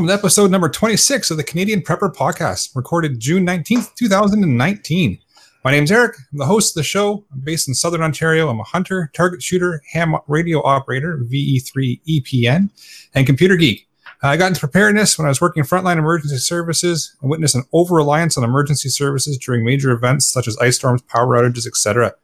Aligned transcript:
welcome 0.00 0.08
to 0.08 0.14
episode 0.14 0.50
number 0.50 0.70
26 0.70 1.30
of 1.30 1.36
the 1.36 1.44
Canadian 1.44 1.82
Prepper 1.82 2.10
Podcast, 2.10 2.74
recorded 2.74 3.20
June 3.20 3.44
19th, 3.44 3.94
2019. 3.96 5.18
My 5.62 5.70
name's 5.70 5.92
Eric. 5.92 6.16
I'm 6.32 6.38
the 6.38 6.46
host 6.46 6.70
of 6.70 6.80
the 6.80 6.84
show. 6.84 7.26
I'm 7.30 7.40
based 7.40 7.68
in 7.68 7.74
Southern 7.74 8.00
Ontario. 8.00 8.48
I'm 8.48 8.60
a 8.60 8.64
hunter, 8.64 9.10
target 9.12 9.42
shooter, 9.42 9.82
ham 9.92 10.16
radio 10.26 10.62
operator, 10.62 11.18
VE3 11.30 12.00
EPN, 12.08 12.70
and 13.12 13.26
computer 13.26 13.56
geek. 13.56 13.86
I 14.22 14.38
got 14.38 14.46
into 14.46 14.60
preparedness 14.60 15.18
when 15.18 15.26
I 15.26 15.28
was 15.28 15.42
working 15.42 15.60
in 15.60 15.66
frontline 15.66 15.98
emergency 15.98 16.38
services 16.38 17.14
and 17.20 17.30
witnessed 17.30 17.56
an 17.56 17.64
over 17.74 17.96
reliance 17.96 18.38
on 18.38 18.44
emergency 18.44 18.88
services 18.88 19.36
during 19.36 19.66
major 19.66 19.90
events 19.90 20.26
such 20.26 20.48
as 20.48 20.56
ice 20.62 20.76
storms, 20.76 21.02
power 21.02 21.36
outages, 21.36 21.66
etc. 21.66 22.14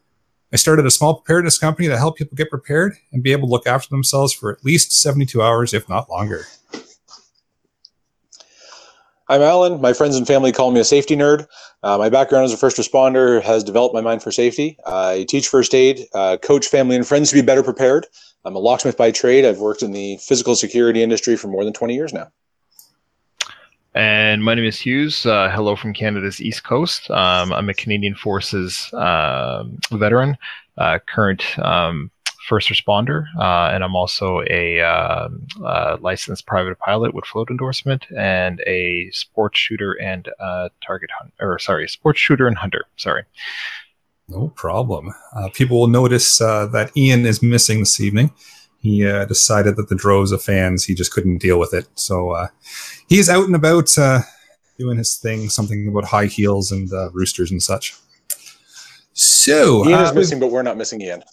I 0.51 0.57
started 0.57 0.87
a 0.87 0.91
small 0.91 1.17
preparedness 1.17 1.59
company 1.59 1.89
that 1.89 1.99
helped 1.99 2.17
people 2.17 2.37
get 2.37 2.49
prepared 2.49 2.95
and 3.13 3.23
be 3.23 3.33
able 3.33 3.49
to 3.49 3.53
look 3.53 3.67
after 3.67 3.91
themselves 3.91 4.33
for 4.33 4.51
at 4.51 4.65
least 4.65 4.93
72 4.93 5.43
hours, 5.43 5.75
if 5.75 5.91
not 5.91 6.09
longer. 6.09 6.47
I'm 9.29 9.43
Alan. 9.43 9.81
My 9.81 9.93
friends 9.93 10.15
and 10.17 10.25
family 10.25 10.53
call 10.53 10.71
me 10.71 10.79
a 10.79 10.85
safety 10.85 11.17
nerd. 11.17 11.49
Uh, 11.83 11.99
my 11.99 12.09
background 12.09 12.45
as 12.45 12.53
a 12.53 12.57
first 12.57 12.77
responder 12.77 13.43
has 13.43 13.65
developed 13.65 13.93
my 13.93 14.01
mind 14.01 14.23
for 14.23 14.31
safety. 14.31 14.79
I 14.87 15.27
teach 15.29 15.49
first 15.49 15.75
aid, 15.75 16.07
uh, 16.15 16.37
coach 16.41 16.67
family 16.67 16.95
and 16.95 17.07
friends 17.07 17.31
to 17.31 17.35
be 17.35 17.43
better 17.43 17.65
prepared. 17.65 18.07
I'm 18.45 18.55
a 18.55 18.61
locksmith 18.61 18.97
by 18.97 19.11
trade. 19.11 19.45
I've 19.45 19.59
worked 19.59 19.83
in 19.83 19.91
the 19.91 20.19
physical 20.19 20.55
security 20.55 21.03
industry 21.03 21.37
for 21.37 21.49
more 21.49 21.65
than 21.65 21.73
20 21.73 21.95
years 21.95 22.13
now. 22.13 22.29
And 23.95 24.45
my 24.45 24.55
name 24.55 24.65
is 24.65 24.79
Hughes. 24.79 25.27
Uh, 25.27 25.51
hello 25.53 25.75
from 25.75 25.93
Canada's 25.93 26.41
East 26.41 26.63
Coast. 26.63 27.11
Um, 27.11 27.53
I'm 27.53 27.69
a 27.69 27.75
Canadian 27.75 28.15
Forces 28.15 28.93
um, 28.93 29.77
veteran, 29.91 30.39
uh, 30.79 31.01
current 31.05 31.59
um, 31.59 32.13
first 32.47 32.69
responder, 32.69 33.27
uh, 33.39 33.71
and 33.73 33.83
I'm 33.83 33.97
also 33.97 34.43
a 34.49 34.81
uh, 34.81 35.29
uh, 35.65 35.97
licensed 36.01 36.47
private 36.47 36.79
pilot 36.79 37.13
with 37.13 37.25
float 37.25 37.51
endorsement 37.51 38.07
and 38.17 38.61
a 38.67 39.11
sports 39.11 39.59
shooter 39.59 39.93
and 40.01 40.29
uh, 40.39 40.69
target 40.85 41.11
hunt, 41.19 41.33
or 41.41 41.59
sorry, 41.59 41.89
sports 41.89 42.21
shooter 42.21 42.47
and 42.47 42.57
hunter. 42.57 42.85
Sorry. 42.97 43.25
No 44.29 44.49
problem. 44.55 45.13
Uh, 45.35 45.49
people 45.53 45.81
will 45.81 45.89
notice 45.89 46.41
uh, 46.41 46.67
that 46.67 46.97
Ian 46.97 47.27
is 47.27 47.43
missing 47.43 47.81
this 47.81 48.01
evening. 48.01 48.33
He 48.79 49.03
decided 49.27 49.75
that 49.77 49.89
the 49.89 49.97
droves 49.97 50.31
of 50.31 50.43
fans 50.43 50.85
he 50.85 50.95
just 50.95 51.13
couldn't 51.13 51.39
deal 51.39 51.59
with 51.59 51.75
it, 51.75 51.89
so 51.97 52.47
he's 53.09 53.29
out 53.29 53.47
and 53.47 53.57
about 53.57 53.91
doing 54.79 54.99
his 54.99 55.17
thing, 55.17 55.49
something 55.49 55.89
about 55.89 56.05
high 56.05 56.27
heels 56.27 56.71
and 56.71 56.89
roosters 57.13 57.51
and 57.51 57.61
such. 57.61 57.97
So 59.13 59.89
Ian 59.89 60.03
is 60.03 60.13
missing, 60.13 60.39
but 60.39 60.53
we're 60.53 60.63
not 60.63 60.77
missing 60.77 61.01
Ian. 61.01 61.25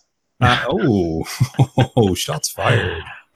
Uh, 0.43 0.65
oh, 0.69 1.91
oh, 1.95 2.13
shots 2.15 2.49
fired. 2.49 3.03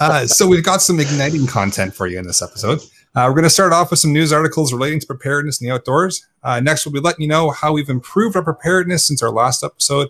uh, 0.00 0.26
so 0.26 0.46
we've 0.46 0.64
got 0.64 0.82
some 0.82 1.00
igniting 1.00 1.46
content 1.46 1.94
for 1.94 2.06
you 2.06 2.18
in 2.18 2.26
this 2.26 2.42
episode. 2.42 2.80
Uh, 3.14 3.26
we're 3.28 3.34
going 3.34 3.44
to 3.44 3.50
start 3.50 3.72
off 3.72 3.90
with 3.90 4.00
some 4.00 4.12
news 4.12 4.32
articles 4.32 4.72
relating 4.72 5.00
to 5.00 5.06
preparedness 5.06 5.60
in 5.60 5.66
the 5.66 5.74
outdoors. 5.74 6.26
Uh, 6.42 6.60
next, 6.60 6.84
we'll 6.84 6.92
be 6.92 7.00
letting 7.00 7.22
you 7.22 7.28
know 7.28 7.50
how 7.50 7.72
we've 7.72 7.88
improved 7.88 8.36
our 8.36 8.42
preparedness 8.42 9.06
since 9.06 9.22
our 9.22 9.30
last 9.30 9.64
episode. 9.64 10.08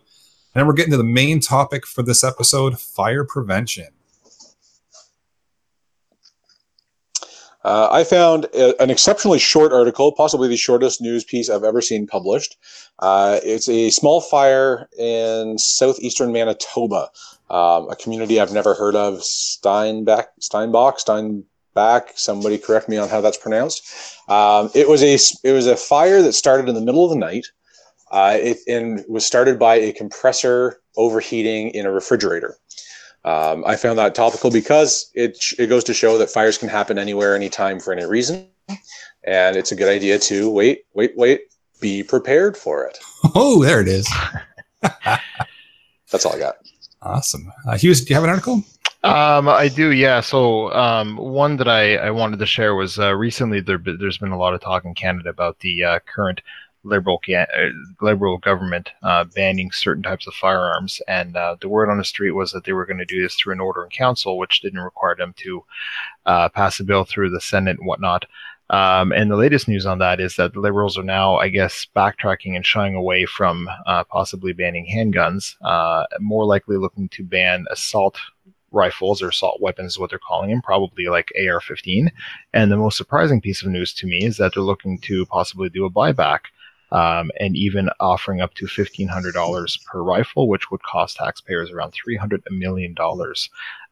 And 0.55 0.61
then 0.61 0.66
we're 0.66 0.72
getting 0.72 0.93
to 0.93 0.97
the 0.97 1.05
main 1.05 1.41
topic 1.41 1.87
for 1.87 2.03
this 2.03 2.25
episode 2.25 2.81
fire 2.81 3.25
prevention. 3.25 3.88
Uh, 7.64 7.88
I 7.91 8.04
found 8.04 8.44
a, 8.54 8.80
an 8.82 8.91
exceptionally 8.91 9.38
short 9.38 9.72
article, 9.72 10.12
possibly 10.12 10.48
the 10.48 10.56
shortest 10.56 11.00
news 11.00 11.25
piece 11.25 11.48
I've 11.48 11.64
ever 11.64 11.80
seen 11.80 12.06
published. 12.06 12.56
Uh, 12.98 13.41
it's 13.42 13.69
a 13.69 13.91
small 13.91 14.20
fire 14.20 14.88
in 14.98 15.56
southeastern 15.58 16.30
Manitoba, 16.32 17.10
um, 17.50 17.88
a 17.91 17.97
community 17.98 18.38
I've 18.38 18.52
never 18.52 18.75
heard 18.75 18.94
of. 18.94 19.22
Steinbach, 19.22 20.28
Steinbach. 20.41 22.12
Somebody 22.14 22.58
correct 22.58 22.88
me 22.88 22.98
on 22.98 23.08
how 23.08 23.20
that's 23.20 23.38
pronounced. 23.38 23.82
Um, 24.28 24.70
it 24.75 24.88
was 24.88 25.02
a 25.02 25.19
it 25.46 25.52
was 25.52 25.66
a 25.66 25.76
fire 25.76 26.22
that 26.22 26.34
started 26.34 26.69
in 26.69 26.75
the 26.75 26.81
middle 26.81 27.04
of 27.04 27.10
the 27.10 27.16
night. 27.16 27.46
Uh, 28.10 28.38
it 28.41 28.58
and 28.69 29.04
was 29.08 29.25
started 29.25 29.58
by 29.58 29.75
a 29.75 29.92
compressor 29.92 30.81
overheating 30.96 31.70
in 31.70 31.86
a 31.86 31.91
refrigerator. 31.91 32.56
Um, 33.25 33.65
I 33.67 33.77
found 33.77 33.99
that 33.99 34.15
topical 34.15 34.51
because 34.51 35.11
it 35.15 35.39
it 35.59 35.69
goes 35.69 35.85
to 35.85 35.95
show 35.95 36.19
that 36.19 36.31
fires 36.31 36.59
can 36.59 36.69
happen 36.69 36.99
anywhere, 36.99 37.35
anytime, 37.35 37.81
for 37.81 37.93
any 37.93 38.05
reason, 38.05 38.49
and 39.25 39.57
it's 39.57 39.73
a 39.73 39.77
good 39.77 39.89
idea 39.89 40.19
to 40.19 40.51
wait, 40.51 40.85
wait, 40.93 41.12
wait, 41.17 41.43
be 41.81 42.03
prepared 42.03 42.57
for 42.57 42.85
it. 42.85 42.99
Oh, 43.35 43.65
there 43.65 43.81
it 43.81 43.89
is. 43.89 44.07
That's 46.11 46.27
all 46.27 46.35
I 46.35 46.39
got. 46.39 46.57
Awesome, 47.01 47.51
uh, 47.67 47.79
Hughes. 47.79 48.05
Do 48.05 48.11
you 48.11 48.15
have 48.15 48.25
an 48.25 48.31
article? 48.31 48.62
Um, 49.05 49.51
I 49.51 49.69
do, 49.69 49.93
yeah. 49.93 50.21
So, 50.21 50.73
um, 50.73 51.19
one 51.19 51.59
that 51.59 51.69
I, 51.69 51.97
I 51.97 52.11
wanted 52.11 52.39
to 52.39 52.47
share 52.47 52.75
was 52.75 52.99
uh, 52.99 53.15
recently 53.15 53.61
there, 53.61 53.79
there's 53.79 54.17
been 54.17 54.33
a 54.33 54.39
lot 54.39 54.55
of 54.55 54.62
talk 54.62 54.87
in 54.87 54.95
Canada 54.95 55.29
about 55.29 55.59
the 55.61 55.85
uh, 55.85 55.99
current 56.06 56.41
liberal 56.84 57.21
uh, 57.34 57.47
liberal 58.00 58.39
government 58.39 58.91
uh, 59.03 59.25
banning 59.25 59.71
certain 59.72 60.03
types 60.03 60.27
of 60.27 60.34
firearms, 60.34 61.00
and 61.09 61.37
uh, 61.37 61.56
the 61.61 61.69
word 61.69 61.91
on 61.91 61.99
the 61.99 62.05
street 62.05 62.33
was 62.33 62.53
that 62.53 62.65
they 62.65 62.72
were 62.72 62.87
going 62.87 62.99
to 62.99 63.05
do 63.05 63.22
this 63.22 63.34
through 63.34 63.55
an 63.55 63.61
order 63.61 63.84
in 63.84 63.91
council, 63.91 64.39
which 64.39 64.61
didn't 64.61 64.81
require 64.81 65.17
them 65.17 65.34
to 65.39 65.65
uh, 66.27 66.49
pass 66.49 66.78
a 66.81 66.84
bill 66.84 67.05
through 67.05 67.31
the 67.31 67.41
Senate 67.41 67.78
and 67.78 67.87
whatnot. 67.87 68.27
Um, 68.71 69.12
and 69.12 69.31
the 69.31 69.37
latest 69.37 69.69
news 69.69 69.84
on 69.84 69.99
that 69.99 70.21
is 70.21 70.37
that 70.37 70.55
the 70.55 70.61
liberals 70.61 70.97
are 70.97 71.03
now, 71.03 71.37
I 71.37 71.49
guess, 71.49 71.87
backtracking 71.94 72.56
and 72.56 72.65
shying 72.65 72.94
away 72.94 73.27
from 73.27 73.69
uh, 73.87 74.05
possibly 74.05 74.53
banning 74.53 74.87
handguns, 74.87 75.56
uh, 75.62 76.06
more 76.19 76.47
likely 76.47 76.78
looking 76.78 77.09
to 77.11 77.25
ban 77.25 77.67
assault 77.71 78.19
rifles 78.75 79.23
or 79.23 79.28
assault 79.28 79.61
weapons 79.61 79.93
is 79.93 79.99
what 79.99 80.11
they're 80.11 80.19
calling 80.19 80.50
them, 80.50 80.61
probably 80.61 81.06
like 81.06 81.33
AR 81.49 81.61
15. 81.61 82.11
And 82.53 82.71
the 82.71 82.77
most 82.77 82.97
surprising 82.97 83.41
piece 83.41 83.62
of 83.62 83.69
news 83.69 83.94
to 83.94 84.06
me 84.06 84.25
is 84.25 84.37
that 84.39 84.53
they're 84.55 84.62
looking 84.62 84.99
to 85.03 85.25
possibly 85.27 85.69
do 85.69 85.84
a 85.84 85.91
buyback 85.91 86.41
um, 86.93 87.31
and 87.41 87.56
even 87.56 87.91
offering 88.00 88.41
up 88.41 88.55
to 88.55 88.67
$1,500 88.67 89.84
per 89.84 90.03
rifle, 90.03 90.49
which 90.49 90.71
would 90.71 90.83
cost 90.83 91.17
taxpayers 91.17 91.71
around 91.71 91.93
$300 91.93 92.43
million. 92.50 92.95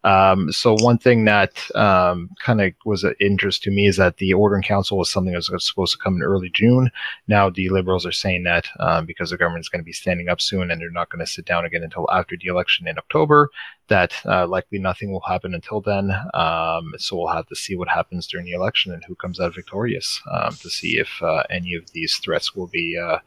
Um, 0.04 0.50
so 0.50 0.74
one 0.80 0.98
thing 0.98 1.24
that 1.24 1.70
um, 1.76 2.30
kind 2.42 2.60
of 2.60 2.72
was 2.84 3.04
an 3.04 3.14
interest 3.20 3.62
to 3.64 3.70
me 3.70 3.86
is 3.86 3.96
that 3.96 4.16
the 4.16 4.32
order 4.32 4.56
in 4.56 4.62
council 4.62 4.98
was 4.98 5.10
something 5.10 5.32
that 5.32 5.48
was 5.50 5.66
supposed 5.66 5.92
to 5.92 6.02
come 6.02 6.16
in 6.16 6.22
early 6.22 6.50
June. 6.52 6.90
Now 7.28 7.50
the 7.50 7.68
liberals 7.68 8.04
are 8.06 8.12
saying 8.12 8.44
that 8.44 8.68
um, 8.80 9.06
because 9.06 9.30
the 9.30 9.36
government 9.36 9.64
is 9.64 9.68
going 9.68 9.80
to 9.80 9.84
be 9.84 9.92
standing 9.92 10.28
up 10.28 10.40
soon 10.40 10.70
and 10.70 10.80
they're 10.80 10.90
not 10.90 11.10
going 11.10 11.24
to 11.24 11.30
sit 11.30 11.44
down 11.44 11.64
again 11.64 11.82
until 11.82 12.10
after 12.10 12.36
the 12.40 12.48
election 12.48 12.86
in 12.88 12.98
October, 12.98 13.50
that 13.88 14.14
uh, 14.26 14.46
likely 14.46 14.78
nothing 14.78 15.12
will 15.12 15.20
happen 15.20 15.54
until 15.54 15.80
then. 15.80 16.10
Um, 16.34 16.92
so 16.96 17.16
we'll 17.16 17.28
have 17.28 17.46
to 17.48 17.56
see 17.56 17.76
what 17.76 17.88
happens 17.88 18.26
during 18.26 18.46
the 18.46 18.52
election 18.52 18.92
and 18.92 19.04
who 19.04 19.14
comes 19.14 19.38
out 19.38 19.54
victorious 19.54 20.20
um, 20.30 20.54
to 20.56 20.70
see 20.70 20.98
if 20.98 21.22
uh, 21.22 21.44
any 21.50 21.74
of 21.74 21.90
these 21.92 22.16
threats 22.16 22.54
will 22.54 22.68
be. 22.68 22.98
Uh, 22.98 23.18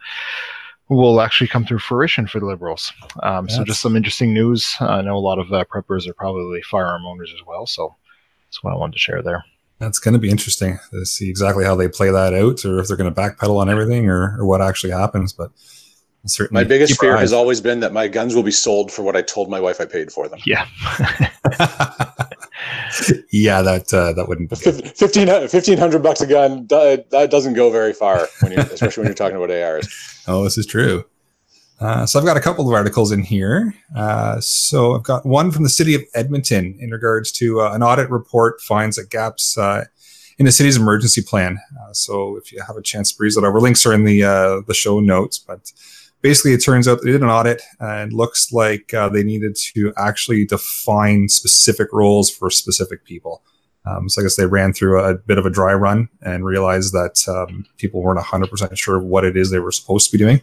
will 0.90 1.20
actually 1.22 1.48
come 1.48 1.66
through 1.66 1.80
fruition 1.80 2.28
for 2.28 2.40
the 2.40 2.46
liberals. 2.46 2.94
Um, 3.24 3.50
so 3.50 3.64
just 3.64 3.82
some 3.82 3.96
interesting 3.96 4.34
news. 4.34 4.76
I 4.80 5.02
know 5.02 5.16
a 5.16 5.20
lot 5.20 5.40
of 5.40 5.52
uh, 5.52 5.64
preppers 5.66 6.08
are 6.08 6.14
probably 6.14 6.62
firearm 6.62 7.06
owners 7.06 7.34
as 7.36 7.46
well, 7.46 7.66
so 7.66 7.96
that's 8.48 8.64
what 8.64 8.74
I 8.74 8.78
wanted 8.78 8.94
to 8.94 9.00
share 9.00 9.24
there. 9.24 9.44
That's 9.80 10.00
going 10.00 10.14
to 10.14 10.20
be 10.20 10.30
interesting 10.30 10.80
to 10.92 11.06
see 11.06 11.30
exactly 11.30 11.66
how 11.66 11.76
they 11.76 11.90
play 11.90 12.12
that 12.12 12.34
out, 12.34 12.64
or 12.66 12.80
if 12.80 12.88
they're 12.88 12.98
going 12.98 13.14
to 13.14 13.20
backpedal 13.20 13.60
on 13.60 13.70
everything, 13.70 14.10
or, 14.10 14.38
or 14.40 14.46
what 14.46 14.62
actually 14.62 14.92
happens. 14.92 15.34
But 15.34 15.52
my 16.51 16.63
biggest 16.63 17.00
fear 17.00 17.18
has 17.18 17.33
always 17.33 17.62
been 17.62 17.80
that 17.81 17.94
my 17.94 18.07
guns 18.07 18.36
will 18.36 18.44
be 18.44 18.51
sold 18.51 18.92
for 18.92 19.04
what 19.04 19.16
I 19.16 19.22
told 19.22 19.50
my 19.50 19.60
wife 19.60 19.80
I 19.80 19.86
paid 19.86 20.12
for 20.12 20.27
them. 20.27 20.39
Yeah. 20.45 20.66
yeah, 23.31 23.62
that 23.62 23.94
uh, 23.94 24.13
that 24.13 24.27
wouldn't 24.27 24.50
be 24.50 24.56
15, 24.56 25.27
1500 25.27 26.04
bucks 26.04 26.22
a 26.22 26.27
gun. 26.27 26.66
That 26.68 27.27
doesn't 27.30 27.54
go 27.54 27.72
very 27.72 27.94
far, 27.94 28.27
when 28.42 28.54
you, 28.54 28.57
especially 28.57 29.01
when 29.01 29.07
you're 29.07 29.16
talking 29.16 29.38
about 29.38 29.51
ARs. 29.51 30.12
Oh, 30.27 30.44
this 30.44 30.57
is 30.57 30.66
true. 30.66 31.06
Uh, 31.80 32.07
so 32.07 32.18
I've 32.18 32.25
got 32.25 32.36
a 32.36 32.42
couple 32.42 32.68
of 32.68 32.74
articles 32.74 33.12
in 33.12 33.22
here. 33.22 33.75
Uh, 33.95 34.39
so 34.39 34.95
I've 34.95 35.04
got 35.04 35.24
one 35.24 35.51
from 35.51 35.62
the 35.62 35.69
city 35.69 35.94
of 35.94 36.01
Edmonton 36.16 36.75
in 36.80 36.89
regards 36.89 37.31
to 37.33 37.62
uh, 37.62 37.74
an 37.74 37.83
audit 37.83 38.10
report 38.10 38.60
finds 38.60 38.95
that 38.95 39.12
gaps 39.12 39.56
uh, 39.56 39.86
in 40.38 40.45
the 40.45 40.51
city's 40.51 40.77
emergency 40.77 41.22
plan. 41.22 41.60
Uh, 41.80 41.94
so 41.94 42.38
if 42.38 42.51
you 42.51 42.62
have 42.66 42.75
a 42.75 42.81
chance 42.81 43.12
to 43.12 43.18
breeze 43.18 43.38
it 43.38 43.44
over, 43.44 43.60
links 43.60 43.86
are 43.86 43.94
in 43.94 44.04
the 44.04 44.24
uh, 44.24 44.62
the 44.68 44.74
show 44.74 45.00
notes. 45.00 45.38
But 45.38 45.72
basically, 46.27 46.54
it 46.54 46.63
turns 46.63 46.88
out 46.88 47.00
they 47.04 47.12
did 47.12 47.22
an 47.22 47.30
audit 47.30 47.62
and 47.80 48.12
looks 48.12 48.51
like 48.51 48.88
they 49.13 49.24
needed 49.24 49.56
to 49.56 49.94
actually 49.95 50.45
define 50.45 51.30
specific 51.30 51.94
roles 51.94 52.31
for 52.31 52.50
specific 52.50 53.06
people. 53.06 53.44
Um, 53.86 54.10
so 54.10 54.22
I 54.22 54.24
guess 54.24 54.36
they 54.36 54.45
ran 54.45 54.74
through 54.74 55.00
a 55.00 55.16
bit 55.16 55.38
of 55.38 55.45
a 55.45 55.50
dry 55.50 55.74
run 55.74 56.10
and 56.22 56.44
realized 56.44 56.94
that 56.94 57.24
um, 57.27 57.66
people 57.77 58.01
weren't 58.01 58.19
100% 58.19 58.77
sure 58.77 59.00
what 59.00 59.24
it 59.24 59.38
is 59.38 59.51
they 59.51 59.60
were 59.60 59.72
supposed 59.72 60.10
to 60.10 60.18
be 60.18 60.24
doing. 60.24 60.42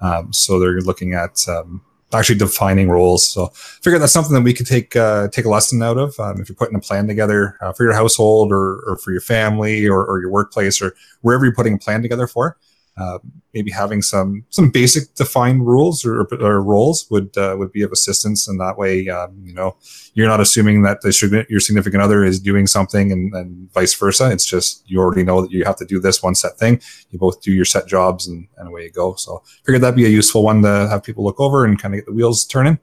Um, 0.00 0.32
so 0.32 0.58
they're 0.58 0.80
looking 0.80 1.14
at 1.14 1.46
um, 1.48 1.82
actually 2.12 2.38
defining 2.38 2.88
roles. 2.88 3.30
So 3.30 3.44
I 3.44 3.48
figured 3.82 4.02
that's 4.02 4.12
something 4.12 4.34
that 4.34 4.42
we 4.42 4.54
could 4.54 4.66
take 4.66 4.96
uh, 4.96 5.28
take 5.28 5.44
a 5.44 5.48
lesson 5.48 5.82
out 5.82 5.98
of 5.98 6.18
um, 6.18 6.40
if 6.40 6.48
you're 6.48 6.56
putting 6.56 6.76
a 6.76 6.80
plan 6.80 7.06
together 7.06 7.56
uh, 7.60 7.72
for 7.72 7.84
your 7.84 7.92
household 7.92 8.50
or, 8.50 8.82
or 8.86 8.96
for 8.96 9.12
your 9.12 9.20
family 9.20 9.86
or, 9.86 10.04
or, 10.04 10.20
your 10.20 10.30
workplace 10.30 10.82
or 10.82 10.94
wherever 11.20 11.44
you're 11.44 11.54
putting 11.54 11.74
a 11.74 11.78
plan 11.78 12.02
together 12.02 12.26
for. 12.26 12.56
Uh, 12.96 13.18
maybe 13.54 13.70
having 13.70 14.02
some 14.02 14.44
some 14.50 14.70
basic 14.70 15.14
defined 15.14 15.66
rules 15.66 16.04
or, 16.04 16.22
or 16.40 16.62
roles 16.62 17.06
would 17.10 17.36
uh, 17.36 17.56
would 17.58 17.72
be 17.72 17.82
of 17.82 17.92
assistance, 17.92 18.46
and 18.48 18.60
that 18.60 18.76
way, 18.76 19.08
um, 19.08 19.40
you 19.42 19.54
know, 19.54 19.76
you're 20.14 20.26
not 20.26 20.40
assuming 20.40 20.82
that 20.82 21.00
the, 21.00 21.46
your 21.48 21.60
significant 21.60 22.02
other 22.02 22.24
is 22.24 22.40
doing 22.40 22.66
something, 22.66 23.10
and, 23.10 23.34
and, 23.34 23.72
vice 23.72 23.94
versa. 23.94 24.30
It's 24.30 24.44
just 24.44 24.82
you 24.90 24.98
already 24.98 25.22
know 25.22 25.40
that 25.40 25.50
you 25.50 25.64
have 25.64 25.76
to 25.76 25.86
do 25.86 26.00
this 26.00 26.22
one 26.22 26.34
set 26.34 26.58
thing. 26.58 26.80
You 27.10 27.18
both 27.18 27.40
do 27.40 27.52
your 27.52 27.64
set 27.64 27.86
jobs, 27.86 28.26
and, 28.26 28.48
and 28.58 28.68
away 28.68 28.84
you 28.84 28.90
go. 28.90 29.14
So, 29.14 29.42
figured 29.64 29.82
that'd 29.82 29.96
be 29.96 30.06
a 30.06 30.08
useful 30.08 30.42
one 30.42 30.62
to 30.62 30.88
have 30.90 31.02
people 31.02 31.24
look 31.24 31.40
over 31.40 31.64
and 31.64 31.80
kind 31.80 31.94
of 31.94 32.00
get 32.00 32.06
the 32.06 32.12
wheels 32.12 32.44
turning. 32.44 32.78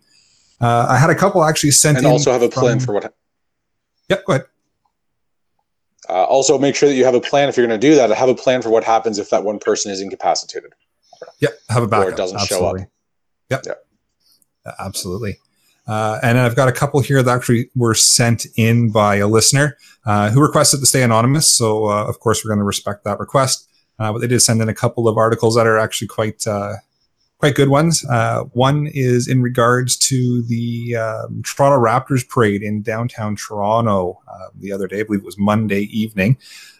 Uh, 0.59 0.87
I 0.89 0.97
had 0.97 1.09
a 1.09 1.15
couple 1.15 1.43
actually 1.43 1.71
sent 1.71 1.97
and 1.97 2.07
also 2.07 2.31
have 2.31 2.41
a 2.41 2.49
plan 2.49 2.79
from, 2.79 2.85
for 2.85 2.93
what. 2.93 3.13
Yep, 4.09 4.25
go 4.25 4.33
ahead. 4.33 4.45
Uh, 6.09 6.23
also, 6.23 6.57
make 6.57 6.75
sure 6.75 6.87
that 6.89 6.95
you 6.95 7.03
have 7.03 7.15
a 7.15 7.21
plan 7.21 7.49
if 7.49 7.57
you're 7.57 7.67
going 7.67 7.79
to 7.79 7.87
do 7.87 7.95
that. 7.95 8.09
Have 8.11 8.29
a 8.29 8.35
plan 8.35 8.61
for 8.61 8.69
what 8.69 8.83
happens 8.83 9.19
if 9.19 9.29
that 9.29 9.43
one 9.43 9.59
person 9.59 9.91
is 9.91 10.01
incapacitated. 10.01 10.73
Yep, 11.39 11.59
have 11.69 11.83
a 11.83 11.87
backup. 11.87 12.07
Or 12.07 12.11
it 12.11 12.17
doesn't 12.17 12.39
Absolutely. 12.39 12.79
show 12.79 12.85
up. 12.85 12.89
Yep. 13.49 13.65
Yep. 13.65 13.85
Absolutely. 14.79 15.39
Uh, 15.87 16.19
and 16.21 16.37
I've 16.37 16.55
got 16.55 16.67
a 16.67 16.73
couple 16.73 16.99
here 16.99 17.23
that 17.23 17.33
actually 17.33 17.69
were 17.75 17.93
sent 17.93 18.45
in 18.57 18.91
by 18.91 19.15
a 19.15 19.27
listener 19.27 19.77
uh, 20.05 20.29
who 20.29 20.41
requested 20.41 20.81
to 20.81 20.85
stay 20.85 21.01
anonymous. 21.01 21.49
So, 21.49 21.85
uh, 21.89 22.05
of 22.05 22.19
course, 22.19 22.43
we're 22.43 22.49
going 22.49 22.59
to 22.59 22.65
respect 22.65 23.05
that 23.05 23.19
request. 23.19 23.69
Uh, 23.99 24.11
but 24.11 24.19
they 24.19 24.27
did 24.27 24.41
send 24.41 24.61
in 24.61 24.69
a 24.69 24.73
couple 24.73 25.07
of 25.07 25.17
articles 25.17 25.55
that 25.55 25.65
are 25.65 25.79
actually 25.79 26.09
quite 26.09 26.45
uh, 26.45 26.73
quite 27.39 27.55
good 27.55 27.69
ones. 27.69 28.05
Uh, 28.05 28.43
one 28.53 28.87
is 28.93 29.27
in 29.27 29.41
regards 29.41 29.95
to 29.95 30.41
the 30.43 30.95
um, 30.95 31.41
Toronto 31.43 31.77
Raptors 31.77 32.27
parade 32.27 32.63
in 32.63 32.81
downtown 32.81 33.35
Toronto 33.35 34.21
uh, 34.27 34.47
the 34.55 34.71
other 34.71 34.87
day. 34.87 35.01
I 35.01 35.03
believe 35.03 35.21
it 35.21 35.25
was 35.25 35.37
Monday 35.37 35.81
evening. 35.81 36.37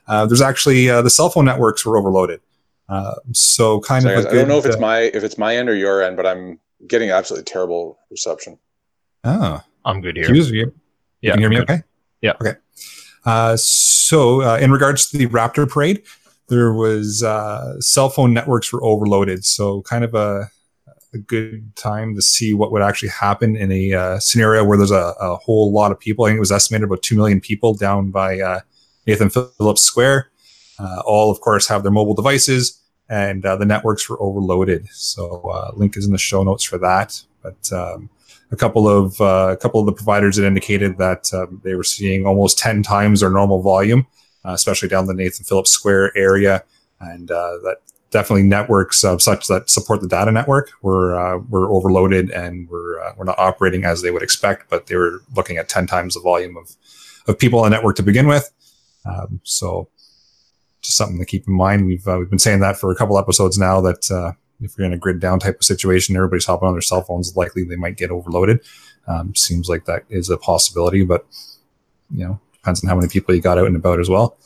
Uh, 0.08 0.26
there's 0.26 0.42
actually 0.42 0.90
uh, 0.90 1.02
the 1.02 1.10
cell 1.10 1.30
phone 1.30 1.46
networks 1.46 1.86
were 1.86 1.98
overloaded. 1.98 2.42
Uh, 2.90 3.16
so 3.34 3.82
kind 3.82 4.04
Sorry, 4.04 4.16
of. 4.16 4.28
I 4.28 4.34
don't 4.34 4.48
know 4.48 4.58
if 4.58 4.66
it's 4.66 4.78
uh, 4.78 4.80
my 4.80 5.00
if 5.00 5.24
it's 5.24 5.38
my 5.38 5.56
end 5.56 5.70
or 5.70 5.76
your 5.76 6.02
end, 6.02 6.16
but 6.16 6.26
I'm 6.26 6.60
getting 6.88 7.12
absolutely 7.12 7.44
terrible 7.44 8.00
reception. 8.10 8.58
Oh, 9.24 9.62
I'm 9.84 10.02
good 10.02 10.16
here. 10.16 10.34
Hughes, 10.34 10.50
you, 10.52 10.74
yeah, 11.22 11.34
can 11.34 11.42
you 11.42 11.50
hear 11.50 11.60
me? 11.60 11.64
Okay. 11.64 11.84
Yeah. 12.22 12.34
Okay. 12.42 13.58
so 13.58 14.56
in 14.56 14.72
regards 14.72 15.10
to 15.10 15.18
the 15.18 15.28
Raptor 15.28 15.70
parade, 15.70 16.04
there 16.50 16.74
was 16.74 17.24
uh, 17.24 17.80
cell 17.82 18.10
phone 18.10 18.34
networks 18.34 18.72
were 18.72 18.84
overloaded. 18.84 19.46
So 19.46 19.82
kind 19.82 20.04
of 20.04 20.14
a, 20.16 20.50
a 21.14 21.18
good 21.18 21.76
time 21.76 22.16
to 22.16 22.22
see 22.22 22.54
what 22.54 22.72
would 22.72 22.82
actually 22.82 23.10
happen 23.10 23.56
in 23.56 23.72
a 23.72 23.94
uh, 23.94 24.20
scenario 24.20 24.64
where 24.64 24.78
there's 24.78 24.92
a, 24.92 25.14
a, 25.20 25.36
whole 25.38 25.72
lot 25.72 25.92
of 25.92 26.00
people. 26.00 26.26
I 26.26 26.30
think 26.30 26.38
it 26.38 26.42
was 26.42 26.52
estimated 26.52 26.86
about 26.86 27.02
2 27.02 27.16
million 27.16 27.42
people 27.42 27.74
down 27.74 28.12
by 28.12 28.40
uh, 28.40 28.62
Nathan 29.06 29.30
Phillips 29.30 29.82
Square. 29.82 30.30
Uh, 30.80 31.02
all, 31.06 31.32
of 31.32 31.42
course, 31.42 31.68
have 31.68 31.84
their 31.84 31.92
mobile 31.92 32.14
devices 32.14 32.82
and 33.10 33.46
uh, 33.46 33.56
the 33.56 33.66
networks 33.66 34.10
were 34.10 34.22
overloaded. 34.22 34.88
So 34.90 35.42
uh, 35.50 35.72
link 35.76 35.98
is 35.98 36.06
in 36.06 36.12
the 36.12 36.18
show 36.18 36.44
notes 36.44 36.64
for 36.64 36.78
that. 36.78 37.22
But 37.42 37.72
um, 37.72 38.10
a 38.52 38.56
couple 38.56 38.88
of 38.88 39.20
a 39.20 39.58
couple 39.58 39.80
of 39.80 39.86
the 39.86 39.94
providers 39.94 40.38
had 40.38 40.46
indicated 40.46 40.98
that 40.98 41.34
um, 41.34 41.62
they 41.64 41.76
were 41.76 41.84
seeing 41.84 42.26
almost 42.26 42.58
10 42.58 42.84
times 42.84 43.22
their 43.22 43.30
normal 43.30 43.62
volume 43.62 44.08
uh, 44.48 44.54
especially 44.54 44.88
down 44.88 45.08
the 45.08 45.14
Nathan 45.14 45.44
Phillips 45.44 45.72
Square 45.72 46.18
area, 46.18 46.64
and 47.00 47.30
uh, 47.30 47.58
that 47.64 47.78
definitely 48.10 48.44
networks 48.44 49.02
such 49.02 49.48
that 49.48 49.70
support 49.70 50.02
the 50.02 50.08
data 50.08 50.32
network 50.32 50.72
were 50.82 51.20
uh, 51.20 51.38
were 51.50 51.70
overloaded 51.70 52.32
and 52.32 52.70
were 52.70 53.02
uh, 53.02 53.14
were 53.18 53.26
not 53.26 53.38
operating 53.38 53.84
as 53.84 54.02
they 54.02 54.12
would 54.12 54.24
expect, 54.24 54.70
but 54.70 54.88
they 54.88 54.96
were 54.96 55.22
looking 55.36 55.58
at 55.58 55.68
ten 55.68 55.86
times 55.86 56.14
the 56.14 56.22
volume 56.22 56.56
of 56.58 56.76
of 57.28 57.38
people 57.38 57.60
on 57.60 57.70
the 57.70 57.76
network 57.76 57.96
to 57.98 58.04
begin 58.04 58.28
with. 58.28 58.52
Um, 59.06 59.42
so 59.44 59.90
just 60.82 60.98
something 60.98 61.20
to 61.20 61.26
keep 61.26 61.48
in 61.48 61.54
mind. 61.54 61.86
We've 61.86 62.08
uh, 62.08 62.18
we've 62.20 62.30
been 62.30 62.40
saying 62.40 62.62
that 62.62 62.78
for 62.78 62.92
a 62.92 62.96
couple 62.96 63.18
episodes 63.18 63.58
now 63.58 63.82
that 63.82 64.10
uh, 64.10 64.32
if 64.62 64.78
you're 64.78 64.88
in 64.88 64.94
a 64.94 64.98
grid 64.98 65.20
down 65.20 65.40
type 65.40 65.58
of 65.58 65.66
situation, 65.66 66.16
everybody's 66.16 66.46
hopping 66.46 66.68
on 66.68 66.74
their 66.74 66.82
cell 66.82 67.02
phones, 67.02 67.36
likely 67.36 67.64
they 67.64 67.76
might 67.76 67.98
get 67.98 68.12
overloaded. 68.12 68.62
Um, 69.08 69.36
seems 69.36 69.70
like 69.70 69.86
that 69.86 70.04
is 70.10 70.30
a 70.30 70.38
possibility, 70.38 71.04
but 71.04 71.26
you 72.10 72.26
know 72.26 72.40
depends 72.58 72.84
on 72.84 72.90
how 72.90 72.96
many 72.96 73.08
people 73.08 73.34
you 73.34 73.42
got 73.42 73.58
out 73.58 73.68
and 73.68 73.76
about 73.76 74.00
as 74.00 74.10
well. 74.10 74.38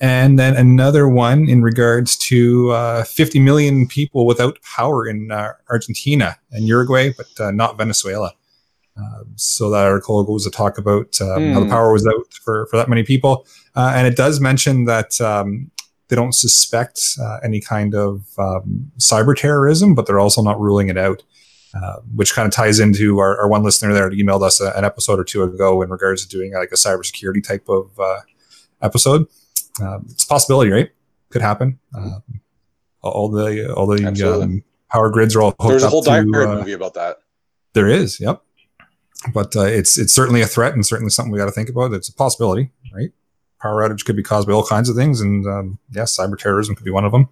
And 0.00 0.38
then 0.38 0.56
another 0.56 1.08
one 1.08 1.48
in 1.48 1.62
regards 1.62 2.16
to 2.28 2.70
uh, 2.70 3.04
50 3.04 3.40
million 3.40 3.88
people 3.88 4.26
without 4.26 4.58
power 4.62 5.06
in 5.06 5.32
uh, 5.32 5.54
Argentina 5.70 6.36
and 6.52 6.66
Uruguay, 6.66 7.12
but 7.16 7.28
uh, 7.40 7.50
not 7.50 7.76
Venezuela. 7.76 8.32
Uh, 8.96 9.24
so 9.36 9.70
that 9.70 9.84
article 9.84 10.22
goes 10.24 10.44
to 10.44 10.50
talk 10.50 10.78
about 10.78 11.12
mm. 11.12 11.52
how 11.52 11.60
the 11.60 11.66
hmm. 11.66 11.70
power 11.70 11.92
was 11.92 12.04
out 12.04 12.32
for, 12.32 12.66
for 12.66 12.76
that 12.76 12.88
many 12.88 13.04
people. 13.04 13.46
Uh, 13.76 13.92
and 13.94 14.08
it 14.08 14.16
does 14.16 14.40
mention 14.40 14.86
that 14.86 15.20
um, 15.20 15.70
they 16.08 16.16
don't 16.16 16.34
suspect 16.34 17.00
uh, 17.20 17.38
any 17.44 17.60
kind 17.60 17.94
of 17.94 18.26
um, 18.38 18.90
cyber 18.98 19.36
terrorism, 19.36 19.94
but 19.94 20.06
they're 20.06 20.18
also 20.18 20.42
not 20.42 20.60
ruling 20.60 20.88
it 20.88 20.98
out. 20.98 21.22
Uh, 21.74 21.96
which 22.14 22.34
kind 22.34 22.46
of 22.46 22.52
ties 22.52 22.80
into 22.80 23.18
our, 23.18 23.38
our, 23.38 23.46
one 23.46 23.62
listener 23.62 23.92
there 23.92 24.08
that 24.08 24.16
emailed 24.16 24.42
us 24.42 24.58
a, 24.58 24.72
an 24.74 24.86
episode 24.86 25.20
or 25.20 25.24
two 25.24 25.42
ago 25.42 25.82
in 25.82 25.90
regards 25.90 26.24
to 26.24 26.28
doing 26.28 26.54
like 26.54 26.70
a 26.72 26.76
cybersecurity 26.76 27.46
type 27.46 27.68
of 27.68 27.90
uh, 28.00 28.20
episode. 28.80 29.26
Uh, 29.78 29.98
it's 30.08 30.24
a 30.24 30.26
possibility, 30.26 30.70
right? 30.70 30.88
Could 31.28 31.42
happen. 31.42 31.78
Um, 31.94 32.22
all 33.02 33.28
the 33.28 33.70
all 33.74 33.86
the 33.86 34.42
um, 34.42 34.64
power 34.90 35.10
grids 35.10 35.36
are 35.36 35.42
all. 35.42 35.50
Hooked 35.50 35.60
up. 35.60 35.68
There's 35.68 35.82
a 35.82 35.90
whole 35.90 36.02
to, 36.04 36.12
uh, 36.12 36.24
movie 36.24 36.72
about 36.72 36.94
that. 36.94 37.18
There 37.74 37.86
is, 37.86 38.18
yep. 38.18 38.42
But 39.34 39.54
uh, 39.54 39.64
it's 39.64 39.98
it's 39.98 40.14
certainly 40.14 40.40
a 40.40 40.46
threat 40.46 40.72
and 40.72 40.86
certainly 40.86 41.10
something 41.10 41.30
we 41.30 41.38
got 41.38 41.46
to 41.46 41.52
think 41.52 41.68
about. 41.68 41.92
It's 41.92 42.08
a 42.08 42.14
possibility, 42.14 42.70
right? 42.94 43.10
Power 43.60 43.86
outage 43.86 44.06
could 44.06 44.16
be 44.16 44.22
caused 44.22 44.48
by 44.48 44.54
all 44.54 44.64
kinds 44.64 44.88
of 44.88 44.96
things, 44.96 45.20
and 45.20 45.46
um, 45.46 45.78
yes, 45.90 46.16
cyber 46.16 46.38
terrorism 46.38 46.76
could 46.76 46.86
be 46.86 46.90
one 46.90 47.04
of 47.04 47.12
them. 47.12 47.28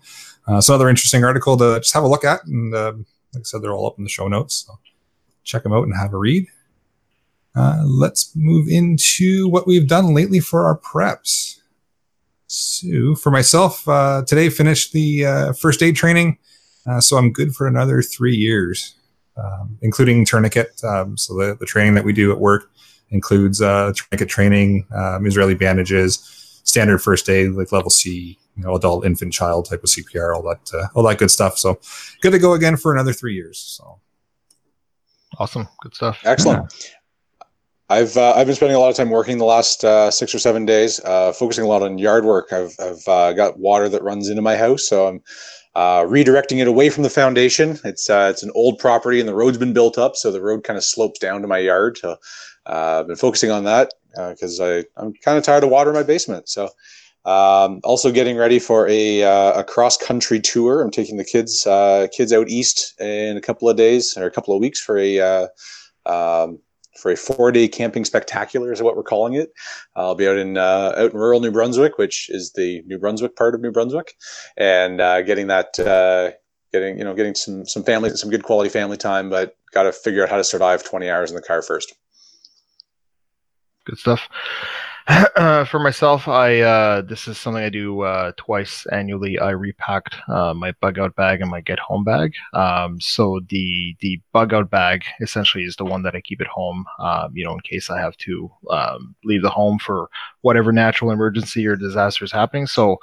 so 0.60 0.74
another 0.74 0.90
interesting 0.90 1.24
article 1.24 1.56
to 1.56 1.78
just 1.78 1.94
have 1.94 2.04
a 2.04 2.08
look 2.08 2.24
at 2.24 2.44
and 2.44 2.74
like 3.34 3.42
I 3.42 3.44
said, 3.44 3.62
they're 3.62 3.74
all 3.74 3.86
up 3.86 3.98
in 3.98 4.04
the 4.04 4.10
show 4.10 4.28
notes. 4.28 4.64
So 4.66 4.78
check 5.44 5.62
them 5.62 5.72
out 5.72 5.84
and 5.84 5.94
have 5.96 6.12
a 6.12 6.18
read. 6.18 6.46
Uh, 7.54 7.82
let's 7.86 8.32
move 8.36 8.68
into 8.68 9.48
what 9.48 9.66
we've 9.66 9.88
done 9.88 10.14
lately 10.14 10.40
for 10.40 10.66
our 10.66 10.78
preps. 10.78 11.60
So, 12.48 13.14
for 13.14 13.30
myself, 13.30 13.88
uh, 13.88 14.22
today 14.26 14.50
finished 14.50 14.92
the 14.92 15.24
uh, 15.24 15.52
first 15.54 15.82
aid 15.82 15.96
training, 15.96 16.38
uh, 16.86 17.00
so 17.00 17.16
I'm 17.16 17.32
good 17.32 17.54
for 17.54 17.66
another 17.66 18.02
three 18.02 18.36
years, 18.36 18.94
um, 19.36 19.78
including 19.82 20.24
tourniquet. 20.24 20.80
Um, 20.84 21.16
so, 21.16 21.34
the, 21.34 21.56
the 21.58 21.66
training 21.66 21.94
that 21.94 22.04
we 22.04 22.12
do 22.12 22.30
at 22.30 22.38
work 22.38 22.70
includes 23.10 23.60
uh, 23.60 23.92
tourniquet 23.96 24.28
training, 24.28 24.86
um, 24.94 25.26
Israeli 25.26 25.54
bandages, 25.54 26.60
standard 26.62 26.98
first 26.98 27.28
aid, 27.28 27.52
like 27.52 27.72
level 27.72 27.90
C, 27.90 28.38
you 28.56 28.64
know, 28.64 28.74
adult, 28.74 29.04
infant, 29.04 29.32
child 29.32 29.66
type 29.66 29.84
of 29.84 29.90
CPR, 29.90 30.34
all 30.34 30.42
that, 30.42 30.70
uh, 30.74 30.86
all 30.94 31.02
that 31.04 31.18
good 31.18 31.30
stuff. 31.30 31.58
So 31.58 31.78
good 32.22 32.32
to 32.32 32.38
go 32.38 32.54
again 32.54 32.76
for 32.76 32.92
another 32.92 33.12
three 33.12 33.34
years. 33.34 33.58
So 33.58 34.00
awesome, 35.38 35.68
good 35.82 35.94
stuff. 35.94 36.20
Excellent. 36.24 36.72
Yeah. 36.72 36.90
I've 37.88 38.16
uh, 38.16 38.32
I've 38.34 38.46
been 38.46 38.56
spending 38.56 38.76
a 38.76 38.80
lot 38.80 38.90
of 38.90 38.96
time 38.96 39.10
working 39.10 39.38
the 39.38 39.44
last 39.44 39.84
uh, 39.84 40.10
six 40.10 40.34
or 40.34 40.40
seven 40.40 40.66
days, 40.66 40.98
uh, 41.04 41.32
focusing 41.32 41.64
a 41.64 41.68
lot 41.68 41.82
on 41.82 41.98
yard 41.98 42.24
work. 42.24 42.52
I've 42.52 42.74
I've 42.80 43.06
uh, 43.06 43.32
got 43.32 43.58
water 43.58 43.88
that 43.88 44.02
runs 44.02 44.28
into 44.28 44.42
my 44.42 44.56
house, 44.56 44.88
so 44.88 45.06
I'm 45.06 45.22
uh, 45.76 46.00
redirecting 46.00 46.60
it 46.60 46.66
away 46.66 46.90
from 46.90 47.04
the 47.04 47.10
foundation. 47.10 47.78
It's 47.84 48.10
uh, 48.10 48.28
it's 48.32 48.42
an 48.42 48.50
old 48.56 48.80
property, 48.80 49.20
and 49.20 49.28
the 49.28 49.36
road's 49.36 49.58
been 49.58 49.72
built 49.72 49.98
up, 49.98 50.16
so 50.16 50.32
the 50.32 50.42
road 50.42 50.64
kind 50.64 50.76
of 50.76 50.82
slopes 50.82 51.20
down 51.20 51.42
to 51.42 51.48
my 51.48 51.58
yard. 51.58 51.96
So 51.98 52.16
I've 52.66 53.06
been 53.06 53.14
focusing 53.14 53.52
on 53.52 53.62
that 53.64 53.92
because 54.16 54.60
I 54.60 54.78
I'm 54.96 55.14
kind 55.24 55.38
of 55.38 55.44
tired 55.44 55.62
of 55.62 55.70
water 55.70 55.90
in 55.90 55.96
my 55.96 56.02
basement. 56.02 56.48
So 56.48 56.68
um, 57.26 57.80
also 57.82 58.12
getting 58.12 58.36
ready 58.36 58.60
for 58.60 58.88
a, 58.88 59.24
uh, 59.24 59.60
a 59.60 59.64
cross 59.64 59.96
country 59.96 60.40
tour. 60.40 60.80
I'm 60.80 60.92
taking 60.92 61.16
the 61.16 61.24
kids 61.24 61.66
uh, 61.66 62.06
kids 62.16 62.32
out 62.32 62.48
east 62.48 62.98
in 63.00 63.36
a 63.36 63.40
couple 63.40 63.68
of 63.68 63.76
days 63.76 64.16
or 64.16 64.26
a 64.26 64.30
couple 64.30 64.54
of 64.54 64.60
weeks 64.60 64.80
for 64.80 64.96
a 64.96 65.18
uh, 65.18 65.46
um, 66.06 66.60
for 66.96 67.10
a 67.10 67.16
four 67.16 67.52
day 67.52 67.68
camping 67.68 68.04
spectacular 68.04 68.72
is 68.72 68.80
what 68.80 68.96
we're 68.96 69.02
calling 69.02 69.34
it. 69.34 69.52
I'll 69.96 70.14
be 70.14 70.28
out 70.28 70.38
in 70.38 70.56
uh, 70.56 70.94
out 70.96 71.12
in 71.12 71.18
rural 71.18 71.40
New 71.40 71.50
Brunswick, 71.50 71.98
which 71.98 72.30
is 72.30 72.52
the 72.52 72.82
New 72.86 72.98
Brunswick 72.98 73.36
part 73.36 73.54
of 73.54 73.60
New 73.60 73.72
Brunswick, 73.72 74.14
and 74.56 75.00
uh, 75.00 75.22
getting 75.22 75.48
that 75.48 75.78
uh, 75.80 76.30
getting 76.72 76.96
you 76.96 77.04
know 77.04 77.14
getting 77.14 77.34
some 77.34 77.66
some 77.66 77.82
family 77.82 78.10
some 78.10 78.30
good 78.30 78.44
quality 78.44 78.70
family 78.70 78.96
time, 78.96 79.30
but 79.30 79.56
got 79.72 79.82
to 79.82 79.92
figure 79.92 80.22
out 80.22 80.30
how 80.30 80.36
to 80.36 80.44
survive 80.44 80.84
20 80.84 81.10
hours 81.10 81.30
in 81.30 81.36
the 81.36 81.42
car 81.42 81.60
first. 81.60 81.92
Good 83.84 83.98
stuff. 83.98 84.28
For 85.70 85.78
myself, 85.78 86.26
I 86.26 86.60
uh, 86.60 87.00
this 87.02 87.28
is 87.28 87.38
something 87.38 87.62
I 87.62 87.68
do 87.68 88.00
uh, 88.00 88.32
twice 88.36 88.86
annually. 88.90 89.38
I 89.38 89.50
repacked 89.50 90.16
uh, 90.28 90.52
my 90.52 90.72
bug 90.80 90.98
out 90.98 91.14
bag 91.14 91.40
and 91.40 91.50
my 91.50 91.60
get 91.60 91.78
home 91.78 92.02
bag. 92.02 92.32
Um, 92.54 93.00
so 93.00 93.40
the 93.48 93.96
the 94.00 94.20
bug 94.32 94.52
out 94.52 94.68
bag 94.68 95.04
essentially 95.20 95.62
is 95.62 95.76
the 95.76 95.84
one 95.84 96.02
that 96.02 96.16
I 96.16 96.20
keep 96.20 96.40
at 96.40 96.48
home. 96.48 96.84
Um, 96.98 97.30
you 97.34 97.44
know, 97.44 97.52
in 97.52 97.60
case 97.60 97.88
I 97.88 98.00
have 98.00 98.16
to 98.18 98.50
um, 98.70 99.14
leave 99.24 99.42
the 99.42 99.50
home 99.50 99.78
for 99.78 100.08
whatever 100.46 100.70
natural 100.70 101.10
emergency 101.10 101.66
or 101.66 101.74
disaster 101.74 102.24
is 102.24 102.30
happening. 102.30 102.68
So 102.68 102.98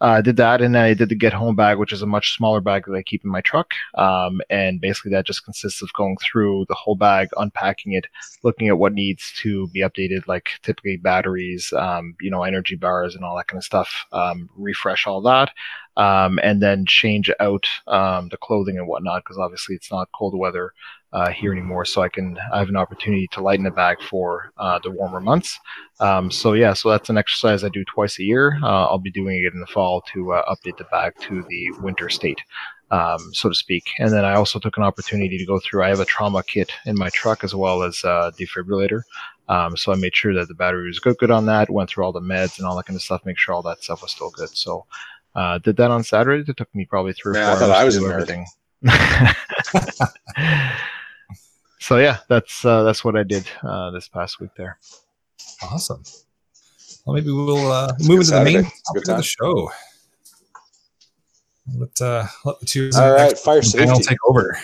I 0.00 0.18
uh, 0.18 0.20
did 0.20 0.36
that, 0.36 0.60
and 0.60 0.78
I 0.78 0.94
did 0.94 1.08
the 1.08 1.16
get 1.16 1.32
home 1.32 1.56
bag, 1.56 1.76
which 1.78 1.92
is 1.92 2.02
a 2.02 2.06
much 2.06 2.36
smaller 2.36 2.60
bag 2.60 2.84
that 2.86 2.94
I 2.94 3.02
keep 3.02 3.24
in 3.24 3.30
my 3.30 3.40
truck. 3.40 3.72
Um, 3.96 4.40
and 4.48 4.80
basically, 4.80 5.10
that 5.10 5.26
just 5.26 5.44
consists 5.44 5.82
of 5.82 5.92
going 5.94 6.16
through 6.18 6.66
the 6.68 6.74
whole 6.74 6.94
bag, 6.94 7.30
unpacking 7.36 7.94
it, 7.94 8.06
looking 8.44 8.68
at 8.68 8.78
what 8.78 8.92
needs 8.92 9.32
to 9.42 9.66
be 9.68 9.80
updated, 9.80 10.28
like 10.28 10.50
typically 10.62 10.96
batteries, 10.96 11.72
um, 11.72 12.14
you 12.20 12.30
know, 12.30 12.44
energy 12.44 12.76
bars, 12.76 13.16
and 13.16 13.24
all 13.24 13.36
that 13.36 13.48
kind 13.48 13.58
of 13.58 13.64
stuff. 13.64 14.06
Um, 14.12 14.48
refresh 14.56 15.06
all 15.08 15.20
that. 15.22 15.50
Um, 15.96 16.38
and 16.42 16.60
then 16.62 16.86
change 16.86 17.30
out 17.40 17.66
um, 17.86 18.28
the 18.28 18.36
clothing 18.36 18.78
and 18.78 18.86
whatnot 18.88 19.22
because 19.24 19.38
obviously 19.38 19.74
it's 19.74 19.90
not 19.90 20.08
cold 20.14 20.36
weather 20.36 20.72
uh, 21.12 21.30
here 21.30 21.52
anymore. 21.52 21.84
So 21.84 22.02
I 22.02 22.08
can 22.08 22.36
I 22.52 22.58
have 22.58 22.68
an 22.68 22.76
opportunity 22.76 23.28
to 23.32 23.40
lighten 23.40 23.64
the 23.64 23.70
bag 23.70 24.02
for 24.02 24.52
uh, 24.58 24.80
the 24.82 24.90
warmer 24.90 25.20
months. 25.20 25.58
Um, 26.00 26.30
so 26.30 26.54
yeah, 26.54 26.72
so 26.72 26.90
that's 26.90 27.08
an 27.08 27.16
exercise 27.16 27.62
I 27.62 27.68
do 27.68 27.84
twice 27.84 28.18
a 28.18 28.24
year. 28.24 28.58
Uh, 28.62 28.86
I'll 28.86 28.98
be 28.98 29.12
doing 29.12 29.42
it 29.44 29.54
in 29.54 29.60
the 29.60 29.66
fall 29.66 30.02
to 30.12 30.32
uh, 30.32 30.52
update 30.52 30.76
the 30.76 30.84
bag 30.84 31.14
to 31.20 31.44
the 31.48 31.70
winter 31.80 32.08
state. 32.08 32.40
Um, 32.90 33.18
so 33.32 33.48
to 33.48 33.54
speak. 33.54 33.90
And 33.98 34.12
then 34.12 34.24
I 34.24 34.34
also 34.34 34.60
took 34.60 34.76
an 34.76 34.84
opportunity 34.84 35.36
to 35.38 35.46
go 35.46 35.58
through. 35.58 35.82
I 35.82 35.88
have 35.88 36.00
a 36.00 36.04
trauma 36.04 36.44
kit 36.44 36.70
in 36.84 36.96
my 36.96 37.08
truck 37.08 37.42
as 37.42 37.52
well 37.54 37.82
as 37.82 38.04
a 38.04 38.32
defibrillator. 38.38 39.02
Um, 39.48 39.76
so 39.76 39.92
I 39.92 39.96
made 39.96 40.14
sure 40.14 40.34
that 40.34 40.48
the 40.48 40.54
battery 40.54 40.86
was 40.86 41.00
good, 41.00 41.18
good 41.18 41.30
on 41.30 41.46
that. 41.46 41.70
Went 41.70 41.90
through 41.90 42.04
all 42.04 42.12
the 42.12 42.20
meds 42.20 42.58
and 42.58 42.66
all 42.66 42.76
that 42.76 42.86
kind 42.86 42.96
of 42.96 43.02
stuff. 43.02 43.24
Make 43.24 43.38
sure 43.38 43.54
all 43.54 43.62
that 43.62 43.82
stuff 43.82 44.02
was 44.02 44.12
still 44.12 44.30
good. 44.30 44.50
So 44.50 44.86
uh, 45.34 45.58
did 45.58 45.76
that 45.76 45.90
on 45.90 46.04
Saturday. 46.04 46.44
It 46.48 46.56
took 46.56 46.72
me 46.74 46.84
probably 46.84 47.12
three 47.12 47.30
or 47.30 47.34
Man, 47.34 47.46
four 47.46 47.56
I 47.56 47.58
thought 47.58 47.70
hours 47.70 47.80
I 47.80 47.84
was 47.84 47.94
to 47.94 48.00
do 48.00 48.06
in 48.06 48.12
everything. 48.12 48.46
so 51.80 51.98
yeah, 51.98 52.18
that's 52.28 52.64
uh, 52.64 52.82
that's 52.82 53.04
what 53.04 53.16
I 53.16 53.22
did 53.22 53.48
uh, 53.62 53.90
this 53.90 54.08
past 54.08 54.40
week 54.40 54.50
there. 54.56 54.78
Awesome. 55.62 56.02
Well, 57.04 57.14
maybe 57.14 57.30
we'll 57.30 57.70
uh, 57.70 57.92
move 58.00 58.20
into 58.20 58.32
the 58.32 58.44
main 58.44 58.56
It's 58.58 58.82
topic 58.82 59.08
of 59.08 59.16
the 59.18 59.22
show. 59.22 59.70
Let 61.76 62.00
uh, 62.00 62.26
let 62.44 62.60
the 62.60 62.66
two 62.66 62.90
All 62.96 63.12
right, 63.12 63.38
fire 63.38 63.62
from 63.62 63.70
the 63.70 63.78
panel 63.78 63.96
safety. 63.96 64.10
take 64.10 64.18
over. 64.26 64.58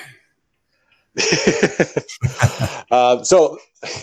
um, 2.91 3.25
so, 3.25 3.59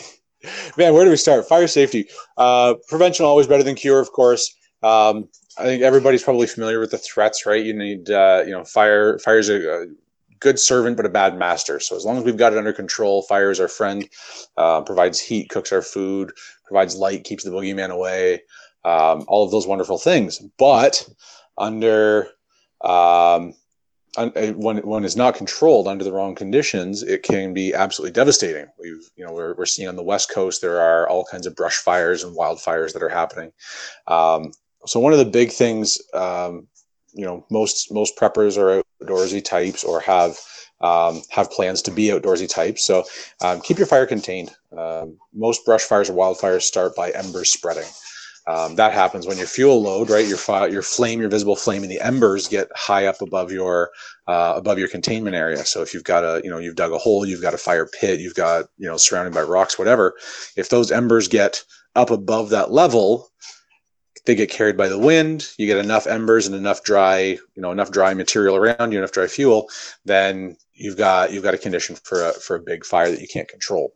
man, 0.78 0.94
where 0.94 1.04
do 1.06 1.12
we 1.12 1.18
start? 1.18 1.48
Fire 1.48 1.68
safety. 1.68 2.08
Uh, 2.38 2.76
prevention 2.88 3.26
always 3.26 3.48
better 3.48 3.64
than 3.64 3.76
cure, 3.76 4.00
of 4.00 4.12
course. 4.12 4.56
Um, 4.82 5.30
I 5.60 5.64
think 5.64 5.82
everybody's 5.82 6.24
probably 6.24 6.48
familiar 6.48 6.80
with 6.80 6.92
the 6.92 6.98
threats, 6.98 7.46
right? 7.46 7.64
You 7.64 7.74
need, 7.74 8.10
uh, 8.10 8.44
you 8.46 8.52
know, 8.52 8.64
fire. 8.64 9.18
Fire 9.20 9.40
is 9.40 9.50
a, 9.50 9.84
a 9.84 9.86
good 10.40 10.60
servant, 10.60 10.98
but 10.98 11.06
a 11.06 11.10
bad 11.10 11.38
master. 11.38 11.80
So 11.80 11.96
as 11.96 12.06
long 12.06 12.18
as 12.18 12.24
we've 12.24 12.38
got 12.38 12.54
it 12.54 12.60
under 12.60 12.74
control, 12.74 13.24
fire 13.24 13.50
is 13.50 13.60
our 13.60 13.68
friend. 13.68 14.08
Uh, 14.56 14.82
provides 14.82 15.20
heat, 15.20 15.50
cooks 15.50 15.72
our 15.72 15.82
food, 15.82 16.32
provides 16.66 16.96
light, 16.96 17.24
keeps 17.24 17.44
the 17.44 17.50
boogeyman 17.50 17.90
away. 17.90 18.44
Um, 18.86 19.26
all 19.28 19.44
of 19.44 19.52
those 19.52 19.68
wonderful 19.68 19.98
things, 19.98 20.40
but 20.58 21.08
under 21.58 22.28
um, 22.82 23.54
uh, 24.18 24.30
when 24.54 24.78
when 24.78 25.04
it's 25.04 25.16
not 25.16 25.36
controlled 25.36 25.88
under 25.88 26.04
the 26.04 26.12
wrong 26.12 26.36
conditions, 26.36 27.04
it 27.04 27.22
can 27.24 27.54
be 27.54 27.74
absolutely 27.74 28.14
devastating. 28.14 28.68
We've 28.80 29.10
you 29.16 29.26
know 29.26 29.34
we're 29.34 29.56
we're 29.56 29.66
seeing 29.66 29.90
on 29.90 29.96
the 29.96 30.04
west 30.04 30.32
coast 30.32 30.62
there 30.62 30.80
are 30.80 31.08
all 31.10 31.26
kinds 31.26 31.48
of 31.48 31.56
brush 31.56 31.78
fires 31.78 32.24
and 32.24 32.36
wildfires 32.36 32.94
that 32.94 33.04
are 33.04 33.10
happening. 33.10 33.52
Um, 34.08 34.52
so 34.88 35.00
one 35.00 35.14
of 35.14 35.20
the 35.20 35.26
big 35.26 35.52
things, 35.52 36.00
um, 36.14 36.68
you 37.14 37.26
know, 37.26 37.46
most 37.52 37.92
most 37.92 38.18
preppers 38.18 38.58
are 38.58 38.84
outdoorsy 39.04 39.44
types 39.44 39.84
or 39.84 40.00
have 40.02 40.38
um, 40.82 41.22
have 41.30 41.52
plans 41.52 41.82
to 41.84 41.92
be 41.92 42.08
outdoorsy 42.08 42.50
types. 42.50 42.86
So 42.86 43.04
um, 43.42 43.62
keep 43.62 43.78
your 43.78 43.88
fire 43.88 44.06
contained. 44.06 44.52
Um, 44.78 45.18
most 45.34 45.66
brush 45.66 45.82
fires 45.82 46.10
or 46.10 46.14
wildfires 46.14 46.62
start 46.62 46.96
by 46.96 47.12
embers 47.12 47.52
spreading. 47.52 47.90
Um, 48.48 48.76
that 48.76 48.94
happens 48.94 49.28
when 49.28 49.38
your 49.38 49.48
fuel 49.48 49.82
load, 49.82 50.10
right? 50.10 50.26
Your 50.26 50.38
fire, 50.38 50.70
your 50.70 50.82
flame, 50.82 51.20
your 51.20 51.30
visible 51.30 51.58
flame, 51.58 51.84
and 51.84 51.92
the 51.92 52.00
embers 52.00 52.48
get 52.48 52.70
high 52.74 53.06
up 53.06 53.22
above 53.22 53.52
your 53.52 53.90
uh, 54.28 54.54
above 54.56 54.80
your 54.80 54.88
containment 54.88 55.36
area. 55.36 55.66
So 55.66 55.82
if 55.82 55.94
you've 55.94 56.06
got 56.06 56.24
a, 56.24 56.42
you 56.44 56.50
know, 56.50 56.58
you've 56.58 56.76
dug 56.78 56.94
a 56.94 56.98
hole, 56.98 57.26
you've 57.26 57.42
got 57.42 57.54
a 57.54 57.58
fire 57.58 57.86
pit, 57.86 58.22
you've 58.22 58.36
got, 58.36 58.66
you 58.78 58.88
know, 58.88 58.96
surrounded 58.96 59.34
by 59.34 59.42
rocks, 59.42 59.78
whatever. 59.78 60.14
If 60.56 60.70
those 60.70 60.94
embers 60.94 61.28
get 61.28 61.62
up 61.96 62.10
above 62.10 62.50
that 62.52 62.72
level, 62.72 63.30
they 64.28 64.36
get 64.36 64.50
carried 64.52 64.78
by 64.78 64.90
the 64.90 65.00
wind. 65.00 65.50
You 65.58 65.66
get 65.66 65.78
enough 65.78 66.06
embers 66.06 66.46
and 66.46 66.56
enough 66.56 66.84
dry, 66.84 67.18
you 67.20 67.62
know, 67.62 67.72
enough 67.72 67.92
dry 67.92 68.14
material 68.14 68.58
around 68.58 68.92
you, 68.92 69.00
enough 69.00 69.14
dry 69.14 69.26
fuel, 69.26 69.70
then 70.06 70.58
you've 70.74 70.98
got 70.98 71.32
you've 71.32 71.44
got 71.44 71.54
a 71.54 71.58
condition 71.58 71.96
for 71.96 72.28
a 72.30 72.34
for 72.34 72.58
a 72.58 72.60
big 72.60 72.86
fire 72.86 73.10
that 73.10 73.22
you 73.22 73.28
can't 73.28 73.48
control. 73.48 73.94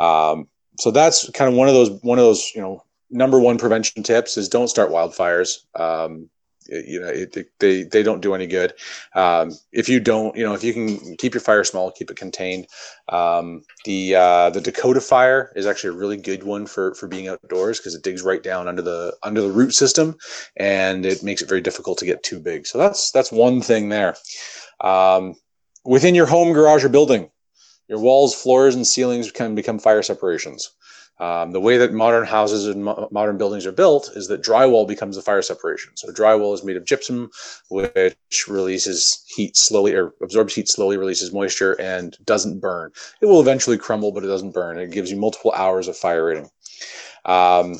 Um, 0.00 0.48
so 0.78 0.90
that's 0.90 1.28
kind 1.30 1.48
of 1.52 1.56
one 1.56 1.68
of 1.68 1.74
those 1.74 1.90
one 2.02 2.18
of 2.18 2.24
those 2.24 2.50
you 2.54 2.62
know 2.62 2.82
number 3.10 3.38
one 3.38 3.58
prevention 3.58 4.02
tips 4.02 4.38
is 4.38 4.48
don't 4.48 4.68
start 4.68 4.90
wildfires. 4.90 5.58
Um, 5.78 6.30
you 6.68 7.00
know, 7.00 7.08
it, 7.08 7.36
it- 7.36 7.50
they 7.58 7.82
they 7.84 8.02
don't 8.02 8.20
do 8.20 8.34
any 8.34 8.46
good. 8.46 8.74
Um, 9.14 9.52
if 9.72 9.88
you 9.88 10.00
don't, 10.00 10.36
you 10.36 10.44
know, 10.44 10.54
if 10.54 10.62
you 10.64 10.72
can 10.72 11.16
keep 11.16 11.34
your 11.34 11.40
fire 11.40 11.64
small, 11.64 11.90
keep 11.90 12.10
it 12.10 12.16
contained. 12.16 12.66
Um, 13.08 13.62
the 13.84 14.14
uh, 14.14 14.50
the 14.50 14.60
Dakota 14.60 15.00
fire 15.00 15.52
is 15.56 15.66
actually 15.66 15.90
a 15.90 15.98
really 15.98 16.16
good 16.16 16.42
one 16.44 16.66
for 16.66 16.94
for 16.94 17.06
being 17.08 17.28
outdoors 17.28 17.78
because 17.78 17.94
it 17.94 18.02
digs 18.02 18.22
right 18.22 18.42
down 18.42 18.68
under 18.68 18.82
the 18.82 19.16
under 19.22 19.40
the 19.40 19.50
root 19.50 19.72
system, 19.74 20.16
and 20.56 21.04
it 21.06 21.22
makes 21.22 21.42
it 21.42 21.48
very 21.48 21.60
difficult 21.60 21.98
to 21.98 22.06
get 22.06 22.22
too 22.22 22.38
big. 22.40 22.66
So 22.66 22.78
that's 22.78 23.10
that's 23.10 23.32
one 23.32 23.60
thing 23.60 23.88
there. 23.88 24.16
Um, 24.80 25.34
within 25.84 26.14
your 26.14 26.26
home, 26.26 26.52
garage, 26.52 26.84
or 26.84 26.88
building, 26.88 27.30
your 27.88 28.00
walls, 28.00 28.34
floors, 28.34 28.74
and 28.74 28.86
ceilings 28.86 29.30
can 29.32 29.54
become 29.54 29.78
fire 29.78 30.02
separations. 30.02 30.70
Um, 31.20 31.52
the 31.52 31.60
way 31.60 31.76
that 31.76 31.92
modern 31.92 32.24
houses 32.24 32.66
and 32.66 32.84
mo- 32.84 33.08
modern 33.10 33.36
buildings 33.36 33.66
are 33.66 33.72
built 33.72 34.10
is 34.16 34.28
that 34.28 34.42
drywall 34.42 34.88
becomes 34.88 35.18
a 35.18 35.22
fire 35.22 35.42
separation. 35.42 35.92
So 35.94 36.10
drywall 36.10 36.54
is 36.54 36.64
made 36.64 36.78
of 36.78 36.86
gypsum, 36.86 37.30
which 37.68 38.48
releases 38.48 39.22
heat 39.28 39.54
slowly 39.54 39.94
or 39.94 40.14
absorbs 40.22 40.54
heat 40.54 40.68
slowly, 40.68 40.96
releases 40.96 41.30
moisture, 41.30 41.78
and 41.78 42.16
doesn't 42.24 42.60
burn. 42.60 42.90
It 43.20 43.26
will 43.26 43.40
eventually 43.40 43.76
crumble, 43.76 44.12
but 44.12 44.24
it 44.24 44.28
doesn't 44.28 44.54
burn. 44.54 44.78
It 44.78 44.92
gives 44.92 45.10
you 45.10 45.18
multiple 45.18 45.52
hours 45.52 45.88
of 45.88 45.96
fire 45.96 46.24
rating. 46.24 46.50
Um, 47.26 47.78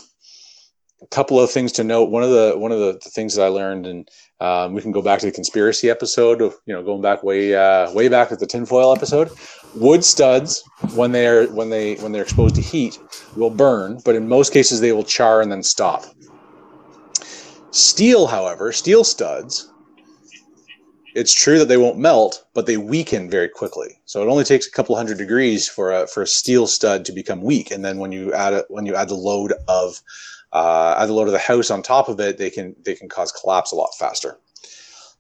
a 1.03 1.07
couple 1.07 1.41
of 1.41 1.51
things 1.51 1.73
to 1.73 1.85
note. 1.85 2.11
One 2.11 2.23
of 2.23 2.31
the 2.31 2.55
one 2.57 2.73
of 2.73 2.79
the, 2.79 2.93
the 2.93 3.11
things 3.11 3.35
that 3.35 3.43
I 3.43 3.49
learned, 3.49 3.87
and 3.87 4.09
um, 4.41 4.75
we 4.75 4.83
can 4.83 4.93
go 4.93 5.03
back 5.03 5.21
to 5.21 5.27
the 5.27 5.33
conspiracy 5.33 5.91
episode 5.91 6.41
of 6.43 6.55
you 6.67 6.75
know 6.75 6.83
going 6.83 7.03
back 7.03 7.23
way 7.23 7.55
uh, 7.55 7.91
way 7.93 8.09
back 8.09 8.31
with 8.31 8.41
the 8.41 8.47
tinfoil 8.47 8.95
episode. 8.95 9.31
Wood 9.75 10.05
studs, 10.05 10.63
when 10.95 11.13
they're 11.13 11.47
when 11.49 11.71
they 11.71 11.95
when 11.97 12.13
they're 12.13 12.23
exposed 12.23 12.55
to 12.57 12.61
heat, 12.61 12.99
will 13.37 13.51
burn, 13.51 14.01
but 14.05 14.15
in 14.15 14.29
most 14.29 14.53
cases 14.53 14.81
they 14.81 14.93
will 14.93 15.05
char 15.05 15.41
and 15.41 15.51
then 15.51 15.63
stop. 15.63 16.05
Steel, 17.73 18.27
however, 18.27 18.73
steel 18.73 19.05
studs, 19.05 19.71
it's 21.15 21.33
true 21.33 21.59
that 21.59 21.69
they 21.69 21.77
won't 21.77 21.99
melt, 21.99 22.45
but 22.53 22.67
they 22.67 22.77
weaken 22.77 23.31
very 23.31 23.49
quickly. 23.49 24.01
So 24.07 24.23
it 24.23 24.29
only 24.29 24.45
takes 24.45 24.67
a 24.67 24.71
couple 24.71 24.97
hundred 24.97 25.19
degrees 25.19 25.69
for 25.69 25.93
a 25.93 26.07
for 26.07 26.23
a 26.23 26.27
steel 26.27 26.67
stud 26.67 27.05
to 27.07 27.13
become 27.13 27.43
weak, 27.43 27.71
and 27.71 27.85
then 27.85 27.99
when 27.99 28.13
you 28.13 28.33
add 28.33 28.53
it 28.53 28.67
when 28.69 28.87
you 28.87 28.95
add 28.95 29.09
the 29.09 29.15
load 29.15 29.55
of 29.69 30.01
uh, 30.53 30.97
add 30.99 31.07
the 31.07 31.13
load 31.13 31.29
of 31.29 31.33
the 31.33 31.39
house 31.39 31.71
on 31.71 31.83
top 31.83 32.09
of 32.09 32.19
it, 32.21 32.39
they 32.39 32.51
can 32.51 32.75
they 32.85 32.95
can 32.95 33.09
cause 33.09 33.33
collapse 33.33 33.73
a 33.73 33.77
lot 33.77 33.91
faster. 33.99 34.39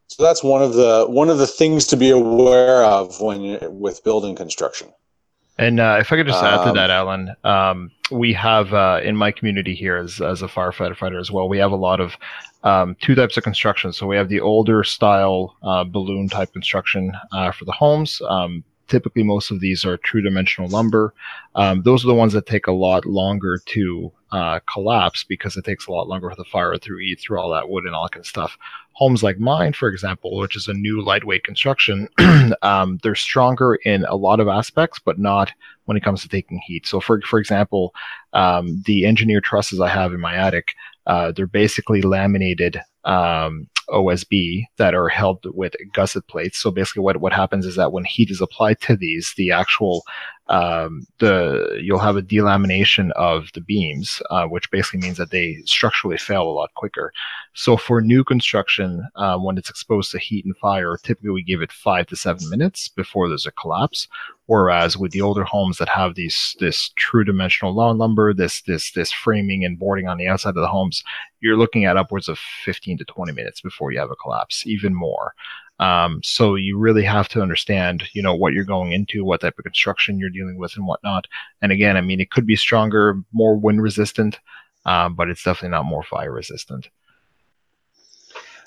So 0.08 0.24
that's 0.24 0.42
one 0.42 0.62
of 0.62 0.74
the 0.74 1.06
one 1.08 1.30
of 1.30 1.38
the 1.38 1.46
things 1.46 1.86
to 1.88 1.96
be 1.96 2.10
aware 2.10 2.84
of 2.84 3.20
when 3.20 3.58
with 3.78 4.02
building 4.02 4.34
construction. 4.34 4.88
And 5.58 5.78
uh, 5.78 5.98
if 6.00 6.10
I 6.10 6.16
could 6.16 6.26
just 6.26 6.42
add 6.42 6.62
to 6.64 6.70
Um, 6.70 6.76
that, 6.76 6.90
Alan, 6.90 7.36
um, 7.44 7.90
we 8.10 8.32
have 8.32 8.72
uh, 8.72 9.00
in 9.04 9.14
my 9.14 9.30
community 9.30 9.74
here 9.74 9.98
as, 9.98 10.18
as 10.20 10.40
a 10.40 10.48
firefighter 10.48 10.96
fighter 10.96 11.18
as 11.18 11.30
well, 11.30 11.50
we 11.50 11.58
have 11.58 11.70
a 11.70 11.76
lot 11.76 12.00
of 12.00 12.16
um, 12.64 12.96
two 13.02 13.14
types 13.14 13.36
of 13.36 13.44
construction. 13.44 13.92
So 13.92 14.06
we 14.06 14.16
have 14.16 14.30
the 14.30 14.40
older 14.40 14.82
style 14.84 15.54
uh, 15.62 15.84
balloon 15.84 16.30
type 16.30 16.52
construction 16.54 17.12
uh, 17.30 17.52
for 17.52 17.66
the 17.66 17.72
homes. 17.72 18.22
Um, 18.26 18.64
typically, 18.90 19.22
most 19.22 19.50
of 19.50 19.60
these 19.60 19.84
are 19.84 19.96
true 19.96 20.20
dimensional 20.20 20.68
lumber. 20.68 21.14
Um, 21.54 21.82
those 21.82 22.04
are 22.04 22.08
the 22.08 22.14
ones 22.14 22.32
that 22.34 22.46
take 22.46 22.66
a 22.66 22.72
lot 22.72 23.06
longer 23.06 23.58
to 23.66 24.12
uh, 24.32 24.60
collapse 24.72 25.24
because 25.24 25.56
it 25.56 25.64
takes 25.64 25.86
a 25.86 25.92
lot 25.92 26.08
longer 26.08 26.28
for 26.30 26.36
the 26.36 26.44
fire 26.44 26.76
to 26.76 26.98
eat 26.98 27.20
through 27.20 27.40
all 27.40 27.50
that 27.50 27.68
wood 27.68 27.84
and 27.84 27.94
all 27.94 28.04
that 28.04 28.12
kind 28.12 28.22
of 28.22 28.26
stuff. 28.26 28.58
Homes 28.92 29.22
like 29.22 29.38
mine, 29.38 29.72
for 29.72 29.88
example, 29.88 30.36
which 30.36 30.56
is 30.56 30.68
a 30.68 30.74
new 30.74 31.02
lightweight 31.02 31.44
construction, 31.44 32.08
um, 32.62 32.98
they're 33.02 33.14
stronger 33.14 33.76
in 33.76 34.04
a 34.04 34.16
lot 34.16 34.40
of 34.40 34.48
aspects, 34.48 34.98
but 34.98 35.18
not 35.18 35.52
when 35.86 35.96
it 35.96 36.04
comes 36.04 36.22
to 36.22 36.28
taking 36.28 36.60
heat. 36.66 36.86
So, 36.86 37.00
for 37.00 37.20
for 37.22 37.38
example, 37.38 37.94
um, 38.32 38.82
the 38.86 39.06
engineered 39.06 39.44
trusses 39.44 39.80
I 39.80 39.88
have 39.88 40.12
in 40.12 40.20
my 40.20 40.34
attic, 40.34 40.74
uh, 41.06 41.32
they're 41.32 41.46
basically 41.46 42.02
laminated 42.02 42.80
um, 43.04 43.68
OSB 43.90 44.64
that 44.76 44.94
are 44.94 45.08
held 45.08 45.44
with 45.54 45.74
gusset 45.92 46.26
plates. 46.28 46.58
So 46.58 46.70
basically, 46.70 47.02
what 47.02 47.18
what 47.18 47.32
happens 47.32 47.66
is 47.66 47.76
that 47.76 47.92
when 47.92 48.04
heat 48.04 48.30
is 48.30 48.40
applied 48.40 48.80
to 48.82 48.96
these, 48.96 49.34
the 49.36 49.52
actual 49.52 50.04
um, 50.50 51.06
the 51.18 51.78
you'll 51.80 52.00
have 52.00 52.16
a 52.16 52.22
delamination 52.22 53.12
of 53.12 53.50
the 53.54 53.60
beams, 53.60 54.20
uh, 54.30 54.46
which 54.46 54.70
basically 54.72 55.00
means 55.00 55.16
that 55.16 55.30
they 55.30 55.58
structurally 55.64 56.18
fail 56.18 56.42
a 56.42 56.50
lot 56.50 56.74
quicker. 56.74 57.12
So 57.54 57.76
for 57.76 58.00
new 58.00 58.24
construction, 58.24 59.06
uh, 59.14 59.38
when 59.38 59.58
it's 59.58 59.70
exposed 59.70 60.10
to 60.10 60.18
heat 60.18 60.44
and 60.44 60.56
fire, 60.56 60.96
typically 61.02 61.30
we 61.30 61.44
give 61.44 61.62
it 61.62 61.70
five 61.70 62.08
to 62.08 62.16
seven 62.16 62.50
minutes 62.50 62.88
before 62.88 63.28
there's 63.28 63.46
a 63.46 63.52
collapse. 63.52 64.08
Whereas 64.46 64.96
with 64.96 65.12
the 65.12 65.20
older 65.20 65.44
homes 65.44 65.78
that 65.78 65.88
have 65.88 66.16
these 66.16 66.56
this 66.58 66.90
true 66.96 67.22
dimensional 67.22 67.72
lawn 67.72 67.98
lumber, 67.98 68.34
this 68.34 68.62
this 68.62 68.90
this 68.90 69.12
framing 69.12 69.64
and 69.64 69.78
boarding 69.78 70.08
on 70.08 70.18
the 70.18 70.26
outside 70.26 70.56
of 70.56 70.62
the 70.62 70.66
homes, 70.66 71.04
you're 71.38 71.56
looking 71.56 71.84
at 71.84 71.96
upwards 71.96 72.28
of 72.28 72.40
15 72.64 72.98
to 72.98 73.04
20 73.04 73.32
minutes 73.32 73.60
before 73.60 73.79
you 73.88 73.98
have 73.98 74.10
a 74.10 74.16
collapse, 74.16 74.66
even 74.66 74.94
more. 74.94 75.34
Um, 75.78 76.20
so 76.22 76.56
you 76.56 76.78
really 76.78 77.04
have 77.04 77.28
to 77.30 77.40
understand, 77.40 78.02
you 78.12 78.22
know, 78.22 78.34
what 78.34 78.52
you're 78.52 78.64
going 78.64 78.92
into, 78.92 79.24
what 79.24 79.40
type 79.40 79.58
of 79.58 79.64
construction 79.64 80.18
you're 80.18 80.28
dealing 80.28 80.58
with, 80.58 80.76
and 80.76 80.86
whatnot. 80.86 81.26
And 81.62 81.72
again, 81.72 81.96
I 81.96 82.02
mean, 82.02 82.20
it 82.20 82.30
could 82.30 82.46
be 82.46 82.56
stronger, 82.56 83.22
more 83.32 83.56
wind 83.56 83.82
resistant, 83.82 84.38
um, 84.84 85.14
but 85.14 85.30
it's 85.30 85.42
definitely 85.42 85.70
not 85.70 85.86
more 85.86 86.02
fire 86.02 86.32
resistant. 86.32 86.88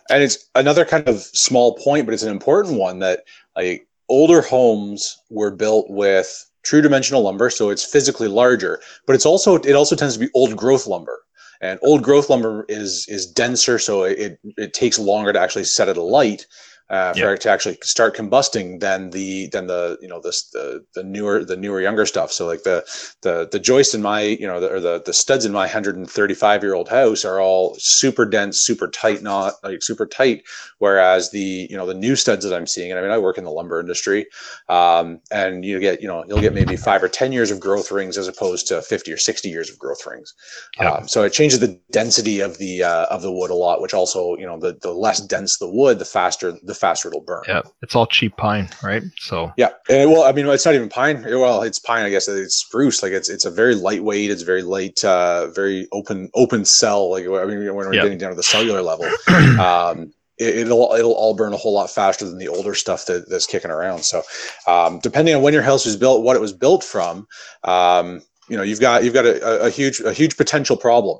and 0.10 0.24
it's 0.24 0.50
another 0.56 0.86
kind 0.86 1.08
of 1.08 1.22
small 1.22 1.76
point, 1.76 2.06
but 2.06 2.14
it's 2.14 2.24
an 2.24 2.32
important 2.32 2.78
one 2.78 3.00
that 3.00 3.24
like 3.56 3.88
older 4.10 4.42
homes 4.42 5.18
were 5.30 5.52
built 5.52 5.90
with 5.90 6.50
true 6.64 6.82
dimensional 6.82 7.22
lumber, 7.22 7.50
so 7.50 7.70
it's 7.70 7.86
physically 7.86 8.28
larger, 8.28 8.82
but 9.06 9.16
it's 9.16 9.26
also 9.26 9.56
it 9.56 9.74
also 9.74 9.96
tends 9.96 10.16
to 10.16 10.20
be 10.20 10.32
old 10.34 10.56
growth 10.56 10.88
lumber. 10.88 11.20
And 11.64 11.80
old 11.82 12.04
growth 12.04 12.30
lumber 12.30 12.66
is 12.68 13.06
is 13.08 13.26
denser, 13.26 13.80
so 13.80 14.04
it 14.04 14.38
it 14.58 14.74
takes 14.74 15.00
longer 15.00 15.32
to 15.32 15.40
actually 15.40 15.64
set 15.64 15.88
it 15.88 15.96
alight 15.96 16.46
uh, 16.90 17.14
for 17.14 17.34
it 17.34 17.42
to 17.42 17.50
actually 17.50 17.78
start 17.82 18.16
combusting 18.16 18.80
than 18.80 19.10
the 19.12 19.48
than 19.48 19.68
the 19.68 19.98
you 20.02 20.08
know 20.08 20.20
this 20.20 20.44
the 20.50 20.86
the 20.94 21.04
newer 21.04 21.44
the 21.44 21.56
newer 21.56 21.82
younger 21.82 22.06
stuff. 22.06 22.32
So 22.32 22.46
like 22.46 22.64
the 22.64 22.84
the 23.22 23.48
the 23.52 23.60
joist 23.60 23.96
in 23.96 24.02
my 24.02 24.22
you 24.22 24.46
know 24.46 24.60
the, 24.60 24.72
or 24.72 24.80
the 24.80 25.02
the 25.04 25.14
studs 25.14 25.46
in 25.46 25.52
my 25.52 25.62
135 25.62 26.62
year 26.64 26.74
old 26.74 26.90
house 26.90 27.24
are 27.24 27.40
all 27.40 27.76
super 27.80 28.26
dense, 28.26 28.60
super 28.60 28.88
tight 28.88 29.24
knot, 29.24 29.54
like 29.64 29.82
super 29.82 30.06
tight. 30.06 30.44
Whereas 30.80 31.32
the 31.32 31.68
you 31.70 31.78
know 31.78 31.86
the 31.86 31.94
new 31.94 32.16
studs 32.16 32.44
that 32.44 32.56
I'm 32.56 32.68
seeing, 32.68 32.92
and 32.92 33.00
I 33.00 33.02
mean 33.02 33.12
I 33.12 33.18
work 33.18 33.38
in 33.38 33.46
the 33.46 33.52
lumber 33.52 33.80
industry, 33.80 34.28
um, 34.68 35.22
and 35.32 35.64
you 35.64 35.80
get 35.80 36.02
you 36.02 36.08
know 36.08 36.26
you'll 36.28 36.42
get 36.42 36.54
maybe 36.54 36.76
five 36.76 37.02
or 37.02 37.10
ten 37.10 37.32
years 37.32 37.50
of 37.50 37.60
growth 37.60 37.92
rings 37.92 38.18
as 38.18 38.28
opposed 38.28 38.68
to 38.68 38.82
50 38.82 39.12
or 39.12 39.18
60 39.18 39.50
years 39.50 39.70
of 39.70 39.80
growth 39.80 40.06
rings. 40.06 40.34
Yep. 40.80 40.94
Um, 40.94 41.08
so 41.08 41.24
it 41.24 41.32
changes 41.32 41.60
the 41.60 41.80
density 41.92 42.42
of 42.42 42.58
the 42.58 42.84
uh, 42.84 43.06
of 43.06 43.22
the 43.22 43.32
wood 43.32 43.52
a 43.52 43.56
lot, 43.56 43.82
which 43.82 43.94
also 43.94 44.36
you 44.38 44.46
know 44.46 44.60
the 44.60 44.78
the 44.82 44.92
less 44.92 45.22
dense 45.22 45.58
the 45.58 45.70
wood, 45.70 45.98
the 45.98 46.06
faster 46.06 46.52
the 46.62 46.73
faster 46.74 47.10
it'll 47.10 47.22
burn. 47.22 47.44
Yeah, 47.48 47.62
it's 47.82 47.96
all 47.96 48.08
cheap 48.08 48.38
pine, 48.38 48.70
right? 48.82 49.04
So 49.18 49.52
yeah, 49.58 49.70
and, 49.90 50.12
well, 50.12 50.24
I 50.24 50.32
mean, 50.32 50.48
it's 50.48 50.66
not 50.66 50.76
even 50.76 50.90
pine. 50.90 51.24
Well, 51.24 51.64
it's 51.64 51.80
pine, 51.80 52.06
I 52.06 52.10
guess. 52.10 52.28
It's 52.28 52.58
spruce. 52.58 53.04
Like 53.04 53.12
it's 53.12 53.30
it's 53.30 53.46
a 53.46 53.52
very 53.52 53.76
lightweight. 53.76 54.32
It's 54.32 54.44
very 54.44 54.62
light, 54.62 55.04
uh, 55.04 55.48
very 55.48 55.88
open 55.92 56.30
open 56.34 56.66
cell. 56.66 57.12
Like 57.12 57.26
I 57.26 57.46
mean, 57.46 57.66
when 57.66 57.88
we're 57.88 57.92
getting 57.92 58.18
down 58.18 58.32
to 58.32 58.36
the 58.36 58.44
cellular 58.44 58.82
level. 58.82 59.10
Um, 59.54 60.14
it, 60.38 60.68
will 60.68 60.94
it'll 60.94 61.14
all 61.14 61.36
burn 61.36 61.54
a 61.54 61.58
whole 61.58 61.74
lot 61.74 61.90
faster 61.90 62.26
than 62.26 62.38
the 62.38 62.48
older 62.48 62.74
stuff 62.74 63.06
that, 63.06 63.30
that's 63.30 63.46
kicking 63.46 63.72
around. 63.72 64.04
So, 64.04 64.24
um, 64.68 65.00
depending 65.00 65.36
on 65.36 65.42
when 65.42 65.54
your 65.54 65.62
house 65.62 65.86
was 65.86 65.96
built, 65.96 66.24
what 66.24 66.36
it 66.36 66.42
was 66.42 66.54
built 66.54 66.84
from, 66.84 67.28
um, 67.64 68.22
you 68.50 68.58
know, 68.58 68.64
you've 68.64 68.80
got 68.80 69.04
you've 69.04 69.14
got 69.14 69.26
a, 69.26 69.66
a, 69.66 69.70
huge 69.70 70.02
a 70.02 70.14
huge 70.14 70.36
potential 70.36 70.76
problem. 70.76 71.20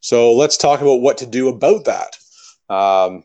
So 0.00 0.32
let's 0.32 0.56
talk 0.56 0.80
about 0.80 1.00
what 1.00 1.18
to 1.18 1.26
do 1.26 1.48
about 1.48 1.84
that. 1.84 2.16
Um, 2.72 3.24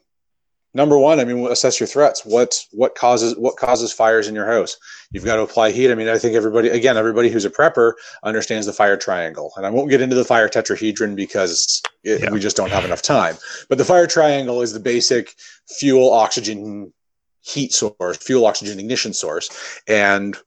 number 0.78 0.98
one, 0.98 1.20
I 1.20 1.26
mean, 1.26 1.46
assess 1.48 1.80
your 1.80 1.88
threats. 1.88 2.24
What 2.24 2.64
what 2.72 2.96
causes 2.96 3.36
what 3.36 3.58
causes 3.58 3.92
fires 3.92 4.28
in 4.28 4.36
your 4.36 4.46
house? 4.46 4.78
You've 5.12 5.26
got 5.26 5.38
to 5.38 5.42
apply 5.42 5.72
heat. 5.72 5.92
I 5.92 5.96
mean, 5.96 6.08
I 6.08 6.18
think 6.18 6.36
everybody, 6.36 6.70
again, 6.70 6.96
everybody 6.96 7.30
who's 7.30 7.46
a 7.46 7.50
prepper 7.50 7.94
understands 8.24 8.68
the 8.68 8.74
fire 8.74 8.96
triangle, 8.96 9.52
and 9.58 9.66
I 9.66 9.72
won't 9.72 9.90
get 9.90 10.02
into 10.02 10.16
the 10.16 10.24
fire 10.24 10.48
tetrahedron 10.48 11.16
because 11.16 11.82
it, 12.04 12.22
yeah. 12.22 12.32
we 12.32 12.40
just 12.40 12.56
don't 12.56 12.72
have 12.72 12.86
enough 12.86 13.02
time. 13.02 13.36
But 13.68 13.80
the 13.80 13.86
fire 13.86 14.08
triangle 14.08 14.62
is 14.62 14.72
the 14.72 14.80
basic 14.80 15.34
fuel, 15.68 16.14
oxygen, 16.14 16.94
heat 17.42 17.74
source, 17.74 18.18
fuel, 18.18 18.46
oxygen, 18.46 18.80
ignition 18.80 19.14
source, 19.14 19.50
and 19.88 20.38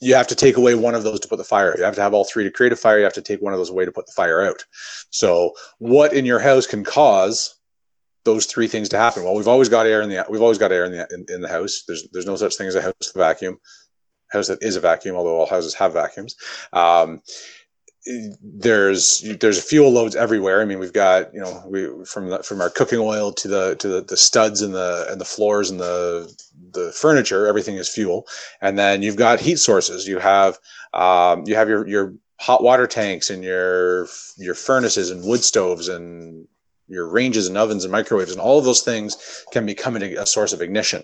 you 0.00 0.14
have 0.14 0.28
to 0.28 0.34
take 0.34 0.56
away 0.56 0.74
one 0.74 0.94
of 0.94 1.02
those 1.02 1.20
to 1.20 1.28
put 1.28 1.38
the 1.38 1.44
fire. 1.44 1.74
You 1.76 1.84
have 1.84 1.96
to 1.96 2.02
have 2.02 2.14
all 2.14 2.24
three 2.24 2.44
to 2.44 2.50
create 2.50 2.72
a 2.72 2.76
fire. 2.76 2.98
You 2.98 3.04
have 3.04 3.14
to 3.14 3.22
take 3.22 3.42
one 3.42 3.52
of 3.52 3.58
those 3.58 3.70
away 3.70 3.84
to 3.84 3.92
put 3.92 4.06
the 4.06 4.12
fire 4.12 4.42
out. 4.42 4.64
So, 5.10 5.52
what 5.78 6.12
in 6.12 6.24
your 6.24 6.38
house 6.38 6.66
can 6.66 6.84
cause 6.84 7.57
those 8.28 8.46
three 8.46 8.68
things 8.68 8.88
to 8.90 8.98
happen? 8.98 9.24
Well, 9.24 9.34
we've 9.34 9.48
always 9.48 9.68
got 9.68 9.86
air 9.86 10.02
in 10.02 10.10
the 10.10 10.24
we've 10.28 10.42
always 10.42 10.58
got 10.58 10.72
air 10.72 10.84
in 10.84 10.92
the 10.92 11.08
in, 11.10 11.26
in 11.28 11.40
the 11.40 11.48
house. 11.48 11.84
There's 11.86 12.08
there's 12.12 12.26
no 12.26 12.36
such 12.36 12.56
thing 12.56 12.68
as 12.68 12.74
a 12.74 12.82
house 12.82 12.94
with 13.00 13.16
a 13.16 13.18
vacuum. 13.18 13.58
House 14.30 14.48
that 14.48 14.62
is 14.62 14.76
a 14.76 14.80
vacuum, 14.80 15.16
although 15.16 15.38
all 15.38 15.46
houses 15.46 15.74
have 15.74 15.94
vacuums. 15.94 16.36
Um, 16.74 17.22
there's 18.42 19.24
there's 19.40 19.62
fuel 19.62 19.90
loads 19.90 20.16
everywhere. 20.16 20.60
I 20.60 20.64
mean, 20.64 20.78
we've 20.78 20.92
got 20.92 21.32
you 21.32 21.40
know 21.40 21.62
we 21.66 22.04
from 22.04 22.28
the, 22.30 22.42
from 22.42 22.60
our 22.60 22.70
cooking 22.70 22.98
oil 23.00 23.32
to 23.32 23.48
the 23.48 23.76
to 23.76 23.88
the, 23.88 24.02
the 24.02 24.16
studs 24.16 24.62
and 24.62 24.74
the 24.74 25.06
and 25.10 25.20
the 25.20 25.24
floors 25.24 25.70
and 25.70 25.80
the 25.80 26.32
the 26.72 26.92
furniture. 26.92 27.46
Everything 27.46 27.76
is 27.76 27.88
fuel, 27.88 28.26
and 28.60 28.78
then 28.78 29.02
you've 29.02 29.16
got 29.16 29.40
heat 29.40 29.58
sources. 29.58 30.06
You 30.06 30.18
have 30.18 30.58
um, 30.92 31.44
you 31.46 31.54
have 31.54 31.68
your 31.68 31.86
your 31.86 32.14
hot 32.40 32.62
water 32.62 32.86
tanks 32.86 33.30
and 33.30 33.42
your 33.42 34.08
your 34.36 34.54
furnaces 34.54 35.10
and 35.10 35.24
wood 35.24 35.42
stoves 35.42 35.88
and 35.88 36.46
your 36.88 37.06
ranges 37.06 37.46
and 37.46 37.56
ovens 37.56 37.84
and 37.84 37.92
microwaves 37.92 38.32
and 38.32 38.40
all 38.40 38.58
of 38.58 38.64
those 38.64 38.82
things 38.82 39.44
can 39.52 39.66
become 39.66 39.96
a, 39.96 40.26
source 40.26 40.52
of 40.52 40.62
ignition. 40.62 41.02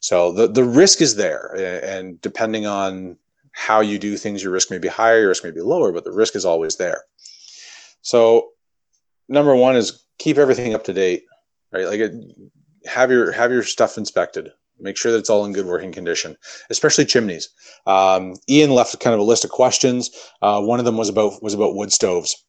So 0.00 0.32
the, 0.32 0.46
the 0.46 0.64
risk 0.64 1.00
is 1.00 1.16
there. 1.16 1.54
And 1.82 2.20
depending 2.20 2.66
on 2.66 3.16
how 3.52 3.80
you 3.80 3.98
do 3.98 4.16
things, 4.16 4.42
your 4.42 4.52
risk 4.52 4.70
may 4.70 4.78
be 4.78 4.88
higher, 4.88 5.20
your 5.20 5.28
risk 5.28 5.44
may 5.44 5.50
be 5.50 5.60
lower, 5.60 5.92
but 5.92 6.04
the 6.04 6.12
risk 6.12 6.36
is 6.36 6.44
always 6.44 6.76
there. 6.76 7.02
So 8.02 8.50
number 9.28 9.56
one 9.56 9.76
is 9.76 10.04
keep 10.18 10.38
everything 10.38 10.74
up 10.74 10.84
to 10.84 10.92
date, 10.92 11.24
right? 11.72 11.86
Like 11.86 12.00
it, 12.00 12.12
have 12.86 13.10
your, 13.10 13.32
have 13.32 13.50
your 13.50 13.62
stuff 13.62 13.96
inspected. 13.96 14.50
Make 14.80 14.96
sure 14.96 15.12
that 15.12 15.18
it's 15.18 15.30
all 15.30 15.44
in 15.44 15.52
good 15.52 15.66
working 15.66 15.92
condition, 15.92 16.36
especially 16.68 17.04
chimneys. 17.04 17.48
Um, 17.86 18.34
Ian 18.48 18.70
left 18.70 18.98
kind 18.98 19.14
of 19.14 19.20
a 19.20 19.24
list 19.24 19.44
of 19.44 19.50
questions. 19.50 20.10
Uh, 20.40 20.60
one 20.60 20.80
of 20.80 20.84
them 20.84 20.96
was 20.96 21.08
about 21.08 21.40
was 21.40 21.54
about 21.54 21.76
wood 21.76 21.92
stoves 21.92 22.42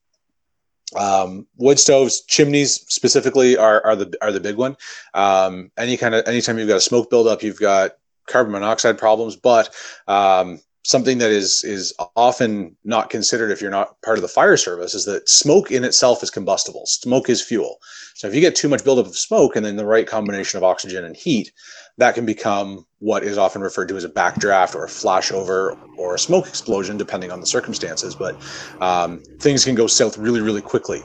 um, 0.96 1.48
wood 1.58 1.80
stoves, 1.80 2.22
chimneys 2.22 2.86
specifically 2.88 3.58
are, 3.58 3.86
are 3.86 3.96
the 3.96 4.16
are 4.22 4.32
the 4.32 4.40
big 4.40 4.58
one. 4.58 4.76
Um, 5.14 5.72
any 5.78 5.98
kind 5.98 6.16
of 6.16 6.28
anytime 6.28 6.58
you've 6.58 6.68
got 6.68 6.78
a 6.78 6.82
smoke 6.82 7.10
buildup, 7.10 7.44
you've 7.44 7.60
got 7.60 7.98
carbon 8.28 8.54
monoxide 8.54 8.98
problems. 8.98 9.36
But 9.36 9.74
um, 10.08 10.62
something 10.84 11.18
that 11.18 11.32
is 11.32 11.64
is 11.64 11.94
often 12.16 12.76
not 12.84 13.10
considered 13.10 13.52
if 13.52 13.62
you're 13.62 13.72
not 13.72 14.02
part 14.02 14.18
of 14.18 14.22
the 14.22 14.28
fire 14.28 14.58
service 14.58 14.94
is 14.94 15.06
that 15.06 15.28
smoke 15.30 15.72
in 15.72 15.84
itself 15.84 16.22
is 16.22 16.30
combustible. 16.30 16.86
Smoke 16.86 17.30
is 17.30 17.42
fuel. 17.42 17.78
So 18.16 18.28
if 18.28 18.36
you 18.36 18.42
get 18.42 18.56
too 18.56 18.70
much 18.70 18.84
buildup 18.84 19.08
of 19.08 19.18
smoke 19.18 19.56
and 19.56 19.66
then 19.66 19.76
the 19.76 19.86
right 19.86 20.06
combination 20.06 20.58
of 20.58 20.64
oxygen 20.64 21.04
and 21.06 21.16
heat, 21.16 21.52
that 21.98 22.16
can 22.16 22.26
become 22.26 22.86
what 23.00 23.24
is 23.24 23.38
often 23.38 23.62
referred 23.62 23.88
to 23.90 23.98
as 23.98 24.04
a 24.04 24.10
backdraft 24.10 24.76
or 24.76 24.86
a 24.86 24.90
flashover 24.90 25.78
or 25.98 26.16
a 26.16 26.20
smoke 26.20 26.48
explosion, 26.48 26.98
depending 26.98 27.32
on 27.32 27.40
the 27.40 27.48
circumstances. 27.48 28.16
But 28.16 28.36
um, 28.82 29.20
things 29.40 29.66
can 29.66 29.76
go 29.76 29.88
south 29.88 30.18
really, 30.18 30.42
really 30.42 30.62
quickly. 30.62 31.02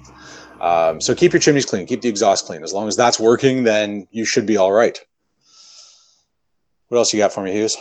Um, 0.60 1.00
so 1.00 1.14
keep 1.14 1.32
your 1.32 1.40
chimneys 1.40 1.66
clean, 1.66 1.86
keep 1.86 2.02
the 2.02 2.08
exhaust 2.08 2.46
clean. 2.46 2.64
As 2.64 2.72
long 2.72 2.88
as 2.88 2.96
that's 2.96 3.20
working, 3.20 3.62
then 3.62 4.08
you 4.10 4.24
should 4.24 4.44
be 4.44 4.56
all 4.56 4.72
right. 4.72 4.98
What 6.88 6.98
else 6.98 7.12
you 7.12 7.20
got 7.20 7.32
for 7.32 7.42
me, 7.42 7.52
Hughes? 7.52 7.76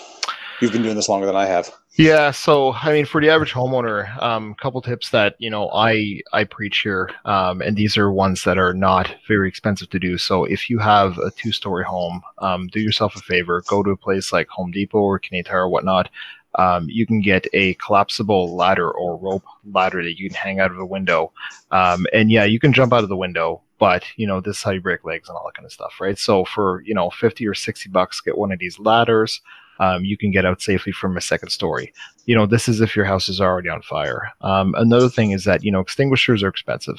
You've 0.60 0.72
been 0.72 0.82
doing 0.82 0.96
this 0.96 1.08
longer 1.08 1.28
than 1.28 1.36
I 1.36 1.46
have. 1.46 1.72
Yeah, 1.98 2.32
so 2.32 2.74
I 2.74 2.92
mean, 2.92 3.06
for 3.06 3.20
the 3.22 3.30
average 3.30 3.54
homeowner, 3.54 4.16
a 4.18 4.28
um, 4.28 4.56
couple 4.56 4.82
tips 4.82 5.10
that 5.10 5.36
you 5.40 5.50
know 5.50 5.70
I 5.72 6.22
I 6.32 6.44
preach 6.44 6.80
here, 6.80 7.10
um, 7.26 7.62
and 7.62 7.76
these 7.76 7.98
are 7.98 8.12
ones 8.12 8.44
that 8.44 8.58
are 8.58 8.74
not 8.74 9.14
very 9.28 9.50
expensive 9.50 9.90
to 9.92 10.00
do. 10.00 10.18
So 10.18 10.46
if 10.46 10.70
you 10.70 10.78
have 10.80 11.18
a 11.18 11.32
two-story 11.32 11.84
home, 11.84 12.22
um, 12.38 12.68
do 12.68 12.80
yourself 12.80 13.16
a 13.16 13.20
favor, 13.20 13.64
go 13.68 13.82
to 13.82 13.92
a 13.92 13.98
place 13.98 14.32
like 14.32 14.48
Home 14.50 14.72
Depot 14.72 15.00
or 15.00 15.20
Canadian 15.20 15.56
or 15.56 15.70
whatnot. 15.70 16.10
Um, 16.56 16.88
you 16.90 17.06
can 17.06 17.22
get 17.22 17.48
a 17.54 17.76
collapsible 17.76 18.56
ladder 18.56 18.90
or 18.90 19.18
rope 19.18 19.46
ladder 19.72 20.04
that 20.04 20.20
you 20.20 20.30
can 20.30 20.38
hang 20.38 20.60
out 20.60 20.72
of 20.72 20.80
a 20.80 20.86
window, 20.86 21.32
um, 21.72 22.06
and 22.14 22.32
yeah, 22.32 22.46
you 22.46 22.60
can 22.60 22.74
jump 22.74 22.94
out 22.94 23.04
of 23.04 23.10
the 23.10 23.18
window. 23.18 23.62
But 23.80 24.06
you 24.18 24.26
know 24.26 24.42
this 24.42 24.58
is 24.58 24.64
how 24.64 24.72
you 24.72 24.82
break 24.82 25.04
legs 25.04 25.30
and 25.30 25.38
all 25.38 25.46
that 25.46 25.56
kind 25.56 25.66
of 25.66 25.72
stuff, 25.72 25.94
right? 26.00 26.18
So 26.18 26.46
for 26.46 26.82
you 26.82 26.94
know 26.94 27.10
fifty 27.10 27.48
or 27.48 27.54
sixty 27.54 27.90
bucks, 27.90 28.22
get 28.22 28.38
one 28.38 28.52
of 28.52 28.60
these 28.60 28.80
ladders 28.80 29.42
um, 29.80 30.06
you 30.06 30.18
can 30.18 30.32
get 30.32 30.46
out 30.46 30.62
safely 30.62 30.92
from 30.92 31.18
a 31.18 31.22
second 31.22 31.50
story. 31.50 31.94
You 32.26 32.36
know, 32.36 32.46
this 32.46 32.68
is 32.68 32.82
if 32.82 32.96
your 32.96 33.06
house 33.06 33.30
is 33.30 33.40
already 33.40 33.70
on 33.70 33.82
fire. 33.82 34.32
Um, 34.42 34.76
another 34.78 35.10
thing 35.10 35.32
is 35.32 35.46
that, 35.46 35.64
you 35.64 35.72
know, 35.72 35.80
extinguishers 35.80 36.44
are 36.44 36.50
expensive. 36.50 36.98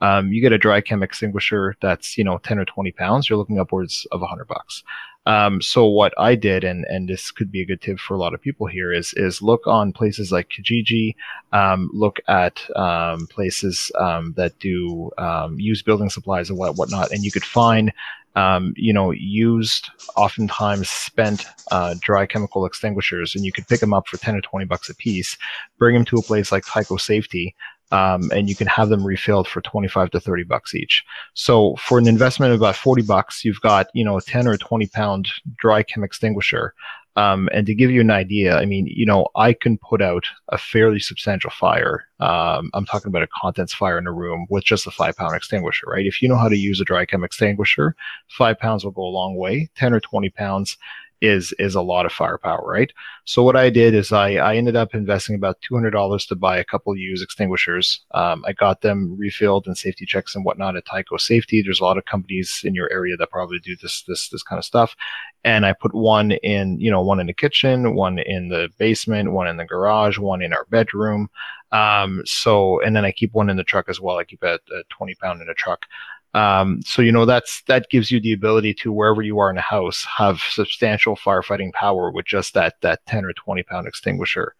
Um, 0.00 0.32
you 0.32 0.40
get 0.40 0.52
a 0.52 0.58
dry 0.58 0.80
chem 0.80 1.02
extinguisher 1.02 1.76
that's, 1.80 2.16
you 2.16 2.24
know, 2.24 2.38
10 2.38 2.58
or 2.58 2.64
20 2.64 2.92
pounds, 2.92 3.28
you're 3.28 3.38
looking 3.38 3.58
upwards 3.58 4.06
of 4.12 4.20
100 4.20 4.46
bucks. 4.46 4.82
Um, 5.26 5.60
so 5.60 5.86
what 5.86 6.14
I 6.18 6.34
did, 6.34 6.64
and 6.64 6.86
and 6.88 7.06
this 7.06 7.30
could 7.30 7.52
be 7.52 7.60
a 7.60 7.66
good 7.66 7.82
tip 7.82 7.98
for 7.98 8.14
a 8.14 8.18
lot 8.18 8.32
of 8.32 8.40
people 8.40 8.66
here, 8.66 8.90
is 8.90 9.12
is 9.14 9.42
look 9.42 9.66
on 9.66 9.92
places 9.92 10.32
like 10.32 10.48
Kijiji, 10.48 11.14
um, 11.52 11.90
look 11.92 12.20
at 12.26 12.62
um, 12.74 13.26
places 13.26 13.92
um, 13.98 14.32
that 14.36 14.58
do 14.58 15.10
um, 15.18 15.60
use 15.60 15.82
building 15.82 16.08
supplies 16.08 16.48
and 16.48 16.58
what 16.58 16.76
whatnot, 16.76 17.12
and 17.12 17.22
you 17.22 17.30
could 17.30 17.44
find 17.44 17.92
um, 18.36 18.72
you 18.76 18.92
know, 18.92 19.10
used, 19.10 19.90
oftentimes 20.16 20.88
spent 20.88 21.46
uh, 21.70 21.94
dry 22.00 22.26
chemical 22.26 22.64
extinguishers, 22.64 23.34
and 23.34 23.44
you 23.44 23.52
could 23.52 23.66
pick 23.66 23.80
them 23.80 23.92
up 23.92 24.06
for 24.06 24.16
10 24.16 24.36
or 24.36 24.40
20 24.40 24.66
bucks 24.66 24.88
a 24.88 24.94
piece, 24.94 25.36
bring 25.78 25.94
them 25.94 26.04
to 26.04 26.16
a 26.16 26.22
place 26.22 26.52
like 26.52 26.64
Tyco 26.64 27.00
Safety, 27.00 27.54
um, 27.92 28.30
and 28.32 28.48
you 28.48 28.54
can 28.54 28.68
have 28.68 28.88
them 28.88 29.04
refilled 29.04 29.48
for 29.48 29.60
25 29.60 30.10
to 30.10 30.20
30 30.20 30.44
bucks 30.44 30.74
each. 30.74 31.04
So 31.34 31.74
for 31.76 31.98
an 31.98 32.06
investment 32.06 32.52
of 32.52 32.60
about 32.60 32.76
40 32.76 33.02
bucks, 33.02 33.44
you've 33.44 33.60
got, 33.60 33.88
you 33.94 34.04
know, 34.04 34.16
a 34.16 34.22
10 34.22 34.46
or 34.46 34.56
20 34.56 34.86
pound 34.88 35.28
dry 35.56 35.82
chem 35.82 36.04
extinguisher 36.04 36.74
um, 37.16 37.48
and 37.52 37.66
to 37.66 37.74
give 37.74 37.90
you 37.90 38.00
an 38.00 38.10
idea, 38.10 38.56
I 38.56 38.64
mean, 38.64 38.86
you 38.86 39.04
know, 39.04 39.26
I 39.34 39.52
can 39.52 39.78
put 39.78 40.00
out 40.00 40.24
a 40.48 40.58
fairly 40.58 41.00
substantial 41.00 41.50
fire. 41.50 42.06
Um, 42.20 42.70
I'm 42.72 42.86
talking 42.86 43.08
about 43.08 43.22
a 43.22 43.28
contents 43.28 43.74
fire 43.74 43.98
in 43.98 44.06
a 44.06 44.12
room 44.12 44.46
with 44.48 44.64
just 44.64 44.86
a 44.86 44.90
five 44.90 45.16
pound 45.16 45.34
extinguisher, 45.34 45.86
right? 45.88 46.06
If 46.06 46.22
you 46.22 46.28
know 46.28 46.36
how 46.36 46.48
to 46.48 46.56
use 46.56 46.80
a 46.80 46.84
dry 46.84 47.04
chem 47.04 47.24
extinguisher, 47.24 47.96
five 48.28 48.58
pounds 48.58 48.84
will 48.84 48.92
go 48.92 49.02
a 49.02 49.10
long 49.10 49.36
way. 49.36 49.70
10 49.76 49.92
or 49.92 50.00
20 50.00 50.30
pounds 50.30 50.76
is 51.20 51.52
is 51.58 51.74
a 51.74 51.82
lot 51.82 52.06
of 52.06 52.12
firepower, 52.12 52.64
right? 52.66 52.92
So 53.24 53.42
what 53.42 53.56
I 53.56 53.70
did 53.70 53.94
is 53.94 54.12
I, 54.12 54.34
I 54.34 54.56
ended 54.56 54.76
up 54.76 54.94
investing 54.94 55.36
about 55.36 55.60
two 55.60 55.74
hundred 55.74 55.90
dollars 55.90 56.26
to 56.26 56.36
buy 56.36 56.58
a 56.58 56.64
couple 56.64 56.96
used 56.96 57.22
extinguishers. 57.22 58.00
Um, 58.12 58.44
I 58.46 58.52
got 58.52 58.80
them 58.80 59.16
refilled 59.18 59.66
and 59.66 59.76
safety 59.76 60.06
checks 60.06 60.34
and 60.34 60.44
whatnot 60.44 60.76
at 60.76 60.86
Tyco 60.86 61.20
Safety. 61.20 61.62
There's 61.62 61.80
a 61.80 61.84
lot 61.84 61.98
of 61.98 62.04
companies 62.04 62.62
in 62.64 62.74
your 62.74 62.90
area 62.92 63.16
that 63.16 63.30
probably 63.30 63.58
do 63.58 63.76
this 63.80 64.02
this 64.08 64.28
this 64.28 64.42
kind 64.42 64.58
of 64.58 64.64
stuff. 64.64 64.96
And 65.44 65.64
I 65.64 65.72
put 65.72 65.94
one 65.94 66.32
in, 66.32 66.78
you 66.78 66.90
know, 66.90 67.02
one 67.02 67.18
in 67.18 67.26
the 67.26 67.32
kitchen, 67.32 67.94
one 67.94 68.18
in 68.18 68.48
the 68.48 68.68
basement, 68.78 69.32
one 69.32 69.48
in 69.48 69.56
the 69.56 69.64
garage, 69.64 70.18
one 70.18 70.42
in 70.42 70.52
our 70.52 70.66
bedroom. 70.70 71.30
Um, 71.72 72.22
so 72.24 72.80
and 72.80 72.96
then 72.96 73.04
I 73.04 73.12
keep 73.12 73.32
one 73.32 73.50
in 73.50 73.56
the 73.56 73.64
truck 73.64 73.88
as 73.88 74.00
well. 74.00 74.16
I 74.16 74.24
keep 74.24 74.42
a, 74.42 74.54
a 74.54 74.82
20 74.90 75.14
pound 75.16 75.40
in 75.40 75.48
a 75.48 75.54
truck. 75.54 75.86
Um, 76.32 76.80
so 76.82 77.02
you 77.02 77.10
know 77.10 77.26
that's 77.26 77.62
that 77.62 77.90
gives 77.90 78.10
you 78.10 78.20
the 78.20 78.32
ability 78.32 78.74
to 78.74 78.92
wherever 78.92 79.20
you 79.20 79.38
are 79.40 79.50
in 79.50 79.58
a 79.58 79.62
house 79.62 80.06
have 80.16 80.40
substantial 80.40 81.16
firefighting 81.16 81.72
power 81.72 82.10
with 82.12 82.26
just 82.26 82.54
that 82.54 82.74
that 82.82 83.04
10 83.06 83.24
or 83.24 83.32
20 83.32 83.62
pound 83.64 83.88
extinguisher. 83.88 84.54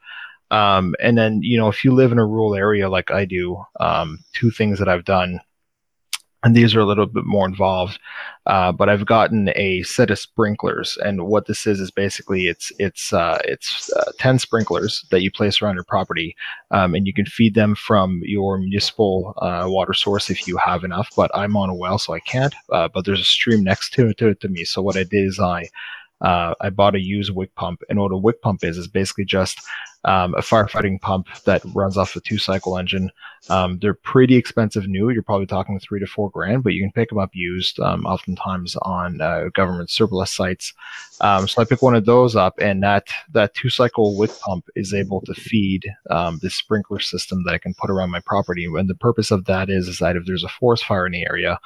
Um, 0.50 0.96
and 1.00 1.16
then 1.16 1.42
you 1.42 1.58
know 1.58 1.68
if 1.68 1.84
you 1.84 1.92
live 1.92 2.12
in 2.12 2.18
a 2.18 2.26
rural 2.26 2.54
area 2.54 2.88
like 2.88 3.10
I 3.10 3.24
do, 3.24 3.62
um, 3.78 4.18
two 4.32 4.50
things 4.50 4.78
that 4.80 4.88
I've 4.88 5.04
done 5.04 5.40
and 6.42 6.56
these 6.56 6.74
are 6.74 6.80
a 6.80 6.86
little 6.86 7.06
bit 7.06 7.24
more 7.24 7.46
involved. 7.46 7.98
Uh, 8.46 8.72
but 8.72 8.88
I've 8.88 9.06
gotten 9.06 9.50
a 9.54 9.82
set 9.82 10.10
of 10.10 10.18
sprinklers, 10.18 10.98
and 11.04 11.26
what 11.26 11.46
this 11.46 11.66
is 11.66 11.78
is 11.80 11.90
basically 11.90 12.46
it's 12.46 12.72
it's 12.78 13.12
uh, 13.12 13.38
it's 13.44 13.92
uh, 13.92 14.12
ten 14.18 14.38
sprinklers 14.38 15.04
that 15.10 15.22
you 15.22 15.30
place 15.30 15.60
around 15.60 15.74
your 15.74 15.84
property, 15.84 16.34
um, 16.70 16.94
and 16.94 17.06
you 17.06 17.12
can 17.12 17.26
feed 17.26 17.54
them 17.54 17.74
from 17.74 18.20
your 18.24 18.58
municipal 18.58 19.34
uh, 19.38 19.66
water 19.68 19.92
source 19.92 20.30
if 20.30 20.48
you 20.48 20.56
have 20.56 20.84
enough. 20.84 21.10
But 21.14 21.30
I'm 21.34 21.56
on 21.56 21.68
a 21.68 21.74
well, 21.74 21.98
so 21.98 22.14
I 22.14 22.20
can't. 22.20 22.54
Uh, 22.72 22.88
but 22.92 23.04
there's 23.04 23.20
a 23.20 23.24
stream 23.24 23.62
next 23.62 23.92
to 23.94 24.08
it 24.08 24.18
to, 24.18 24.34
to 24.34 24.48
me. 24.48 24.64
So 24.64 24.82
what 24.82 24.96
I 24.96 25.04
did 25.04 25.26
is 25.26 25.38
I 25.38 25.68
uh, 26.20 26.54
I 26.60 26.70
bought 26.70 26.94
a 26.94 27.00
used 27.00 27.34
wick 27.34 27.54
pump, 27.54 27.82
and 27.88 27.98
what 27.98 28.12
a 28.12 28.16
wick 28.16 28.40
pump 28.42 28.64
is 28.64 28.78
is 28.78 28.88
basically 28.88 29.24
just 29.24 29.60
um, 30.04 30.34
a 30.34 30.40
firefighting 30.40 31.00
pump 31.00 31.26
that 31.44 31.62
runs 31.74 31.96
off 31.96 32.16
a 32.16 32.20
two 32.20 32.38
cycle 32.38 32.78
engine. 32.78 33.10
Um, 33.48 33.78
they're 33.78 33.94
pretty 33.94 34.36
expensive 34.36 34.86
new. 34.86 35.10
You're 35.10 35.22
probably 35.22 35.46
talking 35.46 35.78
three 35.80 36.00
to 36.00 36.06
four 36.06 36.30
grand, 36.30 36.62
but 36.62 36.74
you 36.74 36.82
can 36.82 36.92
pick 36.92 37.08
them 37.08 37.18
up 37.18 37.30
used, 37.32 37.80
um, 37.80 38.04
oftentimes 38.04 38.76
on 38.82 39.20
uh, 39.20 39.48
government 39.54 39.90
surplus 39.90 40.34
sites. 40.34 40.72
Um, 41.22 41.48
so 41.48 41.60
I 41.60 41.64
pick 41.64 41.82
one 41.82 41.94
of 41.94 42.06
those 42.06 42.36
up, 42.36 42.54
and 42.60 42.82
that 42.82 43.08
that 43.32 43.54
two 43.54 43.70
cycle 43.70 44.16
wick 44.16 44.30
pump 44.40 44.68
is 44.74 44.94
able 44.94 45.20
to 45.22 45.34
feed 45.34 45.86
um, 46.10 46.38
this 46.42 46.54
sprinkler 46.54 47.00
system 47.00 47.44
that 47.44 47.54
I 47.54 47.58
can 47.58 47.74
put 47.74 47.90
around 47.90 48.10
my 48.10 48.20
property. 48.20 48.64
And 48.64 48.88
the 48.88 48.94
purpose 48.94 49.30
of 49.30 49.44
that 49.46 49.68
is, 49.68 49.88
is 49.88 49.98
that 49.98 50.16
if 50.16 50.24
there's 50.26 50.44
a 50.44 50.48
forest 50.48 50.84
fire 50.84 51.06
in 51.06 51.12
the 51.12 51.26
area, 51.26 51.58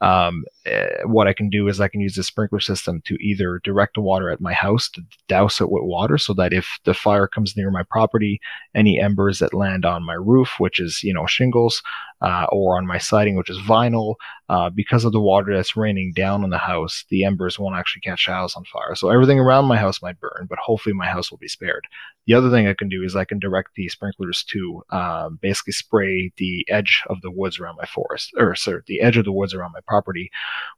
um, 0.00 0.44
uh, 0.66 1.06
what 1.06 1.26
I 1.26 1.32
can 1.32 1.50
do 1.50 1.68
is 1.68 1.80
I 1.80 1.88
can 1.88 2.00
use 2.00 2.14
the 2.14 2.22
sprinkler 2.22 2.60
system 2.60 3.02
to 3.02 3.14
either 3.16 3.60
direct 3.64 3.94
the 3.94 4.00
water 4.00 4.30
at 4.30 4.40
my 4.40 4.52
house 4.52 4.88
to 4.90 5.02
douse 5.28 5.60
it 5.60 5.70
with 5.70 5.82
water, 5.84 6.18
so 6.18 6.32
that 6.34 6.52
if 6.52 6.78
the 6.84 6.94
fire 6.94 7.26
comes 7.26 7.56
near 7.56 7.70
my 7.70 7.79
property, 7.82 8.40
any 8.74 9.00
embers 9.00 9.38
that 9.38 9.54
land 9.54 9.84
on 9.84 10.02
my 10.04 10.14
roof, 10.14 10.54
which 10.58 10.80
is 10.80 11.02
you 11.02 11.12
know 11.14 11.26
shingles, 11.26 11.82
uh, 12.20 12.46
or 12.50 12.76
on 12.76 12.86
my 12.86 12.98
siding, 12.98 13.36
which 13.36 13.50
is 13.50 13.58
vinyl, 13.58 14.14
uh, 14.48 14.68
because 14.70 15.04
of 15.04 15.12
the 15.12 15.20
water 15.20 15.54
that's 15.54 15.76
raining 15.76 16.12
down 16.14 16.44
on 16.44 16.50
the 16.50 16.58
house, 16.58 17.04
the 17.08 17.24
embers 17.24 17.58
won't 17.58 17.76
actually 17.76 18.00
catch 18.00 18.26
the 18.26 18.32
house 18.32 18.56
on 18.56 18.64
fire. 18.64 18.94
So 18.94 19.08
everything 19.10 19.38
around 19.38 19.66
my 19.66 19.76
house 19.76 20.02
might 20.02 20.20
burn, 20.20 20.46
but 20.48 20.58
hopefully 20.58 20.94
my 20.94 21.06
house 21.06 21.30
will 21.30 21.38
be 21.38 21.48
spared. 21.48 21.86
The 22.26 22.34
other 22.34 22.50
thing 22.50 22.66
I 22.66 22.74
can 22.74 22.88
do 22.88 23.02
is 23.02 23.16
I 23.16 23.24
can 23.24 23.38
direct 23.38 23.74
the 23.74 23.88
sprinklers 23.88 24.44
to 24.44 24.82
uh, 24.90 25.28
basically 25.30 25.72
spray 25.72 26.32
the 26.36 26.66
edge 26.68 27.02
of 27.08 27.20
the 27.22 27.30
woods 27.30 27.58
around 27.58 27.76
my 27.76 27.86
forest, 27.86 28.32
or 28.36 28.54
sorry, 28.54 28.82
the 28.86 29.00
edge 29.00 29.16
of 29.16 29.24
the 29.24 29.32
woods 29.32 29.54
around 29.54 29.72
my 29.72 29.80
property, 29.86 30.30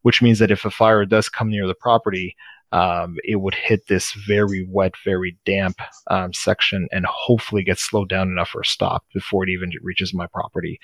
which 0.02 0.22
means 0.22 0.38
that 0.38 0.50
if 0.50 0.64
a 0.64 0.70
fire 0.70 1.04
does 1.04 1.28
come 1.28 1.50
near 1.50 1.66
the 1.66 1.74
property, 1.74 2.36
um, 2.72 3.16
it 3.22 3.36
would 3.36 3.54
hit 3.54 3.86
this 3.86 4.12
very 4.26 4.66
wet, 4.68 4.94
very 5.04 5.36
damp 5.44 5.78
um, 6.08 6.32
section 6.32 6.88
and 6.90 7.04
hopefully 7.06 7.62
get 7.62 7.78
slowed 7.78 8.08
down 8.08 8.28
enough 8.28 8.52
or 8.54 8.64
stopped 8.64 9.12
before 9.12 9.44
it 9.44 9.50
even 9.50 9.70
reaches 9.82 10.14
my 10.14 10.26
property. 10.26 10.80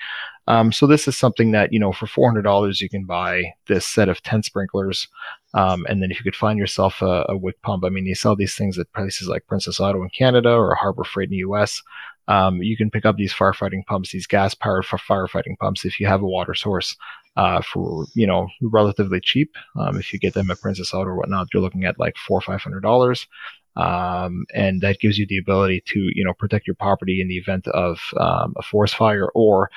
Um, 0.47 0.71
so 0.71 0.85
this 0.85 1.07
is 1.07 1.17
something 1.17 1.51
that, 1.51 1.73
you 1.73 1.79
know, 1.79 1.91
for 1.91 2.05
$400, 2.05 2.79
you 2.79 2.89
can 2.89 3.05
buy 3.05 3.53
this 3.67 3.87
set 3.87 4.07
of 4.07 4.21
10 4.21 4.43
sprinklers. 4.43 5.07
Um, 5.55 5.85
and 5.89 6.01
then 6.01 6.11
if 6.11 6.17
you 6.17 6.23
could 6.23 6.35
find 6.35 6.59
yourself 6.59 7.01
a, 7.01 7.25
a, 7.27 7.35
wick 7.35 7.59
pump, 7.63 7.83
I 7.83 7.89
mean, 7.89 8.05
you 8.05 8.13
sell 8.13 8.35
these 8.35 8.55
things 8.55 8.77
at 8.77 8.91
places 8.93 9.27
like 9.27 9.47
Princess 9.47 9.79
Auto 9.79 10.03
in 10.03 10.09
Canada 10.09 10.51
or 10.51 10.75
Harbor 10.75 11.03
Freight 11.03 11.29
in 11.29 11.31
the 11.31 11.37
US. 11.37 11.81
Um, 12.29 12.61
you 12.61 12.77
can 12.77 12.91
pick 12.91 13.05
up 13.05 13.17
these 13.17 13.33
firefighting 13.33 13.85
pumps, 13.87 14.11
these 14.11 14.27
gas 14.27 14.53
powered 14.53 14.85
firefighting 14.85 15.57
pumps, 15.59 15.83
if 15.83 15.99
you 15.99 16.07
have 16.07 16.21
a 16.21 16.27
water 16.27 16.53
source 16.53 16.95
uh, 17.35 17.61
for 17.61 18.05
you 18.13 18.27
know 18.27 18.47
relatively 18.61 19.19
cheap. 19.19 19.51
Um, 19.77 19.97
if 19.97 20.13
you 20.13 20.19
get 20.19 20.35
them 20.35 20.51
at 20.51 20.61
Princess 20.61 20.93
Auto 20.93 21.09
or 21.09 21.17
whatnot, 21.17 21.47
you're 21.53 21.63
looking 21.63 21.85
at 21.85 21.99
like 21.99 22.15
four 22.17 22.37
or 22.37 22.41
five 22.41 22.61
hundred 22.61 22.81
dollars, 22.81 23.27
um, 23.75 24.45
and 24.53 24.81
that 24.81 24.99
gives 24.99 25.17
you 25.17 25.25
the 25.27 25.39
ability 25.39 25.83
to 25.87 26.09
you 26.13 26.23
know 26.23 26.33
protect 26.33 26.67
your 26.67 26.75
property 26.75 27.19
in 27.19 27.27
the 27.27 27.37
event 27.37 27.67
of 27.69 27.99
um, 28.17 28.53
a 28.57 28.61
forest 28.61 28.95
fire 28.95 29.29
or 29.33 29.69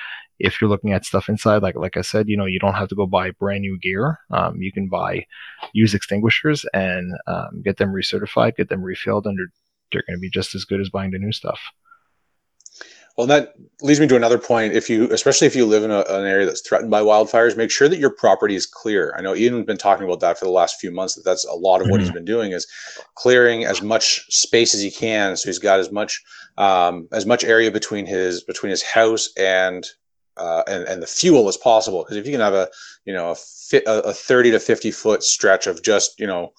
if 0.43 0.61
you're 0.61 0.71
looking 0.71 0.93
at 0.93 1.05
stuff 1.05 1.29
inside, 1.29 1.63
like 1.63 1.77
like 1.77 1.97
I 1.97 2.01
said, 2.03 2.29
you 2.29 2.37
know, 2.37 2.47
you 2.47 2.59
don't 2.59 2.75
have 2.75 2.89
to 2.89 2.97
go 2.97 3.07
buy 3.07 3.31
brand 3.31 3.63
new 3.63 3.79
gear. 3.79 4.19
Um, 4.31 4.61
you 4.61 4.73
can 4.73 4.89
buy 4.89 5.27
used 5.73 5.95
extinguishers 5.95 6.67
and 6.75 7.15
um, 7.29 7.63
get 7.63 7.77
them 7.77 7.93
recertified, 7.93 8.57
get 8.57 8.69
them 8.69 8.83
refilled, 8.83 9.27
and 9.27 9.39
they're, 9.39 9.53
they're 9.93 10.05
going 10.07 10.17
to 10.17 10.21
be 10.21 10.31
just 10.31 10.57
as 10.57 10.65
good 10.65 10.81
as 10.81 10.91
buying 10.91 11.13
the 11.13 11.19
new 11.19 11.33
stuff. 11.33 11.61
Well, 13.19 13.27
that 13.27 13.55
leads 13.83 14.01
me 14.01 14.07
to 14.07 14.17
another 14.17 14.39
point. 14.39 14.73
If 14.73 14.89
you, 14.89 15.11
especially 15.13 15.47
if 15.47 15.55
you 15.55 15.67
live 15.67 15.85
in 15.85 15.91
a, 15.91 16.01
an 16.01 16.25
area 16.25 16.47
that's 16.47 16.67
threatened 16.67 16.91
by 16.91 17.03
wildfires, 17.03 17.57
make 17.57 17.71
sure 17.71 17.89
that 17.89 17.99
your 17.99 18.11
property 18.11 18.55
is 18.55 18.65
clear. 18.65 19.15
I 19.17 19.21
know 19.21 19.35
Ian's 19.35 19.67
been 19.67 19.77
talking 19.77 20.07
about 20.07 20.21
that 20.21 20.39
for 20.39 20.47
the 20.47 20.51
last 20.51 20.81
few 20.81 20.91
months. 20.91 21.17
That 21.17 21.25
that's 21.25 21.45
a 21.45 21.53
lot 21.53 21.77
of 21.77 21.83
mm-hmm. 21.83 21.91
what 21.91 22.01
he's 22.01 22.09
mm-hmm. 22.09 22.17
been 22.17 22.25
doing 22.25 22.53
is 22.53 22.67
clearing 23.15 23.65
as 23.65 23.83
much 23.83 24.25
space 24.35 24.75
as 24.75 24.81
he 24.81 24.91
can, 24.91 25.37
so 25.37 25.49
he's 25.49 25.59
got 25.59 25.79
as 25.79 25.93
much 25.93 26.23
um, 26.57 27.07
as 27.13 27.27
much 27.27 27.45
area 27.45 27.71
between 27.71 28.07
his 28.07 28.43
between 28.45 28.71
his 28.71 28.83
house 28.83 29.31
and 29.37 29.87
uh, 30.39 30.63
and 30.67 30.85
and 30.85 31.03
the 31.03 31.07
fuel 31.07 31.49
as 31.49 31.59
possible. 31.59 32.05
Because 32.05 32.17
if 32.17 32.25
you 32.25 32.33
can 32.33 32.41
have 32.41 32.55
a 32.55 32.69
you 33.05 33.13
know 33.13 33.33
a, 33.33 33.35
fit, 33.35 33.85
a, 33.87 34.09
a 34.09 34.13
thirty 34.15 34.51
to 34.53 34.59
fifty 34.59 34.91
foot 34.91 35.23
stretch 35.23 35.67
of 35.67 35.83
just 35.83 36.19
you 36.19 36.27
know 36.27 36.53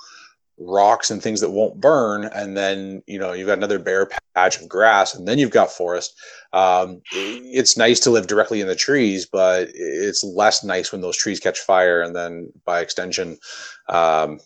rocks 0.59 1.09
and 1.09 1.21
things 1.21 1.41
that 1.41 1.49
won't 1.49 1.81
burn 1.81 2.25
and 2.25 2.55
then 2.55 3.01
you 3.07 3.17
know 3.17 3.33
you've 3.33 3.47
got 3.47 3.57
another 3.57 3.79
bare 3.79 4.09
patch 4.35 4.61
of 4.61 4.69
grass 4.69 5.15
and 5.15 5.27
then 5.27 5.39
you've 5.39 5.51
got 5.51 5.71
forest. 5.71 6.13
Um, 6.53 7.01
it's 7.11 7.75
nice 7.77 7.99
to 8.01 8.11
live 8.11 8.27
directly 8.27 8.61
in 8.61 8.67
the 8.67 8.75
trees 8.75 9.25
but 9.25 9.69
it's 9.73 10.23
less 10.23 10.63
nice 10.63 10.91
when 10.91 11.01
those 11.01 11.17
trees 11.17 11.39
catch 11.39 11.59
fire 11.59 12.01
and 12.01 12.15
then 12.15 12.51
by 12.65 12.81
extension 12.81 13.37
um, 13.89 14.39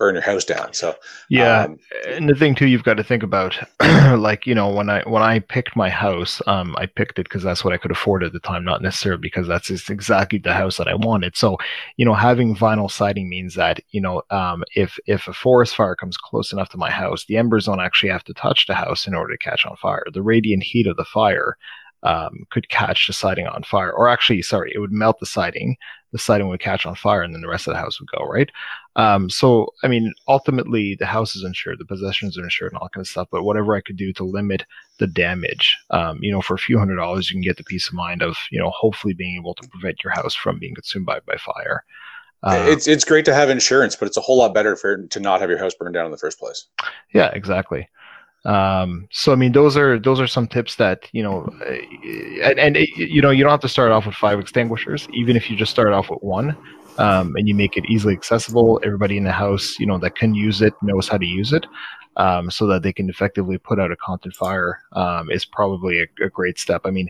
burn 0.00 0.14
your 0.14 0.22
house 0.22 0.44
down. 0.44 0.72
So 0.72 0.96
yeah, 1.28 1.64
um, 1.64 1.78
and 2.08 2.28
the 2.28 2.34
thing 2.34 2.56
too, 2.56 2.66
you've 2.66 2.82
got 2.82 2.96
to 2.96 3.04
think 3.04 3.22
about, 3.22 3.56
like 4.18 4.46
you 4.46 4.54
know, 4.54 4.68
when 4.68 4.88
I 4.88 5.02
when 5.02 5.22
I 5.22 5.38
picked 5.38 5.76
my 5.76 5.90
house, 5.90 6.42
um, 6.46 6.74
I 6.78 6.86
picked 6.86 7.20
it 7.20 7.24
because 7.24 7.42
that's 7.44 7.62
what 7.62 7.74
I 7.74 7.76
could 7.76 7.92
afford 7.92 8.24
at 8.24 8.32
the 8.32 8.40
time, 8.40 8.64
not 8.64 8.82
necessarily 8.82 9.20
because 9.20 9.46
that's 9.46 9.70
exactly 9.70 10.38
the 10.38 10.54
house 10.54 10.78
that 10.78 10.88
I 10.88 10.94
wanted. 10.94 11.36
So 11.36 11.58
you 11.96 12.04
know, 12.04 12.14
having 12.14 12.56
vinyl 12.56 12.90
siding 12.90 13.28
means 13.28 13.54
that 13.54 13.80
you 13.90 14.00
know, 14.00 14.22
um, 14.30 14.64
if 14.74 14.98
if 15.06 15.28
a 15.28 15.32
forest 15.34 15.76
fire 15.76 15.94
comes 15.94 16.16
close 16.16 16.52
enough 16.52 16.70
to 16.70 16.78
my 16.78 16.90
house, 16.90 17.26
the 17.26 17.36
embers 17.36 17.66
don't 17.66 17.80
actually 17.80 18.10
have 18.10 18.24
to 18.24 18.34
touch 18.34 18.66
the 18.66 18.74
house 18.74 19.06
in 19.06 19.14
order 19.14 19.36
to 19.36 19.38
catch 19.38 19.64
on 19.66 19.76
fire. 19.76 20.04
The 20.12 20.22
radiant 20.22 20.64
heat 20.64 20.86
of 20.86 20.96
the 20.96 21.04
fire 21.04 21.56
um, 22.02 22.46
could 22.50 22.68
catch 22.68 23.06
the 23.06 23.12
siding 23.12 23.46
on 23.46 23.62
fire, 23.62 23.92
or 23.92 24.08
actually, 24.08 24.42
sorry, 24.42 24.72
it 24.74 24.78
would 24.78 24.92
melt 24.92 25.20
the 25.20 25.26
siding. 25.26 25.76
The 26.12 26.18
siding 26.18 26.48
would 26.48 26.60
catch 26.60 26.86
on 26.86 26.94
fire, 26.94 27.22
and 27.22 27.34
then 27.34 27.42
the 27.42 27.48
rest 27.48 27.68
of 27.68 27.74
the 27.74 27.80
house 27.80 28.00
would 28.00 28.10
go 28.10 28.24
right. 28.24 28.50
Um, 28.96 29.30
so, 29.30 29.72
I 29.84 29.88
mean, 29.88 30.12
ultimately, 30.26 30.96
the 30.96 31.06
house 31.06 31.36
is 31.36 31.44
insured, 31.44 31.78
the 31.78 31.84
possessions 31.84 32.36
are 32.36 32.42
insured, 32.42 32.72
and 32.72 32.78
all 32.78 32.86
that 32.86 32.92
kind 32.92 33.02
of 33.02 33.08
stuff. 33.08 33.28
But 33.30 33.44
whatever 33.44 33.76
I 33.76 33.80
could 33.80 33.96
do 33.96 34.12
to 34.14 34.24
limit 34.24 34.64
the 34.98 35.06
damage, 35.06 35.76
um, 35.90 36.18
you 36.20 36.32
know, 36.32 36.42
for 36.42 36.54
a 36.54 36.58
few 36.58 36.78
hundred 36.78 36.96
dollars, 36.96 37.30
you 37.30 37.34
can 37.34 37.42
get 37.42 37.56
the 37.56 37.64
peace 37.64 37.88
of 37.88 37.94
mind 37.94 38.22
of, 38.22 38.36
you 38.50 38.58
know, 38.58 38.70
hopefully 38.70 39.14
being 39.14 39.36
able 39.36 39.54
to 39.54 39.68
prevent 39.68 40.02
your 40.02 40.12
house 40.12 40.34
from 40.34 40.58
being 40.58 40.74
consumed 40.74 41.06
by 41.06 41.20
by 41.20 41.36
fire. 41.36 41.84
Uh, 42.42 42.64
it's 42.68 42.88
it's 42.88 43.04
great 43.04 43.24
to 43.26 43.34
have 43.34 43.50
insurance, 43.50 43.94
but 43.94 44.06
it's 44.06 44.16
a 44.16 44.20
whole 44.20 44.38
lot 44.38 44.54
better 44.54 44.74
for 44.74 45.06
to 45.06 45.20
not 45.20 45.40
have 45.40 45.50
your 45.50 45.58
house 45.58 45.74
burned 45.74 45.94
down 45.94 46.06
in 46.06 46.10
the 46.10 46.18
first 46.18 46.38
place. 46.38 46.66
Yeah, 47.12 47.30
exactly. 47.32 47.88
Um, 48.46 49.06
so 49.10 49.32
I 49.32 49.34
mean, 49.34 49.52
those 49.52 49.76
are 49.76 49.98
those 49.98 50.20
are 50.20 50.26
some 50.26 50.48
tips 50.48 50.76
that 50.76 51.06
you 51.12 51.22
know, 51.22 51.52
and, 52.42 52.58
and 52.58 52.76
you 52.96 53.20
know, 53.20 53.30
you 53.30 53.44
don't 53.44 53.50
have 53.50 53.60
to 53.60 53.68
start 53.68 53.92
off 53.92 54.06
with 54.06 54.14
five 54.14 54.40
extinguishers. 54.40 55.06
Even 55.12 55.36
if 55.36 55.50
you 55.50 55.56
just 55.56 55.70
start 55.70 55.92
off 55.92 56.08
with 56.08 56.22
one, 56.22 56.56
um, 56.98 57.36
and 57.36 57.48
you 57.48 57.54
make 57.54 57.76
it 57.76 57.84
easily 57.88 58.14
accessible, 58.14 58.80
everybody 58.84 59.16
in 59.16 59.24
the 59.24 59.32
house, 59.32 59.78
you 59.78 59.86
know, 59.86 59.98
that 59.98 60.16
can 60.16 60.34
use 60.34 60.62
it 60.62 60.74
knows 60.82 61.08
how 61.08 61.18
to 61.18 61.26
use 61.26 61.52
it, 61.52 61.66
um, 62.16 62.50
so 62.50 62.66
that 62.66 62.82
they 62.82 62.92
can 62.92 63.08
effectively 63.08 63.58
put 63.58 63.80
out 63.80 63.92
a 63.92 63.96
content 63.96 64.34
fire. 64.34 64.80
Um, 64.92 65.30
is 65.30 65.44
probably 65.44 66.00
a, 66.00 66.24
a 66.24 66.28
great 66.28 66.58
step. 66.58 66.82
I 66.84 66.90
mean, 66.90 67.08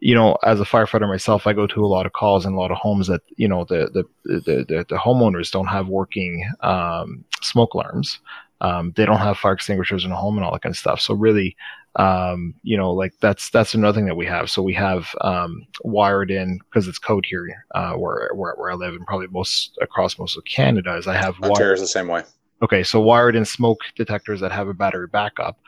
you 0.00 0.14
know, 0.14 0.36
as 0.42 0.60
a 0.60 0.64
firefighter 0.64 1.08
myself, 1.08 1.46
I 1.46 1.52
go 1.52 1.66
to 1.66 1.84
a 1.84 1.86
lot 1.86 2.06
of 2.06 2.12
calls 2.12 2.44
in 2.44 2.52
a 2.52 2.56
lot 2.56 2.70
of 2.70 2.76
homes 2.76 3.06
that 3.06 3.22
you 3.36 3.48
know 3.48 3.64
the 3.64 3.88
the 3.92 4.04
the, 4.24 4.64
the, 4.68 4.86
the 4.88 4.96
homeowners 4.96 5.50
don't 5.50 5.66
have 5.66 5.88
working 5.88 6.48
um, 6.60 7.24
smoke 7.42 7.74
alarms. 7.74 8.20
Um, 8.60 8.92
they 8.96 9.04
don't 9.04 9.18
have 9.18 9.38
fire 9.38 9.52
extinguishers 9.52 10.04
in 10.04 10.12
a 10.12 10.16
home 10.16 10.36
and 10.36 10.44
all 10.44 10.52
that 10.52 10.62
kind 10.62 10.72
of 10.72 10.78
stuff. 10.78 11.00
So 11.00 11.14
really, 11.14 11.56
um, 11.96 12.54
you 12.62 12.76
know, 12.76 12.92
like 12.92 13.14
that's 13.20 13.50
that's 13.50 13.74
another 13.74 13.96
thing 13.96 14.06
that 14.06 14.16
we 14.16 14.26
have. 14.26 14.50
So 14.50 14.62
we 14.62 14.74
have 14.74 15.14
um, 15.20 15.66
wired 15.82 16.30
in 16.30 16.58
because 16.58 16.88
it's 16.88 16.98
code 16.98 17.26
here 17.26 17.64
uh, 17.74 17.92
where, 17.94 18.30
where 18.34 18.54
where 18.56 18.70
I 18.70 18.74
live 18.74 18.94
and 18.94 19.06
probably 19.06 19.28
most 19.28 19.76
across 19.80 20.18
most 20.18 20.36
of 20.36 20.44
Canada 20.44 20.96
is 20.96 21.06
I 21.06 21.16
have 21.16 21.36
Ontario 21.42 21.74
is 21.74 21.80
the 21.80 21.86
same 21.86 22.08
way. 22.08 22.22
Okay, 22.62 22.82
so 22.82 23.00
wired 23.00 23.36
in 23.36 23.44
smoke 23.44 23.80
detectors 23.96 24.40
that 24.40 24.52
have 24.52 24.68
a 24.68 24.74
battery 24.74 25.06
backup. 25.06 25.58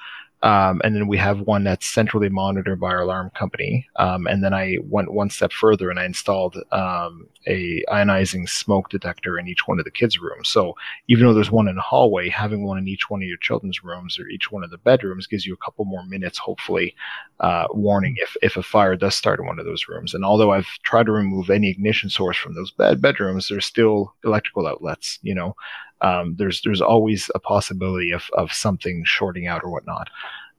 Um, 0.42 0.81
and 0.85 0.94
then 0.94 1.09
we 1.09 1.16
have 1.16 1.40
one 1.40 1.64
that's 1.64 1.87
centrally 1.87 2.29
monitored 2.29 2.81
by 2.81 2.88
our 2.88 3.01
alarm 3.01 3.31
company. 3.31 3.88
Um, 3.96 4.27
and 4.27 4.42
then 4.42 4.55
I 4.55 4.79
went 4.83 5.12
one 5.12 5.31
step 5.31 5.53
further 5.53 5.90
and 5.90 5.98
I 5.98 6.05
installed 6.05 6.57
um, 6.70 7.27
a 7.46 7.83
ionizing 7.88 8.48
smoke 8.48 8.88
detector 8.88 9.38
in 9.38 9.48
each 9.48 9.66
one 9.66 9.79
of 9.79 9.85
the 9.85 9.90
kids' 9.90 10.20
rooms. 10.20 10.48
So 10.48 10.77
even 11.09 11.27
though 11.27 11.35
there's 11.35 11.51
one 11.51 11.66
in 11.66 11.74
the 11.74 11.83
hallway, 11.83 12.29
having 12.29 12.64
one 12.64 12.79
in 12.79 12.87
each 12.87 13.11
one 13.11 13.22
of 13.22 13.29
your 13.29 13.38
children's 13.38 13.83
rooms 13.83 14.18
or 14.18 14.29
each 14.29 14.53
one 14.53 14.62
of 14.62 14.70
the 14.70 14.79
bedrooms 14.79 15.27
gives 15.27 15.44
you 15.44 15.55
a 15.55 15.64
couple 15.64 15.85
more 15.85 16.05
minutes, 16.07 16.38
hopefully, 16.38 16.94
uh, 17.40 17.66
warning 17.70 18.14
if 18.18 18.37
if 18.42 18.57
a 18.57 18.62
fire 18.62 18.96
does 18.96 19.14
start 19.14 19.40
in 19.40 19.46
one 19.46 19.59
of 19.59 19.64
those 19.64 19.88
rooms. 19.88 20.14
And 20.14 20.24
although 20.24 20.53
I've 20.53 20.68
tried 20.83 21.07
to 21.07 21.12
remove 21.12 21.51
any 21.51 21.70
ignition 21.70 22.11
source 22.11 22.37
from 22.37 22.55
those 22.55 22.70
bed 22.70 23.01
bedrooms, 23.01 23.48
there's 23.48 23.66
still 23.66 24.14
electrical 24.24 24.66
outlets. 24.66 25.18
You 25.22 25.35
know, 25.35 25.57
um, 26.01 26.37
there's 26.39 26.63
there's 26.63 26.81
always 26.81 27.31
a 27.35 27.39
possibility 27.39 28.13
of 28.13 28.29
of 28.33 28.53
something 28.53 29.05
shorting 29.05 29.47
out 29.47 29.65
or 29.65 29.71
whatnot. 29.71 30.09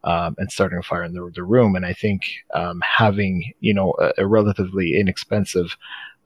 Um, 0.01 0.35
and 0.37 0.49
starting 0.49 0.79
a 0.79 0.81
fire 0.81 1.03
in 1.03 1.11
the, 1.11 1.29
the 1.35 1.43
room. 1.43 1.75
And 1.75 1.85
I 1.85 1.91
think 1.91 2.23
um, 2.53 2.79
having 2.79 3.51
you 3.59 3.73
know 3.73 3.93
a, 3.99 4.13
a 4.19 4.25
relatively 4.25 4.97
inexpensive 4.97 5.75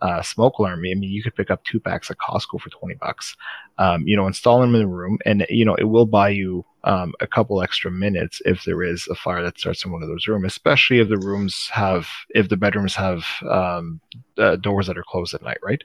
uh, 0.03 0.21
smoke 0.21 0.59
alarm. 0.59 0.79
I 0.79 0.95
mean, 0.95 1.01
you 1.03 1.23
could 1.23 1.33
pick 1.33 1.49
up 1.49 1.63
two 1.63 1.79
packs 1.79 2.11
at 2.11 2.17
Costco 2.17 2.59
for 2.59 2.69
20 2.69 2.95
bucks. 2.95 3.37
Um, 3.77 4.05
you 4.05 4.17
know, 4.17 4.27
install 4.27 4.59
them 4.59 4.75
in 4.75 4.81
the 4.81 4.87
room 4.87 5.17
and, 5.25 5.45
you 5.49 5.63
know, 5.63 5.75
it 5.75 5.85
will 5.85 6.05
buy 6.05 6.29
you 6.29 6.65
um, 6.83 7.13
a 7.21 7.25
couple 7.25 7.63
extra 7.63 7.89
minutes 7.89 8.41
if 8.45 8.65
there 8.65 8.83
is 8.83 9.07
a 9.07 9.15
fire 9.15 9.41
that 9.41 9.57
starts 9.57 9.85
in 9.85 9.91
one 9.91 10.03
of 10.03 10.09
those 10.09 10.27
rooms, 10.27 10.45
especially 10.45 10.99
if 10.99 11.07
the 11.07 11.17
rooms 11.17 11.69
have, 11.71 12.07
if 12.31 12.49
the 12.49 12.57
bedrooms 12.57 12.93
have 12.95 13.25
um, 13.49 14.01
uh, 14.37 14.57
doors 14.57 14.87
that 14.87 14.97
are 14.97 15.05
closed 15.07 15.33
at 15.33 15.41
night, 15.41 15.59
right? 15.63 15.83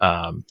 Um, 0.00 0.46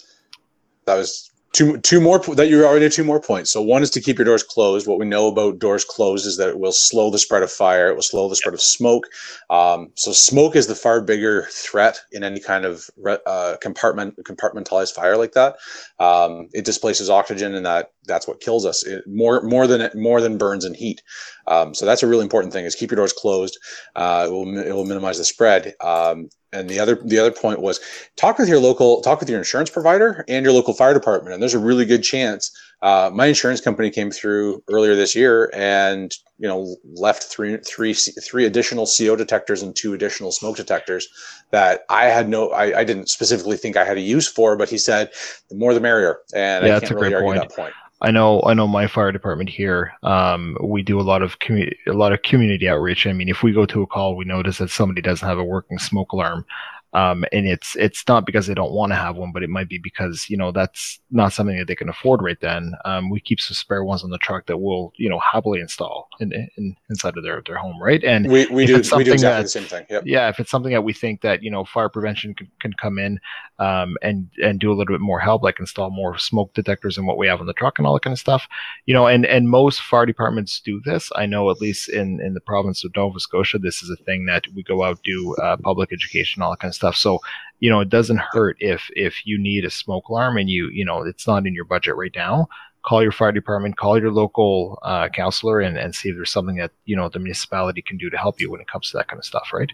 that 0.86 0.96
was 0.96 1.32
two 1.52 1.78
two 1.80 2.00
more 2.00 2.20
that 2.20 2.48
you're 2.48 2.66
already 2.66 2.90
two 2.90 3.04
more 3.04 3.20
points. 3.20 3.52
So 3.52 3.62
one 3.62 3.82
is 3.82 3.90
to 3.92 4.02
keep 4.02 4.18
your 4.18 4.26
doors 4.26 4.44
closed. 4.44 4.88
What 4.88 5.00
we 5.00 5.06
know 5.06 5.28
about 5.28 5.60
doors 5.60 5.84
closed 5.84 6.26
is 6.28 6.38
that 6.38 6.50
it 6.50 6.60
will 6.60 6.72
slow 6.72 7.10
the 7.10 7.20
spread 7.20 7.44
of 7.44 7.52
fire. 7.52 7.90
It 7.90 7.96
will 7.96 8.02
slow 8.02 8.30
the 8.30 8.36
spread 8.36 8.54
of 8.54 8.62
smoke. 8.62 9.06
Um, 9.50 9.92
so 9.96 10.12
smoke 10.12 10.56
is 10.56 10.68
the 10.68 10.76
far 10.76 11.02
bigger 11.02 11.48
threat 11.52 12.00
in 12.12 12.24
any 12.24 12.40
kind 12.40 12.66
of 12.66 12.90
uh, 13.26 13.58
compartment 13.62 14.16
compartmentalized 14.24 14.94
fire 14.94 15.18
like 15.18 15.34
that. 15.34 15.58
Um, 16.00 16.50
it 16.54 16.66
displaces 16.66 17.10
oxygen, 17.10 17.56
and 17.56 17.66
that 17.66 17.94
that's 18.06 18.28
what 18.28 18.42
kills 18.42 18.66
us. 18.66 18.86
It, 18.86 19.04
more 19.08 19.42
more 19.42 19.68
than 19.68 19.90
more 19.96 20.22
than 20.22 20.38
burns 20.38 20.66
and 20.66 20.76
heat. 20.76 21.02
Um, 21.48 21.74
so 21.74 21.86
that's 21.86 22.04
a 22.04 22.08
really 22.08 22.24
important 22.24 22.54
thing: 22.54 22.66
is 22.66 22.76
keep 22.76 22.92
your 22.92 22.98
doors 22.98 23.14
closed. 23.14 23.58
Uh, 23.96 24.26
it 24.28 24.32
will 24.32 24.58
it 24.58 24.74
will 24.74 24.86
minimize 24.86 25.18
the 25.18 25.26
spread. 25.26 25.74
Um, 25.82 26.30
and 26.52 26.70
the 26.70 26.80
other 26.80 26.96
the 27.06 27.20
other 27.20 27.32
point 27.32 27.62
was 27.62 27.80
talk 28.16 28.38
with 28.38 28.50
your 28.50 28.60
local 28.60 29.02
talk 29.02 29.20
with 29.20 29.30
your 29.30 29.38
insurance 29.38 29.70
provider 29.70 30.24
and 30.28 30.44
your 30.44 30.54
local 30.54 30.74
fire 30.74 30.94
department 30.94 31.34
and 31.34 31.42
there's 31.42 31.54
a 31.54 31.60
really 31.60 31.86
good 31.86 32.04
chance 32.04 32.52
uh, 32.82 33.12
my 33.14 33.26
insurance 33.26 33.60
company 33.60 33.90
came 33.90 34.10
through 34.10 34.64
earlier 34.70 34.96
this 34.96 35.14
year 35.16 35.52
and 35.54 36.16
you 36.38 36.48
know 36.48 36.76
left 36.96 37.24
three 37.24 37.58
three 37.58 37.94
three 37.94 38.46
additional 38.46 38.88
co 38.88 39.16
detectors 39.16 39.62
and 39.62 39.76
two 39.76 39.94
additional 39.94 40.32
smoke 40.32 40.56
detectors 40.56 41.08
that 41.52 41.82
i 41.90 42.06
had 42.06 42.30
no 42.30 42.50
i, 42.50 42.80
I 42.80 42.84
didn't 42.84 43.10
specifically 43.10 43.58
think 43.58 43.78
i 43.78 43.84
had 43.84 43.98
a 43.98 44.02
use 44.02 44.28
for 44.28 44.56
but 44.56 44.70
he 44.70 44.78
said 44.78 45.12
the 45.50 45.56
more 45.56 45.74
the 45.74 45.82
merrier 45.82 46.20
and 46.34 46.66
yeah, 46.66 46.78
i 46.78 46.80
can't 46.80 46.94
really 46.94 47.14
argue 47.14 47.34
point. 47.34 47.42
that 47.42 47.56
point 47.56 47.74
I 48.02 48.12
know, 48.12 48.42
I 48.46 48.54
know 48.54 48.68
my 48.68 48.88
fire 48.88 49.12
department 49.12 49.50
here. 49.50 49.94
Um, 50.04 50.58
we 50.64 50.82
do 50.84 51.00
a 51.00 51.04
lot 51.04 51.22
of 51.22 51.40
community, 51.40 51.78
a 51.86 51.94
lot 51.94 52.14
of 52.14 52.22
community 52.22 52.68
outreach. 52.68 53.06
I 53.06 53.12
mean, 53.14 53.28
if 53.28 53.44
we 53.44 53.52
go 53.52 53.66
to 53.66 53.82
a 53.82 53.88
call, 53.88 54.16
we 54.16 54.24
notice 54.24 54.60
that 54.60 54.70
somebody 54.70 55.02
doesn't 55.02 55.28
have 55.28 55.38
a 55.38 55.44
working 55.44 55.80
smoke 55.80 56.14
alarm. 56.14 56.46
Um, 56.94 57.24
and 57.32 57.46
it's 57.48 57.76
it's 57.76 58.04
not 58.08 58.26
because 58.26 58.48
they 58.48 58.56
don't 58.56 58.72
want 58.72 58.92
to 58.92 58.96
have 58.96 59.16
one, 59.16 59.32
but 59.32 59.44
it 59.44 59.50
might 59.50 59.70
be 59.70 59.78
because 59.78 60.28
you 60.30 60.38
know 60.38 60.52
that's 60.52 61.00
not 61.12 61.34
something 61.34 61.58
that 61.58 61.68
they 61.68 61.76
can 61.76 61.90
afford 61.90 62.22
right 62.22 62.40
then. 62.42 62.74
Um, 62.84 63.10
we 63.10 63.20
keep 63.20 63.40
some 63.40 63.54
spare 63.54 63.84
ones 63.84 64.04
on 64.04 64.10
the 64.10 64.18
truck 64.18 64.48
that 64.48 64.58
we'll 64.58 64.92
you 64.98 65.08
know 65.08 65.20
happily 65.20 65.60
install 65.60 66.08
in, 66.20 66.34
in 66.58 66.76
inside 66.90 67.16
of 67.16 67.24
their 67.24 67.44
their 67.46 67.58
home, 67.58 67.80
right? 67.82 68.04
And 68.04 68.30
we, 68.30 68.48
we 68.48 68.66
do 68.66 68.82
we 68.96 69.04
do 69.04 69.14
exactly 69.14 69.20
that, 69.20 69.44
the 69.44 69.50
same 69.50 69.64
thing. 69.66 69.86
Yep. 69.90 70.04
Yeah, 70.06 70.30
if 70.30 70.40
it's 70.40 70.50
something 70.50 70.72
that 70.72 70.84
we 70.84 70.94
think 70.94 71.22
that 71.22 71.44
you 71.44 71.52
know 71.52 71.64
fire 71.64 71.90
prevention 71.90 72.34
can, 72.34 72.50
can 72.60 72.74
come 72.74 72.98
in 72.98 73.20
um, 73.60 73.96
and 74.02 74.28
and 74.44 74.60
do 74.60 74.72
a 74.72 74.74
little 74.74 74.94
bit 74.94 75.02
more 75.02 75.20
help, 75.20 75.44
like 75.44 75.60
install 75.60 75.92
more 75.92 76.18
smoke 76.18 76.54
detectors 76.56 76.98
and 76.98 77.06
what 77.06 77.18
we 77.18 77.28
have 77.28 77.40
on 77.40 77.46
the 77.46 77.54
truck 77.54 77.78
and 77.78 77.86
all 77.86 77.94
that 77.94 78.04
kind 78.04 78.14
of 78.14 78.20
stuff, 78.20 78.48
you 78.88 78.96
know. 78.96 79.06
And 79.06 79.28
and 79.28 79.48
most 79.48 79.82
fire 79.82 80.08
departments 80.08 80.60
do 80.60 80.82
this. 80.86 81.12
I 81.16 81.28
know 81.28 81.52
at 81.52 81.62
least 81.62 81.90
in 81.90 82.20
in 82.20 82.34
the 82.34 82.42
province 82.42 82.84
of 82.84 82.96
Nova 82.96 83.20
Scotia, 83.20 83.60
this 83.60 83.84
is 83.84 83.92
a 83.92 84.04
thing 84.04 84.26
that 84.26 84.46
we 84.56 84.64
go 84.64 84.84
out 84.84 85.04
do 85.04 85.36
uh, 85.36 85.58
public 85.58 85.94
education, 85.94 86.42
all 86.42 86.52
that 86.52 86.60
kind 86.60 86.72
of 86.72 86.76
stuff. 86.80 86.96
So, 86.96 87.20
you 87.60 87.70
know, 87.70 87.82
it 87.82 87.90
doesn't 87.90 88.20
hurt 88.20 88.58
if 88.60 88.90
if 88.96 89.26
you 89.26 89.38
need 89.38 89.66
a 89.66 89.70
smoke 89.70 90.08
alarm 90.10 90.38
and 90.38 90.50
you 90.50 90.70
you 90.70 90.86
know 90.86 91.04
it's 91.04 91.28
not 91.28 91.46
in 91.46 91.54
your 91.54 91.66
budget 91.66 91.96
right 91.96 92.16
now. 92.16 92.48
Call 92.86 93.04
your 93.04 93.12
fire 93.12 93.34
department, 93.34 93.76
call 93.76 94.00
your 94.00 94.12
local 94.12 94.80
uh, 94.84 95.10
counselor, 95.10 95.60
and, 95.60 95.78
and 95.78 95.94
see 95.94 96.10
if 96.10 96.16
there's 96.16 96.32
something 96.32 96.56
that 96.56 96.72
you 96.86 96.96
know 96.96 97.10
the 97.10 97.20
municipality 97.20 97.82
can 97.82 97.98
do 97.98 98.10
to 98.10 98.18
help 98.18 98.40
you 98.40 98.50
when 98.50 98.62
it 98.62 98.68
comes 98.68 98.90
to 98.90 98.98
that 98.98 99.10
kind 99.10 99.20
of 99.20 99.26
stuff. 99.26 99.50
Right? 99.54 99.72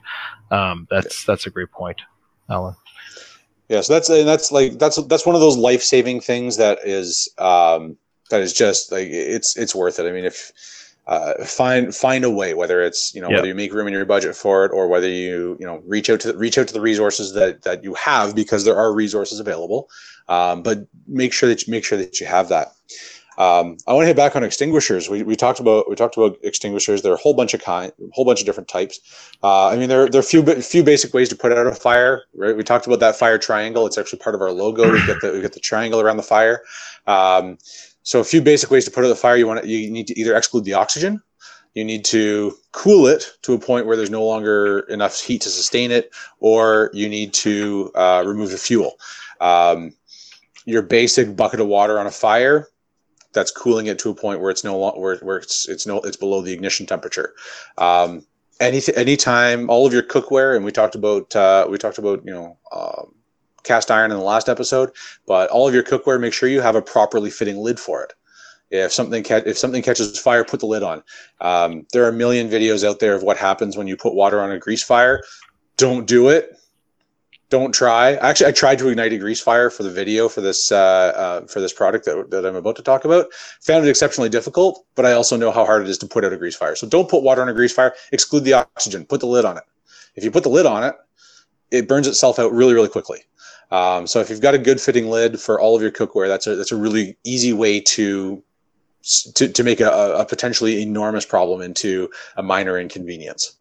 Um, 0.50 0.88
that's 0.90 1.24
that's 1.24 1.46
a 1.46 1.52
great 1.52 1.72
point, 1.72 2.02
Alan. 2.50 2.76
Yeah, 3.70 3.82
so 3.82 3.94
that's 3.94 4.10
and 4.10 4.28
that's 4.28 4.52
like 4.52 4.80
that's 4.80 5.02
that's 5.06 5.26
one 5.26 5.36
of 5.36 5.42
those 5.42 5.58
life 5.58 5.84
saving 5.84 6.22
things 6.22 6.58
that 6.58 6.80
is 6.84 7.30
um, 7.38 7.98
that 8.30 8.42
is 8.42 8.54
just 8.54 8.92
like 8.92 9.08
it's 9.08 9.56
it's 9.56 9.76
worth 9.76 10.00
it. 10.00 10.08
I 10.08 10.12
mean, 10.12 10.26
if 10.26 10.52
uh, 11.08 11.44
find 11.44 11.94
find 11.94 12.24
a 12.24 12.30
way 12.30 12.54
whether 12.54 12.82
it's 12.82 13.14
you 13.14 13.22
know 13.22 13.30
yep. 13.30 13.38
whether 13.38 13.48
you 13.48 13.56
make 13.56 13.74
room 13.74 13.88
in 13.88 13.94
your 13.94 14.06
budget 14.06 14.36
for 14.36 14.66
it 14.66 14.72
or 14.72 14.88
whether 14.88 15.08
you 15.08 15.56
you 15.60 15.66
know 15.66 15.82
reach 15.86 16.10
out 16.10 16.20
to 16.20 16.36
reach 16.36 16.58
out 16.58 16.68
to 16.68 16.74
the 16.74 16.82
resources 16.82 17.34
that 17.34 17.62
that 17.62 17.84
you 17.84 17.94
have 17.94 18.36
because 18.36 18.66
there 18.66 18.78
are 18.78 18.94
resources 18.94 19.40
available 19.40 19.90
um, 20.28 20.64
but 20.64 20.88
make 21.08 21.32
sure 21.32 21.48
that 21.48 21.66
you 21.66 21.72
make 21.72 21.84
sure 21.84 21.98
that 21.98 22.20
you 22.20 22.26
have 22.26 22.50
that 22.50 22.74
um, 23.38 23.78
I 23.86 23.94
want 23.94 24.04
to 24.04 24.08
hit 24.08 24.16
back 24.16 24.36
on 24.36 24.44
extinguishers. 24.44 25.10
We, 25.10 25.24
we 25.24 25.36
talked 25.36 25.60
about 25.60 25.90
we 25.90 25.96
talked 25.96 26.16
about 26.16 26.38
extinguishers. 26.42 27.02
There 27.02 27.12
are 27.12 27.16
a 27.16 27.20
whole 27.20 27.34
bunch 27.34 27.54
of 27.54 27.62
kind, 27.62 27.92
whole 28.14 28.24
bunch 28.24 28.40
of 28.40 28.46
different 28.46 28.70
types. 28.70 29.00
Uh, 29.44 29.68
I 29.68 29.76
mean, 29.76 29.90
there, 29.90 30.08
there 30.08 30.20
are 30.20 30.24
a 30.24 30.26
few 30.26 30.44
few 30.62 30.84
basic 30.84 31.14
ways 31.14 31.30
to 31.30 31.36
put 31.36 31.52
out 31.52 31.68
a 31.68 31.76
fire. 31.76 32.24
Right? 32.34 32.56
We 32.56 32.64
talked 32.64 32.88
about 32.88 33.02
that 33.02 33.18
fire 33.18 33.38
triangle. 33.38 33.86
It's 33.86 33.98
actually 33.98 34.20
part 34.20 34.36
of 34.36 34.42
our 34.42 34.52
logo. 34.52 34.90
We 34.90 35.06
get 35.06 35.20
the 35.22 35.34
we 35.34 35.42
get 35.42 35.54
the 35.54 35.60
triangle 35.60 36.00
around 36.00 36.18
the 36.18 36.24
fire. 36.24 36.62
Um, 37.08 37.58
so 38.06 38.20
a 38.20 38.24
few 38.24 38.40
basic 38.40 38.70
ways 38.70 38.86
to 38.86 38.92
put 38.92 39.04
out 39.04 39.10
the 39.10 39.16
fire. 39.16 39.36
You 39.36 39.48
want 39.48 39.64
to, 39.64 39.68
you 39.68 39.92
need 39.92 40.08
to 40.08 40.18
either 40.18 40.36
exclude 40.38 40.64
the 40.64 40.76
oxygen, 40.76 41.22
you 41.74 41.84
need 41.84 42.06
to 42.06 42.56
cool 42.72 43.08
it 43.08 43.32
to 43.42 43.54
a 43.54 43.60
point 43.60 43.88
where 43.88 43.98
there's 43.98 44.12
no 44.12 44.24
longer 44.24 44.82
enough 44.82 45.20
heat 45.20 45.42
to 45.42 45.50
sustain 45.50 45.92
it, 45.92 46.14
or 46.40 46.92
you 46.94 47.10
need 47.10 47.34
to 47.34 47.92
uh, 47.96 48.24
remove 48.26 48.52
the 48.52 48.58
fuel. 48.58 48.94
Um, 49.42 49.94
your 50.66 50.84
basic 50.84 51.36
bucket 51.36 51.60
of 51.60 51.68
water 51.68 52.00
on 52.00 52.06
a 52.06 52.12
fire 52.12 52.70
that's 53.34 53.52
cooling 53.52 53.88
it 53.88 54.00
to 54.00 54.12
a 54.12 54.16
point 54.16 54.40
where 54.40 54.52
it's 54.52 54.64
no 54.64 54.78
longer 54.78 55.00
where, 55.00 55.18
where 55.18 55.38
it's 55.38 55.68
it's 55.68 55.86
no 55.88 56.00
it's 56.02 56.16
below 56.16 56.42
the 56.42 56.54
ignition 56.54 56.86
temperature. 56.86 57.34
Um, 57.80 58.26
any 58.60 58.82
anytime 58.96 59.70
all 59.70 59.88
of 59.88 59.94
your 59.94 60.04
cookware, 60.04 60.56
and 60.56 60.64
we 60.64 60.72
talked 60.72 60.96
about 60.96 61.36
uh, 61.36 61.68
we 61.70 61.80
talked 61.80 61.98
about 61.98 62.24
you 62.24 62.34
know 62.34 62.58
um, 62.72 63.16
cast 63.66 63.92
iron 63.92 64.12
in 64.12 64.18
the 64.18 64.24
last 64.24 64.48
episode, 64.48 64.92
but 65.28 65.50
all 65.50 65.68
of 65.68 65.74
your 65.74 65.84
cookware, 65.84 66.20
make 66.20 66.34
sure 66.34 66.48
you 66.48 66.62
have 66.62 66.76
a 66.76 66.82
properly 66.82 67.30
fitting 67.30 67.58
lid 67.58 67.80
for 67.80 68.04
it. 68.04 68.14
If 68.72 68.92
something 68.92 69.24
ca- 69.24 69.44
if 69.46 69.58
something 69.58 69.84
catches 69.84 70.18
fire, 70.20 70.44
put 70.44 70.60
the 70.60 70.66
lid 70.66 70.84
on. 70.84 71.04
Um, 71.40 71.86
there 71.94 72.04
are 72.04 72.10
a 72.10 72.14
million 72.14 72.50
videos 72.50 72.88
out 72.88 73.00
there 73.00 73.14
of 73.14 73.24
what 73.24 73.38
happens 73.38 73.78
when 73.78 73.88
you 73.88 73.96
put 73.96 74.16
water 74.16 74.42
on 74.42 74.52
a 74.52 74.60
grease 74.60 74.84
fire. 74.84 75.24
Don't 75.78 76.08
do 76.08 76.30
it. 76.30 76.58
Don't 77.50 77.74
try. 77.74 78.14
Actually, 78.16 78.48
I 78.48 78.52
tried 78.54 78.80
to 78.80 78.88
ignite 78.90 79.14
a 79.14 79.20
grease 79.20 79.40
fire 79.40 79.70
for 79.70 79.84
the 79.84 79.92
video 79.92 80.28
for 80.28 80.42
this 80.42 80.72
uh, 80.72 80.78
uh, 81.16 81.48
for 81.48 81.62
this 81.62 81.72
product 81.72 82.06
that, 82.06 82.32
that 82.32 82.46
I'm 82.46 82.56
about 82.56 82.76
to 82.78 82.82
talk 82.82 83.06
about. 83.06 83.28
Found 83.62 83.86
it 83.86 83.90
exceptionally 83.90 84.30
difficult, 84.30 84.84
but 84.96 85.06
I 85.06 85.12
also 85.14 85.38
know 85.38 85.52
how 85.52 85.64
hard 85.64 85.84
it 85.84 85.90
is 85.90 86.00
to 86.00 86.08
put 86.08 86.26
out 86.26 86.34
a 86.34 86.38
grease 86.38 86.56
fire. 86.56 86.76
So 86.76 86.88
don't 86.88 87.08
put 87.08 87.22
water 87.22 87.44
on 87.44 87.50
a 87.50 87.54
grease 87.54 87.74
fire. 87.74 87.94
Exclude 88.12 88.46
the 88.46 88.54
oxygen. 88.54 89.06
Put 89.06 89.20
the 89.20 89.28
lid 89.28 89.46
on 89.46 89.58
it. 89.58 89.64
If 90.16 90.24
you 90.24 90.32
put 90.32 90.44
the 90.44 90.50
lid 90.50 90.66
on 90.66 90.84
it, 90.84 90.96
it 91.70 91.88
burns 91.88 92.08
itself 92.08 92.40
out 92.40 92.52
really 92.52 92.74
really 92.74 92.90
quickly. 92.90 93.20
Um, 93.76 94.08
so 94.08 94.22
if 94.22 94.30
you've 94.30 94.40
got 94.40 94.54
a 94.54 94.58
good 94.58 94.80
fitting 94.80 95.10
lid 95.10 95.38
for 95.42 95.60
all 95.60 95.76
of 95.76 95.82
your 95.82 95.92
cookware, 95.92 96.30
that's 96.30 96.48
a 96.48 96.56
that's 96.56 96.72
a 96.72 96.78
really 96.78 97.18
easy 97.26 97.52
way 97.52 97.82
to 97.82 98.42
to, 99.36 99.50
to 99.50 99.64
make 99.64 99.82
a, 99.82 99.92
a 99.92 100.26
potentially 100.26 100.82
enormous 100.82 101.26
problem 101.26 101.62
into 101.62 102.10
a 102.38 102.44
minor 102.44 102.80
inconvenience. 102.80 103.58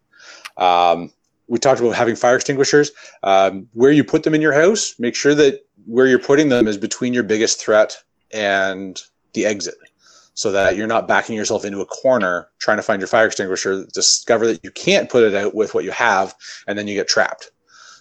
Um, 0.56 1.12
we 1.48 1.58
talked 1.58 1.80
about 1.80 1.96
having 1.96 2.14
fire 2.14 2.36
extinguishers. 2.36 2.92
Um, 3.24 3.68
where 3.72 3.90
you 3.90 4.04
put 4.04 4.22
them 4.22 4.34
in 4.34 4.40
your 4.40 4.52
house, 4.52 4.94
make 5.00 5.16
sure 5.16 5.34
that 5.34 5.66
where 5.84 6.06
you're 6.06 6.20
putting 6.20 6.48
them 6.48 6.68
is 6.68 6.78
between 6.78 7.12
your 7.12 7.24
biggest 7.24 7.60
threat 7.60 8.00
and 8.32 9.02
the 9.32 9.44
exit 9.44 9.74
so 10.34 10.52
that 10.52 10.76
you're 10.76 10.86
not 10.86 11.08
backing 11.08 11.36
yourself 11.36 11.64
into 11.64 11.80
a 11.80 11.86
corner 11.86 12.48
trying 12.58 12.76
to 12.76 12.82
find 12.82 13.00
your 13.00 13.08
fire 13.08 13.26
extinguisher, 13.26 13.84
discover 13.92 14.46
that 14.46 14.62
you 14.62 14.70
can't 14.70 15.10
put 15.10 15.24
it 15.24 15.34
out 15.34 15.54
with 15.54 15.74
what 15.74 15.84
you 15.84 15.90
have, 15.90 16.34
and 16.66 16.78
then 16.78 16.86
you 16.88 16.94
get 16.94 17.08
trapped. 17.08 17.50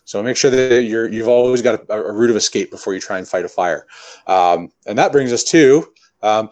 So 0.06 0.22
make 0.22 0.38
sure 0.38 0.52
that 0.52 0.84
you're 0.84 1.08
you've 1.08 1.28
always 1.28 1.62
got 1.62 1.90
a, 1.90 1.94
a 1.94 2.12
route 2.12 2.30
of 2.30 2.36
escape 2.36 2.72
before 2.72 2.94
you 2.94 3.00
try 3.00 3.18
and 3.18 3.28
fight 3.28 3.46
a 3.46 3.50
fire. 3.50 3.88
Um, 4.28 4.72
and 4.86 4.98
that 4.98 5.12
brings 5.12 5.32
us 5.32 5.44
to 5.46 5.92
um, 6.22 6.50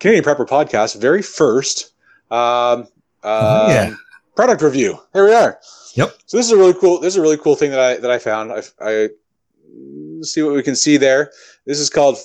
Canadian 0.00 0.24
Prepper 0.24 0.46
Podcast, 0.46 1.00
very 1.00 1.22
first 1.22 1.92
um, 2.30 2.88
uh, 3.22 3.66
yeah. 3.68 3.94
product 4.36 4.62
review. 4.62 4.98
Here 5.12 5.24
we 5.24 5.34
are. 5.34 5.58
Yep. 5.94 6.16
So 6.26 6.36
this 6.36 6.46
is 6.46 6.52
a 6.52 6.56
really 6.56 6.74
cool. 6.74 7.00
This 7.00 7.14
is 7.14 7.18
a 7.18 7.22
really 7.22 7.38
cool 7.38 7.56
thing 7.56 7.70
that 7.70 7.80
I 7.80 7.96
that 7.96 8.10
I 8.10 8.18
found. 8.18 8.52
I, 8.52 8.62
I 8.80 9.08
see 10.22 10.42
what 10.42 10.54
we 10.54 10.62
can 10.62 10.76
see 10.76 10.96
there. 10.96 11.32
This 11.64 11.80
is 11.80 11.90
called 11.90 12.18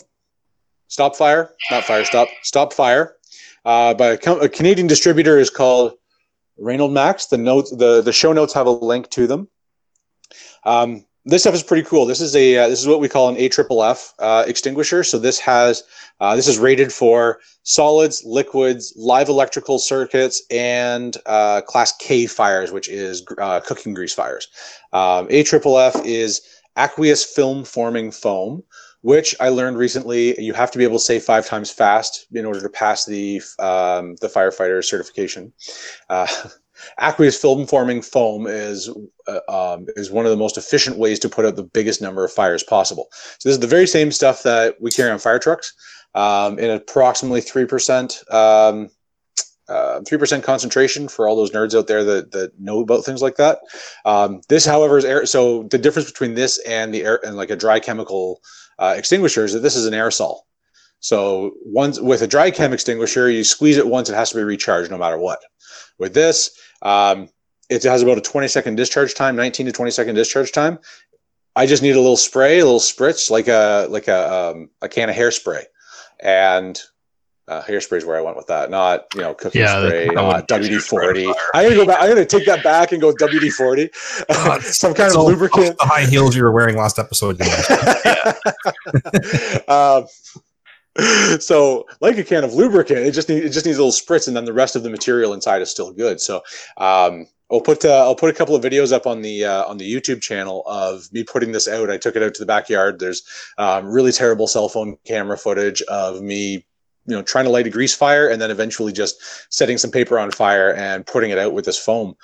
Stop 0.87 1.15
Fire, 1.15 1.51
not 1.71 1.83
Fire 1.83 2.05
Stop, 2.05 2.27
Stop 2.43 2.73
Fire, 2.73 3.15
uh, 3.65 3.93
by 3.93 4.09
a, 4.09 4.31
a 4.35 4.49
Canadian 4.49 4.87
distributor 4.87 5.39
is 5.39 5.49
called 5.49 5.93
Reynold 6.57 6.91
Max. 6.91 7.27
The 7.27 7.37
notes, 7.37 7.71
the 7.71 8.01
the 8.01 8.13
show 8.13 8.33
notes 8.33 8.53
have 8.53 8.67
a 8.67 8.71
link 8.71 9.09
to 9.11 9.27
them. 9.27 9.47
Um, 10.65 11.05
this 11.25 11.43
stuff 11.43 11.55
is 11.55 11.63
pretty 11.63 11.87
cool. 11.87 12.05
This 12.05 12.19
is 12.19 12.35
a 12.35 12.57
uh, 12.57 12.67
this 12.67 12.81
is 12.81 12.87
what 12.87 12.99
we 12.99 13.07
call 13.07 13.29
an 13.29 13.37
AFFF 13.37 14.13
uh, 14.19 14.43
extinguisher. 14.45 15.03
So 15.03 15.17
this 15.17 15.39
has 15.39 15.83
uh, 16.19 16.35
this 16.35 16.47
is 16.47 16.57
rated 16.57 16.91
for 16.91 17.39
solids, 17.63 18.23
liquids, 18.25 18.93
live 18.97 19.29
electrical 19.29 19.79
circuits, 19.79 20.43
and 20.51 21.15
uh, 21.25 21.61
Class 21.61 21.93
K 21.99 22.25
fires, 22.27 22.71
which 22.71 22.89
is 22.89 23.25
uh, 23.37 23.61
cooking 23.61 23.93
grease 23.93 24.13
fires. 24.13 24.47
Um, 24.91 25.27
AFFF 25.29 26.05
is 26.05 26.41
aqueous 26.75 27.23
film 27.23 27.63
forming 27.63 28.11
foam, 28.11 28.63
which 29.01 29.33
I 29.39 29.47
learned 29.47 29.77
recently 29.77 30.39
you 30.41 30.53
have 30.53 30.71
to 30.71 30.77
be 30.77 30.83
able 30.83 30.97
to 30.97 31.05
say 31.05 31.19
five 31.19 31.45
times 31.45 31.71
fast 31.71 32.25
in 32.33 32.45
order 32.45 32.59
to 32.59 32.69
pass 32.69 33.05
the 33.05 33.41
um, 33.59 34.15
the 34.19 34.27
firefighter 34.27 34.83
certification. 34.83 35.53
Aqueous 36.97 37.39
film 37.39 37.65
forming 37.65 38.01
foam 38.01 38.47
is 38.47 38.89
uh, 39.27 39.39
um, 39.49 39.87
is 39.95 40.11
one 40.11 40.25
of 40.25 40.31
the 40.31 40.37
most 40.37 40.57
efficient 40.57 40.97
ways 40.97 41.19
to 41.19 41.29
put 41.29 41.45
out 41.45 41.55
the 41.55 41.63
biggest 41.63 42.01
number 42.01 42.23
of 42.23 42.31
fires 42.31 42.63
possible. 42.63 43.07
So 43.11 43.49
this 43.49 43.55
is 43.55 43.59
the 43.59 43.67
very 43.67 43.87
same 43.87 44.11
stuff 44.11 44.43
that 44.43 44.75
we 44.81 44.91
carry 44.91 45.11
on 45.11 45.19
fire 45.19 45.39
trucks 45.39 45.73
um, 46.15 46.59
in 46.59 46.69
approximately 46.69 47.41
three 47.41 47.65
percent. 47.65 48.23
Um, 48.31 48.89
uh, 49.69 50.01
3% 50.01 50.43
concentration 50.43 51.07
for 51.07 51.25
all 51.25 51.37
those 51.37 51.51
nerds 51.51 51.73
out 51.73 51.87
there 51.87 52.03
that, 52.03 52.31
that 52.31 52.51
know 52.59 52.81
about 52.81 53.05
things 53.05 53.21
like 53.21 53.37
that. 53.37 53.59
Um, 54.03 54.41
this, 54.49 54.65
however, 54.65 54.97
is 54.97 55.05
air. 55.05 55.25
So 55.25 55.63
the 55.63 55.77
difference 55.77 56.11
between 56.11 56.33
this 56.33 56.59
and 56.67 56.93
the 56.93 57.03
air 57.03 57.25
and 57.25 57.37
like 57.37 57.49
a 57.49 57.55
dry 57.55 57.79
chemical 57.79 58.41
uh, 58.77 58.93
extinguisher 58.97 59.45
is 59.45 59.53
that 59.53 59.61
this 59.61 59.77
is 59.77 59.85
an 59.85 59.93
aerosol. 59.93 60.41
So 60.99 61.51
once 61.65 61.99
with 61.99 62.21
a 62.21 62.27
dry 62.27 62.49
chem 62.49 62.71
extinguisher, 62.73 63.29
you 63.29 63.43
squeeze 63.43 63.77
it 63.77 63.87
once, 63.87 64.09
it 64.09 64.15
has 64.15 64.29
to 64.31 64.37
be 64.37 64.43
recharged 64.43 64.89
no 64.89 64.97
matter 64.97 65.17
what. 65.17 65.39
With 66.03 66.13
this, 66.13 66.59
um, 66.81 67.29
it 67.69 67.81
has 67.83 68.01
about 68.01 68.17
a 68.17 68.21
20 68.21 68.49
second 68.49 68.75
discharge 68.75 69.15
time, 69.15 69.37
19 69.37 69.67
to 69.67 69.71
20 69.71 69.89
second 69.89 70.15
discharge 70.15 70.51
time. 70.51 70.79
I 71.55 71.65
just 71.65 71.81
need 71.81 71.95
a 71.95 72.01
little 72.01 72.17
spray, 72.17 72.59
a 72.59 72.65
little 72.65 72.81
spritz, 72.81 73.31
like 73.31 73.47
a 73.47 73.87
like 73.89 74.09
a 74.09 74.33
um, 74.33 74.69
a 74.81 74.89
can 74.89 75.09
of 75.09 75.15
hairspray, 75.15 75.63
and 76.19 76.77
uh, 77.47 77.61
hairspray 77.61 77.99
is 77.99 78.05
where 78.05 78.17
I 78.17 78.21
went 78.21 78.35
with 78.35 78.47
that. 78.47 78.69
Not 78.69 79.05
you 79.15 79.21
know 79.21 79.33
cooking 79.33 79.61
yeah, 79.61 79.87
spray, 79.87 80.07
not 80.07 80.49
WD 80.49 80.81
forty. 80.81 81.25
I'm 81.53 81.63
gonna 81.63 81.75
go 81.75 81.85
back. 81.85 82.01
I'm 82.01 82.09
gonna 82.09 82.25
take 82.25 82.45
that 82.47 82.65
back 82.65 82.91
and 82.91 82.99
go 82.99 83.13
WD 83.13 83.53
forty. 83.53 83.89
Uh, 84.27 84.59
some 84.59 84.93
kind 84.93 85.15
of 85.15 85.23
lubricant. 85.23 85.77
The 85.77 85.85
high 85.85 86.05
heels 86.05 86.35
you 86.35 86.43
were 86.43 86.51
wearing 86.51 86.75
last 86.75 86.99
episode. 86.99 87.39
um, 89.69 90.05
so 91.39 91.87
like 92.01 92.17
a 92.17 92.23
can 92.23 92.43
of 92.43 92.53
lubricant, 92.53 92.99
it 92.99 93.11
just 93.11 93.29
need, 93.29 93.43
it 93.43 93.49
just 93.49 93.65
needs 93.65 93.77
a 93.77 93.83
little 93.83 93.91
spritz, 93.91 94.27
and 94.27 94.35
then 94.35 94.45
the 94.45 94.53
rest 94.53 94.75
of 94.75 94.83
the 94.83 94.89
material 94.89 95.33
inside 95.33 95.61
is 95.61 95.71
still 95.71 95.91
good. 95.91 96.21
So 96.21 96.43
um, 96.77 97.25
I'll 97.51 97.61
put 97.61 97.83
uh, 97.83 98.03
I'll 98.03 98.15
put 98.15 98.29
a 98.29 98.33
couple 98.33 98.55
of 98.55 98.63
videos 98.63 98.91
up 98.91 99.07
on 99.07 99.21
the 99.21 99.45
uh, 99.45 99.65
on 99.65 99.77
the 99.77 99.91
YouTube 99.91 100.21
channel 100.21 100.63
of 100.65 101.11
me 101.11 101.23
putting 101.23 101.51
this 101.51 101.67
out. 101.67 101.89
I 101.89 101.97
took 101.97 102.15
it 102.15 102.23
out 102.23 102.33
to 102.35 102.41
the 102.41 102.45
backyard. 102.45 102.99
There's 102.99 103.23
um, 103.57 103.87
really 103.87 104.11
terrible 104.11 104.47
cell 104.47 104.69
phone 104.69 104.97
camera 105.05 105.37
footage 105.37 105.81
of 105.83 106.21
me 106.21 106.65
you 107.05 107.15
know 107.15 107.21
trying 107.21 107.45
to 107.45 107.51
light 107.51 107.67
a 107.67 107.69
grease 107.69 107.93
fire 107.93 108.29
and 108.29 108.41
then 108.41 108.51
eventually 108.51 108.93
just 108.93 109.21
setting 109.53 109.77
some 109.77 109.91
paper 109.91 110.17
on 110.17 110.31
fire 110.31 110.73
and 110.73 111.05
putting 111.05 111.31
it 111.31 111.37
out 111.37 111.53
with 111.53 111.65
this 111.65 111.77
foam 111.77 112.15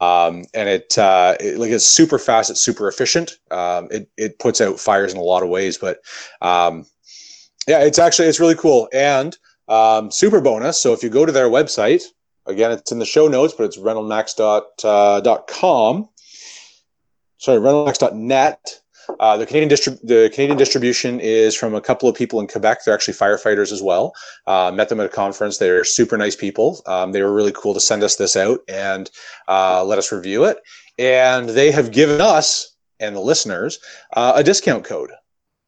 um, 0.00 0.44
and 0.54 0.68
it, 0.68 0.98
uh, 0.98 1.36
it, 1.38 1.58
like 1.58 1.70
it's 1.70 1.86
super 1.86 2.18
fast 2.18 2.50
it's 2.50 2.60
super 2.60 2.88
efficient 2.88 3.38
um, 3.50 3.88
it, 3.90 4.08
it 4.16 4.38
puts 4.38 4.60
out 4.60 4.80
fires 4.80 5.12
in 5.12 5.18
a 5.18 5.22
lot 5.22 5.42
of 5.42 5.48
ways 5.48 5.78
but 5.78 5.98
um, 6.42 6.84
yeah, 7.66 7.80
it's 7.80 7.98
actually 7.98 8.28
it's 8.28 8.40
really 8.40 8.54
cool 8.54 8.88
and 8.92 9.36
um, 9.68 10.10
super 10.10 10.40
bonus. 10.40 10.80
So 10.80 10.92
if 10.92 11.02
you 11.02 11.08
go 11.08 11.24
to 11.24 11.32
their 11.32 11.48
website, 11.48 12.02
again, 12.46 12.72
it's 12.72 12.92
in 12.92 12.98
the 12.98 13.06
show 13.06 13.28
notes, 13.28 13.54
but 13.56 13.64
it's 13.64 13.78
reinoldmax.com. 13.78 16.02
Uh, 16.02 16.06
sorry, 17.38 17.60
reinoldmax.net. 17.60 18.80
Uh, 19.20 19.36
the 19.36 19.44
Canadian 19.44 19.68
distrib- 19.68 20.00
the 20.02 20.30
Canadian 20.32 20.56
distribution 20.56 21.20
is 21.20 21.54
from 21.54 21.74
a 21.74 21.80
couple 21.80 22.08
of 22.08 22.14
people 22.14 22.40
in 22.40 22.46
Quebec. 22.46 22.84
They're 22.84 22.94
actually 22.94 23.14
firefighters 23.14 23.70
as 23.70 23.82
well. 23.82 24.14
Uh, 24.46 24.72
met 24.74 24.88
them 24.88 25.00
at 25.00 25.06
a 25.06 25.10
conference. 25.10 25.58
They're 25.58 25.84
super 25.84 26.16
nice 26.16 26.34
people. 26.34 26.82
Um, 26.86 27.12
they 27.12 27.22
were 27.22 27.32
really 27.32 27.52
cool 27.52 27.74
to 27.74 27.80
send 27.80 28.02
us 28.02 28.16
this 28.16 28.34
out 28.34 28.60
and 28.66 29.10
uh, 29.46 29.84
let 29.84 29.98
us 29.98 30.10
review 30.10 30.44
it. 30.44 30.58
And 30.98 31.50
they 31.50 31.70
have 31.70 31.92
given 31.92 32.20
us 32.20 32.74
and 33.00 33.14
the 33.14 33.20
listeners 33.20 33.78
uh, 34.14 34.32
a 34.36 34.42
discount 34.42 34.84
code. 34.84 35.10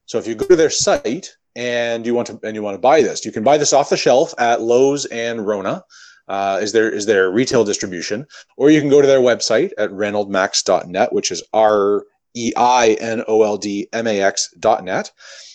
So 0.07 0.19
if 0.19 0.27
you 0.27 0.35
go 0.35 0.47
to 0.47 0.57
their 0.57 0.71
site, 0.71 1.37
and 1.57 2.05
you 2.05 2.15
want 2.15 2.29
to 2.29 2.39
and 2.45 2.55
you 2.55 2.63
want 2.63 2.75
to 2.75 2.81
buy 2.81 3.03
this, 3.03 3.25
you 3.25 3.33
can 3.33 3.43
buy 3.43 3.57
this 3.57 3.73
off 3.73 3.89
the 3.89 3.97
shelf 3.97 4.35
at 4.39 4.61
Lowe's 4.61 5.07
and 5.07 5.45
Rona. 5.45 5.83
Uh, 6.29 6.59
is 6.61 6.73
there 6.73 6.91
is 6.91 7.07
their 7.07 7.31
retail 7.31 7.65
distribution, 7.65 8.27
or 8.57 8.71
you 8.71 8.81
can 8.81 8.91
go 8.91 9.01
to 9.01 9.07
their 9.07 9.21
website 9.21 9.71
at 9.79 9.91
reinoldmax.net, 9.91 11.13
which 11.13 11.31
is 11.31 11.43
R 11.53 12.05
E 12.35 12.53
I 12.57 12.97
N 13.01 13.25
O 13.27 13.43
L 13.43 13.57
D 13.57 13.89
M 13.93 14.07
A 14.07 14.21
X 14.21 14.53
dot 14.59 14.85
net. 14.85 15.11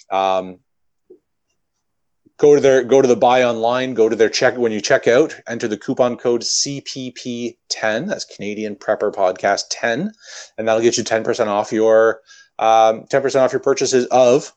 Um, 0.09 0.59
go 2.37 2.55
to 2.55 2.61
their 2.61 2.83
go 2.83 3.01
to 3.01 3.07
the 3.07 3.15
buy 3.15 3.43
online. 3.43 3.93
Go 3.93 4.09
to 4.09 4.15
their 4.15 4.29
check 4.29 4.57
when 4.57 4.71
you 4.71 4.81
check 4.81 5.07
out. 5.07 5.39
Enter 5.47 5.67
the 5.67 5.77
coupon 5.77 6.17
code 6.17 6.41
CPP10. 6.41 8.07
That's 8.07 8.25
Canadian 8.25 8.75
Prepper 8.75 9.13
Podcast 9.13 9.65
10, 9.69 10.11
and 10.57 10.67
that'll 10.67 10.81
get 10.81 10.97
you 10.97 11.03
10% 11.03 11.47
off 11.47 11.71
your 11.71 12.21
um, 12.57 13.05
10% 13.11 13.41
off 13.41 13.51
your 13.51 13.59
purchases 13.59 14.05
of 14.07 14.53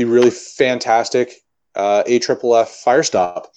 the 0.00 0.10
really 0.10 0.30
fantastic 0.30 1.34
uh, 1.74 2.02
AFFF 2.06 2.68
fire 2.68 3.02
stop, 3.02 3.52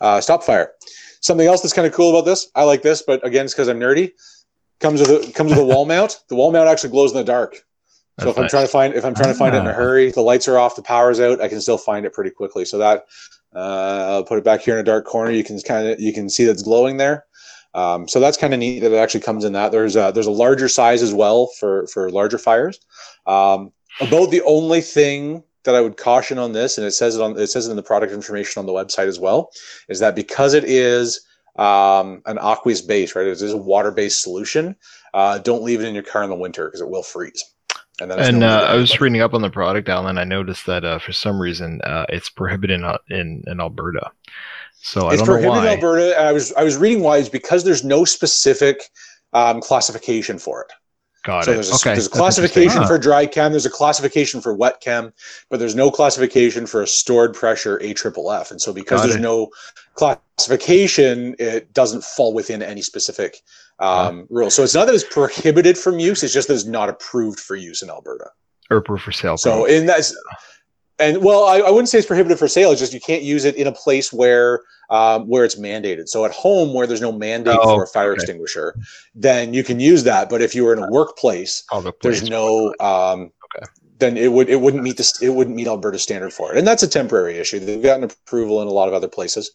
uh, 0.00 0.20
stop 0.20 0.44
fire. 0.44 0.72
Something 1.20 1.48
else 1.48 1.60
that's 1.60 1.74
kind 1.74 1.86
of 1.86 1.92
cool 1.92 2.10
about 2.10 2.24
this, 2.24 2.48
I 2.54 2.62
like 2.62 2.82
this, 2.82 3.02
but 3.02 3.24
again, 3.26 3.44
it's 3.44 3.54
because 3.54 3.68
I'm 3.68 3.80
nerdy. 3.80 4.12
Comes 4.78 5.00
with 5.00 5.10
a 5.10 5.32
comes 5.32 5.50
with 5.50 5.58
a 5.58 5.64
wall 5.64 5.84
mount. 5.94 6.20
The 6.28 6.36
wall 6.36 6.52
mount 6.52 6.68
actually 6.68 6.90
glows 6.90 7.10
in 7.10 7.16
the 7.16 7.24
dark. 7.24 7.64
So 8.20 8.26
that's 8.26 8.30
if 8.30 8.36
I'm 8.36 8.42
nice. 8.42 8.50
trying 8.50 8.64
to 8.64 8.70
find 8.70 8.94
if 8.94 9.04
I'm 9.04 9.14
trying 9.14 9.32
to 9.32 9.34
find 9.34 9.56
it 9.56 9.58
in 9.58 9.66
a 9.66 9.70
ah. 9.70 9.74
hurry, 9.74 10.12
the 10.12 10.20
lights 10.20 10.46
are 10.46 10.56
off, 10.56 10.76
the 10.76 10.82
power's 10.82 11.18
out, 11.18 11.40
I 11.40 11.48
can 11.48 11.60
still 11.60 11.78
find 11.78 12.06
it 12.06 12.12
pretty 12.12 12.30
quickly. 12.30 12.64
So 12.64 12.78
that 12.78 13.06
uh, 13.56 14.06
I'll 14.08 14.24
put 14.24 14.38
it 14.38 14.44
back 14.44 14.60
here 14.60 14.74
in 14.74 14.80
a 14.80 14.84
dark 14.84 15.04
corner. 15.04 15.32
You 15.32 15.42
can 15.42 15.60
kind 15.60 15.88
of 15.88 16.00
you 16.00 16.12
can 16.12 16.30
see 16.30 16.44
that's 16.44 16.62
glowing 16.62 16.96
there. 16.96 17.24
Um, 17.74 18.06
so 18.06 18.20
that's 18.20 18.36
kind 18.36 18.54
of 18.54 18.60
neat 18.60 18.80
that 18.80 18.92
it 18.92 18.96
actually 18.96 19.20
comes 19.20 19.44
in 19.44 19.52
that. 19.52 19.72
There's 19.72 19.96
a, 19.96 20.12
there's 20.14 20.26
a 20.26 20.30
larger 20.30 20.68
size 20.68 21.02
as 21.02 21.12
well 21.12 21.48
for 21.58 21.88
for 21.88 22.08
larger 22.10 22.38
fires. 22.38 22.78
Um, 23.26 23.72
about 24.00 24.30
the 24.30 24.42
only 24.42 24.80
thing 24.80 25.42
that 25.68 25.74
I 25.74 25.82
would 25.82 25.98
caution 25.98 26.38
on 26.38 26.52
this, 26.52 26.78
and 26.78 26.86
it 26.86 26.92
says 26.92 27.14
it 27.14 27.20
on 27.20 27.38
it 27.38 27.48
says 27.48 27.66
it 27.66 27.70
in 27.70 27.76
the 27.76 27.82
product 27.82 28.10
information 28.10 28.58
on 28.58 28.64
the 28.64 28.72
website 28.72 29.06
as 29.06 29.20
well, 29.20 29.50
is 29.90 29.98
that 29.98 30.16
because 30.16 30.54
it 30.54 30.64
is 30.64 31.20
um, 31.56 32.22
an 32.24 32.38
aqueous 32.40 32.80
base, 32.80 33.14
right? 33.14 33.26
It 33.26 33.32
is 33.32 33.52
a 33.52 33.56
water 33.56 33.90
based 33.90 34.22
solution. 34.22 34.74
Uh, 35.12 35.38
don't 35.38 35.62
leave 35.62 35.80
it 35.80 35.86
in 35.86 35.92
your 35.92 36.04
car 36.04 36.22
in 36.22 36.30
the 36.30 36.36
winter 36.36 36.64
because 36.66 36.80
it 36.80 36.88
will 36.88 37.02
freeze. 37.02 37.44
And, 38.00 38.12
and 38.12 38.44
uh, 38.44 38.66
I 38.70 38.76
was 38.76 38.98
reading 38.98 39.20
up 39.20 39.34
on 39.34 39.42
the 39.42 39.50
product, 39.50 39.90
Alan. 39.90 40.16
I 40.16 40.24
noticed 40.24 40.64
that 40.66 40.84
uh, 40.84 40.98
for 41.00 41.12
some 41.12 41.38
reason 41.38 41.82
uh, 41.82 42.06
it's 42.08 42.30
prohibited 42.30 42.80
in, 42.80 42.96
in, 43.10 43.44
in 43.46 43.60
Alberta. 43.60 44.10
So 44.80 45.08
I 45.08 45.14
it's 45.14 45.22
don't 45.22 45.42
know 45.42 45.48
why. 45.48 45.68
Alberta. 45.68 46.18
I 46.18 46.32
was 46.32 46.52
I 46.54 46.62
was 46.62 46.78
reading 46.78 47.02
why 47.02 47.18
is 47.18 47.28
because 47.28 47.64
there's 47.64 47.84
no 47.84 48.06
specific 48.06 48.80
um, 49.34 49.60
classification 49.60 50.38
for 50.38 50.62
it. 50.62 50.72
Got 51.28 51.44
so 51.44 51.50
it. 51.50 51.54
There's 51.56 51.70
a, 51.70 51.74
okay. 51.74 51.92
there's 51.92 52.06
a 52.06 52.10
classification 52.10 52.86
for 52.86 52.98
dry 52.98 53.26
chem. 53.26 53.52
There's 53.52 53.66
a 53.66 53.70
classification 53.70 54.40
for 54.40 54.54
wet 54.54 54.80
chem, 54.80 55.12
but 55.50 55.58
there's 55.58 55.74
no 55.74 55.90
classification 55.90 56.66
for 56.66 56.80
a 56.80 56.86
stored 56.86 57.34
pressure 57.34 57.78
AFFF. 57.82 58.50
And 58.50 58.62
so 58.62 58.72
because 58.72 59.02
Got 59.02 59.08
there's 59.08 59.16
it. 59.16 59.20
no 59.20 59.50
classification, 59.92 61.36
it 61.38 61.70
doesn't 61.74 62.02
fall 62.02 62.32
within 62.32 62.62
any 62.62 62.80
specific 62.80 63.42
um, 63.78 64.26
rule. 64.30 64.48
So 64.48 64.62
it's 64.62 64.74
not 64.74 64.86
that 64.86 64.94
it's 64.94 65.04
prohibited 65.04 65.76
from 65.76 65.98
use. 65.98 66.22
It's 66.22 66.32
just 66.32 66.48
that 66.48 66.54
it's 66.54 66.64
not 66.64 66.88
approved 66.88 67.40
for 67.40 67.56
use 67.56 67.82
in 67.82 67.90
Alberta. 67.90 68.30
Or 68.70 68.78
approved 68.78 69.02
for 69.02 69.12
sale. 69.12 69.36
So 69.36 69.66
in 69.66 69.84
that, 69.84 70.10
and 70.98 71.22
well, 71.22 71.44
I, 71.44 71.58
I, 71.58 71.70
wouldn't 71.70 71.90
say 71.90 71.98
it's 71.98 72.06
prohibited 72.06 72.38
for 72.38 72.48
sale. 72.48 72.70
It's 72.70 72.80
just 72.80 72.94
you 72.94 73.00
can't 73.00 73.22
use 73.22 73.44
it 73.44 73.54
in 73.56 73.66
a 73.66 73.72
place 73.72 74.14
where 74.14 74.62
um, 74.90 75.26
where 75.28 75.44
it's 75.44 75.58
mandated. 75.58 76.08
So 76.08 76.24
at 76.24 76.32
home, 76.32 76.74
where 76.74 76.86
there's 76.86 77.00
no 77.00 77.12
mandate 77.12 77.58
oh, 77.60 77.76
for 77.76 77.84
a 77.84 77.86
fire 77.86 78.12
okay. 78.12 78.16
extinguisher, 78.16 78.76
then 79.14 79.54
you 79.54 79.62
can 79.64 79.80
use 79.80 80.04
that. 80.04 80.28
But 80.28 80.42
if 80.42 80.54
you 80.54 80.64
were 80.64 80.72
in 80.72 80.82
a 80.82 80.90
workplace, 80.90 81.64
oh, 81.72 81.92
there's 82.02 82.28
no. 82.28 82.74
Um, 82.80 83.32
okay. 83.56 83.66
Then 83.98 84.16
it 84.16 84.32
would 84.32 84.48
it 84.48 84.60
wouldn't 84.60 84.82
meet 84.82 84.96
this 84.96 85.20
it 85.20 85.30
wouldn't 85.30 85.56
meet 85.56 85.66
Alberta 85.66 85.98
standard 85.98 86.32
for 86.32 86.52
it, 86.52 86.58
and 86.58 86.66
that's 86.66 86.82
a 86.82 86.88
temporary 86.88 87.38
issue. 87.38 87.58
They've 87.58 87.82
gotten 87.82 88.04
approval 88.04 88.62
in 88.62 88.68
a 88.68 88.72
lot 88.72 88.88
of 88.88 88.94
other 88.94 89.08
places. 89.08 89.50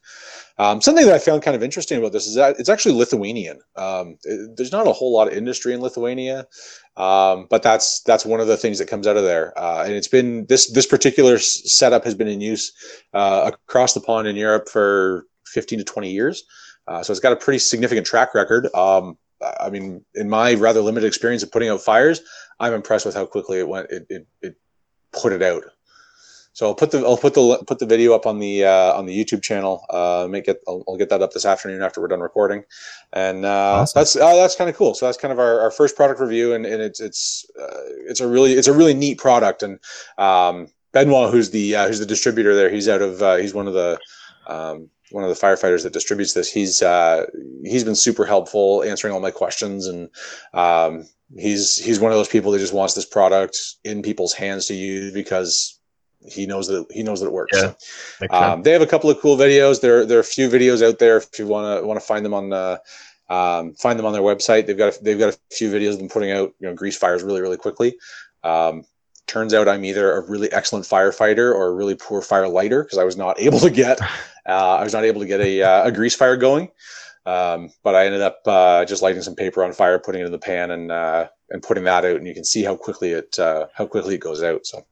Um, 0.57 0.81
something 0.81 1.05
that 1.05 1.15
I 1.15 1.19
found 1.19 1.41
kind 1.41 1.55
of 1.55 1.63
interesting 1.63 1.97
about 1.97 2.11
this 2.11 2.27
is 2.27 2.35
that 2.35 2.59
it's 2.59 2.69
actually 2.69 2.95
Lithuanian. 2.95 3.59
Um, 3.75 4.17
it, 4.23 4.55
there's 4.57 4.71
not 4.71 4.85
a 4.85 4.93
whole 4.93 5.13
lot 5.13 5.27
of 5.27 5.33
industry 5.33 5.73
in 5.73 5.81
Lithuania. 5.81 6.47
Um, 6.95 7.47
but 7.49 7.63
that's 7.63 8.01
that's 8.01 8.25
one 8.25 8.39
of 8.39 8.47
the 8.47 8.57
things 8.57 8.77
that 8.77 8.87
comes 8.87 9.07
out 9.07 9.17
of 9.17 9.23
there, 9.23 9.57
uh, 9.57 9.83
and 9.83 9.93
it's 9.93 10.07
been 10.07 10.45
this 10.45 10.71
this 10.71 10.85
particular 10.85 11.39
setup 11.39 12.03
has 12.03 12.13
been 12.13 12.27
in 12.27 12.39
use 12.39 12.71
uh, 13.15 13.49
across 13.51 13.95
the 13.95 13.99
pond 13.99 14.27
in 14.27 14.35
Europe 14.35 14.69
for 14.69 15.25
15 15.47 15.79
to 15.79 15.85
20 15.85 16.11
years. 16.11 16.43
Uh, 16.87 17.01
so 17.01 17.11
it's 17.11 17.19
got 17.19 17.33
a 17.33 17.37
pretty 17.37 17.59
significant 17.59 18.05
track 18.05 18.35
record. 18.35 18.67
Um, 18.75 19.17
I 19.59 19.69
mean, 19.69 20.03
in 20.15 20.29
my 20.29 20.53
rather 20.55 20.81
limited 20.81 21.07
experience 21.07 21.43
of 21.43 21.51
putting 21.51 21.69
out 21.69 21.81
fires, 21.81 22.21
I'm 22.59 22.73
impressed 22.73 23.05
with 23.05 23.15
how 23.15 23.25
quickly 23.25 23.59
it 23.59 23.67
went. 23.67 23.91
It 23.91 24.05
it, 24.09 24.27
it 24.41 24.55
put 25.11 25.33
it 25.33 25.41
out. 25.41 25.63
So 26.53 26.67
I'll 26.67 26.75
put 26.75 26.91
the 26.91 26.99
I'll 26.99 27.17
put 27.17 27.33
the 27.33 27.63
put 27.65 27.79
the 27.79 27.87
video 27.87 28.13
up 28.13 28.27
on 28.27 28.37
the 28.37 28.65
uh, 28.65 28.93
on 28.93 29.07
the 29.07 29.25
YouTube 29.25 29.41
channel. 29.41 29.85
Uh, 29.89 30.27
make 30.29 30.47
it 30.47 30.61
I'll, 30.67 30.83
I'll, 30.87 30.97
get 30.97 31.09
that 31.09 31.23
up 31.23 31.33
this 31.33 31.45
afternoon 31.45 31.81
after 31.81 31.99
we're 31.99 32.07
done 32.07 32.19
recording, 32.19 32.63
and 33.11 33.43
uh, 33.43 33.81
awesome. 33.81 33.99
that's 33.99 34.15
uh, 34.15 34.35
that's 34.35 34.55
kind 34.55 34.69
of 34.69 34.75
cool. 34.75 34.93
So 34.93 35.07
that's 35.07 35.17
kind 35.17 35.31
of 35.31 35.39
our, 35.39 35.59
our 35.61 35.71
first 35.71 35.95
product 35.95 36.19
review, 36.19 36.53
and, 36.53 36.63
and 36.67 36.79
it's 36.79 36.99
it's 36.99 37.47
uh, 37.59 37.79
it's 38.07 38.19
a 38.19 38.27
really 38.27 38.53
it's 38.53 38.67
a 38.67 38.73
really 38.73 38.93
neat 38.93 39.17
product. 39.17 39.63
And 39.63 39.79
um, 40.19 40.67
Benoit, 40.91 41.31
who's 41.31 41.49
the 41.49 41.75
uh, 41.75 41.87
who's 41.87 41.97
the 41.97 42.05
distributor 42.05 42.53
there, 42.53 42.69
he's 42.69 42.87
out 42.87 43.01
of 43.01 43.19
uh, 43.23 43.37
he's 43.37 43.55
one 43.55 43.67
of 43.67 43.73
the 43.73 43.99
um, 44.45 44.91
one 45.13 45.23
of 45.23 45.29
the 45.29 45.35
firefighters 45.35 45.83
that 45.83 45.93
distributes 45.93 46.33
this. 46.33 46.51
He's 46.51 46.81
uh, 46.81 47.27
he's 47.63 47.83
been 47.83 47.95
super 47.95 48.25
helpful 48.25 48.83
answering 48.83 49.13
all 49.13 49.19
my 49.19 49.31
questions, 49.31 49.85
and 49.85 50.09
um, 50.53 51.07
he's 51.37 51.77
he's 51.77 51.99
one 51.99 52.11
of 52.11 52.17
those 52.17 52.27
people 52.27 52.51
that 52.51 52.59
just 52.59 52.73
wants 52.73 52.95
this 52.95 53.05
product 53.05 53.75
in 53.83 54.01
people's 54.01 54.33
hands 54.33 54.65
to 54.67 54.73
use 54.73 55.13
because 55.13 55.79
he 56.27 56.47
knows 56.47 56.67
that 56.67 56.87
he 56.89 57.03
knows 57.03 57.19
that 57.19 57.27
it 57.27 57.33
works. 57.33 57.55
Yeah, 57.55 57.73
so, 58.19 58.27
um, 58.31 58.63
they 58.63 58.71
have 58.71 58.81
a 58.81 58.87
couple 58.87 59.09
of 59.11 59.19
cool 59.19 59.37
videos. 59.37 59.81
There 59.81 60.03
there 60.03 60.17
are 60.17 60.21
a 60.21 60.25
few 60.25 60.49
videos 60.49 60.85
out 60.85 60.97
there 60.97 61.17
if 61.17 61.37
you 61.37 61.45
want 61.45 61.79
to 61.79 61.87
want 61.87 61.99
to 61.99 62.05
find 62.05 62.25
them 62.25 62.33
on 62.33 62.51
uh, 62.51 62.77
um, 63.29 63.75
find 63.75 63.99
them 63.99 64.07
on 64.07 64.13
their 64.13 64.23
website. 64.23 64.65
They've 64.65 64.77
got 64.77 64.97
a, 64.97 65.03
they've 65.03 65.19
got 65.19 65.35
a 65.35 65.55
few 65.55 65.71
videos 65.71 65.93
of 65.93 65.99
them 65.99 66.09
putting 66.09 66.31
out 66.31 66.55
you 66.59 66.67
know 66.67 66.73
grease 66.73 66.97
fires 66.97 67.21
really 67.21 67.41
really 67.41 67.57
quickly. 67.57 67.97
Um, 68.43 68.85
turns 69.27 69.53
out 69.53 69.67
I'm 69.67 69.85
either 69.85 70.11
a 70.11 70.21
really 70.21 70.51
excellent 70.51 70.85
firefighter 70.85 71.53
or 71.53 71.67
a 71.67 71.73
really 71.73 71.95
poor 71.95 72.21
fire 72.21 72.47
lighter 72.47 72.83
because 72.83 72.97
I 72.97 73.03
was 73.03 73.15
not 73.15 73.39
able 73.39 73.59
to 73.59 73.69
get 73.69 73.99
uh, 74.47 74.77
I 74.77 74.83
was 74.83 74.93
not 74.93 75.05
able 75.05 75.21
to 75.21 75.27
get 75.27 75.41
a, 75.41 75.61
uh, 75.61 75.87
a 75.87 75.91
grease 75.91 76.15
fire 76.15 76.37
going. 76.37 76.69
Um, 77.25 77.69
but 77.83 77.95
I 77.95 78.05
ended 78.05 78.21
up 78.21 78.41
uh, 78.45 78.83
just 78.85 79.01
lighting 79.01 79.21
some 79.21 79.35
paper 79.35 79.63
on 79.63 79.71
fire, 79.71 79.97
putting 79.97 80.21
it 80.21 80.25
in 80.25 80.31
the 80.31 80.39
pan, 80.39 80.71
and 80.71 80.91
uh, 80.91 81.29
and 81.49 81.63
putting 81.63 81.85
that 81.85 82.03
out, 82.03 82.17
and 82.17 82.27
you 82.27 82.33
can 82.33 82.43
see 82.43 82.63
how 82.63 82.75
quickly 82.75 83.11
it 83.11 83.39
uh, 83.39 83.67
how 83.73 83.85
quickly 83.85 84.15
it 84.15 84.21
goes 84.21 84.43
out. 84.43 84.65
So 84.65 84.85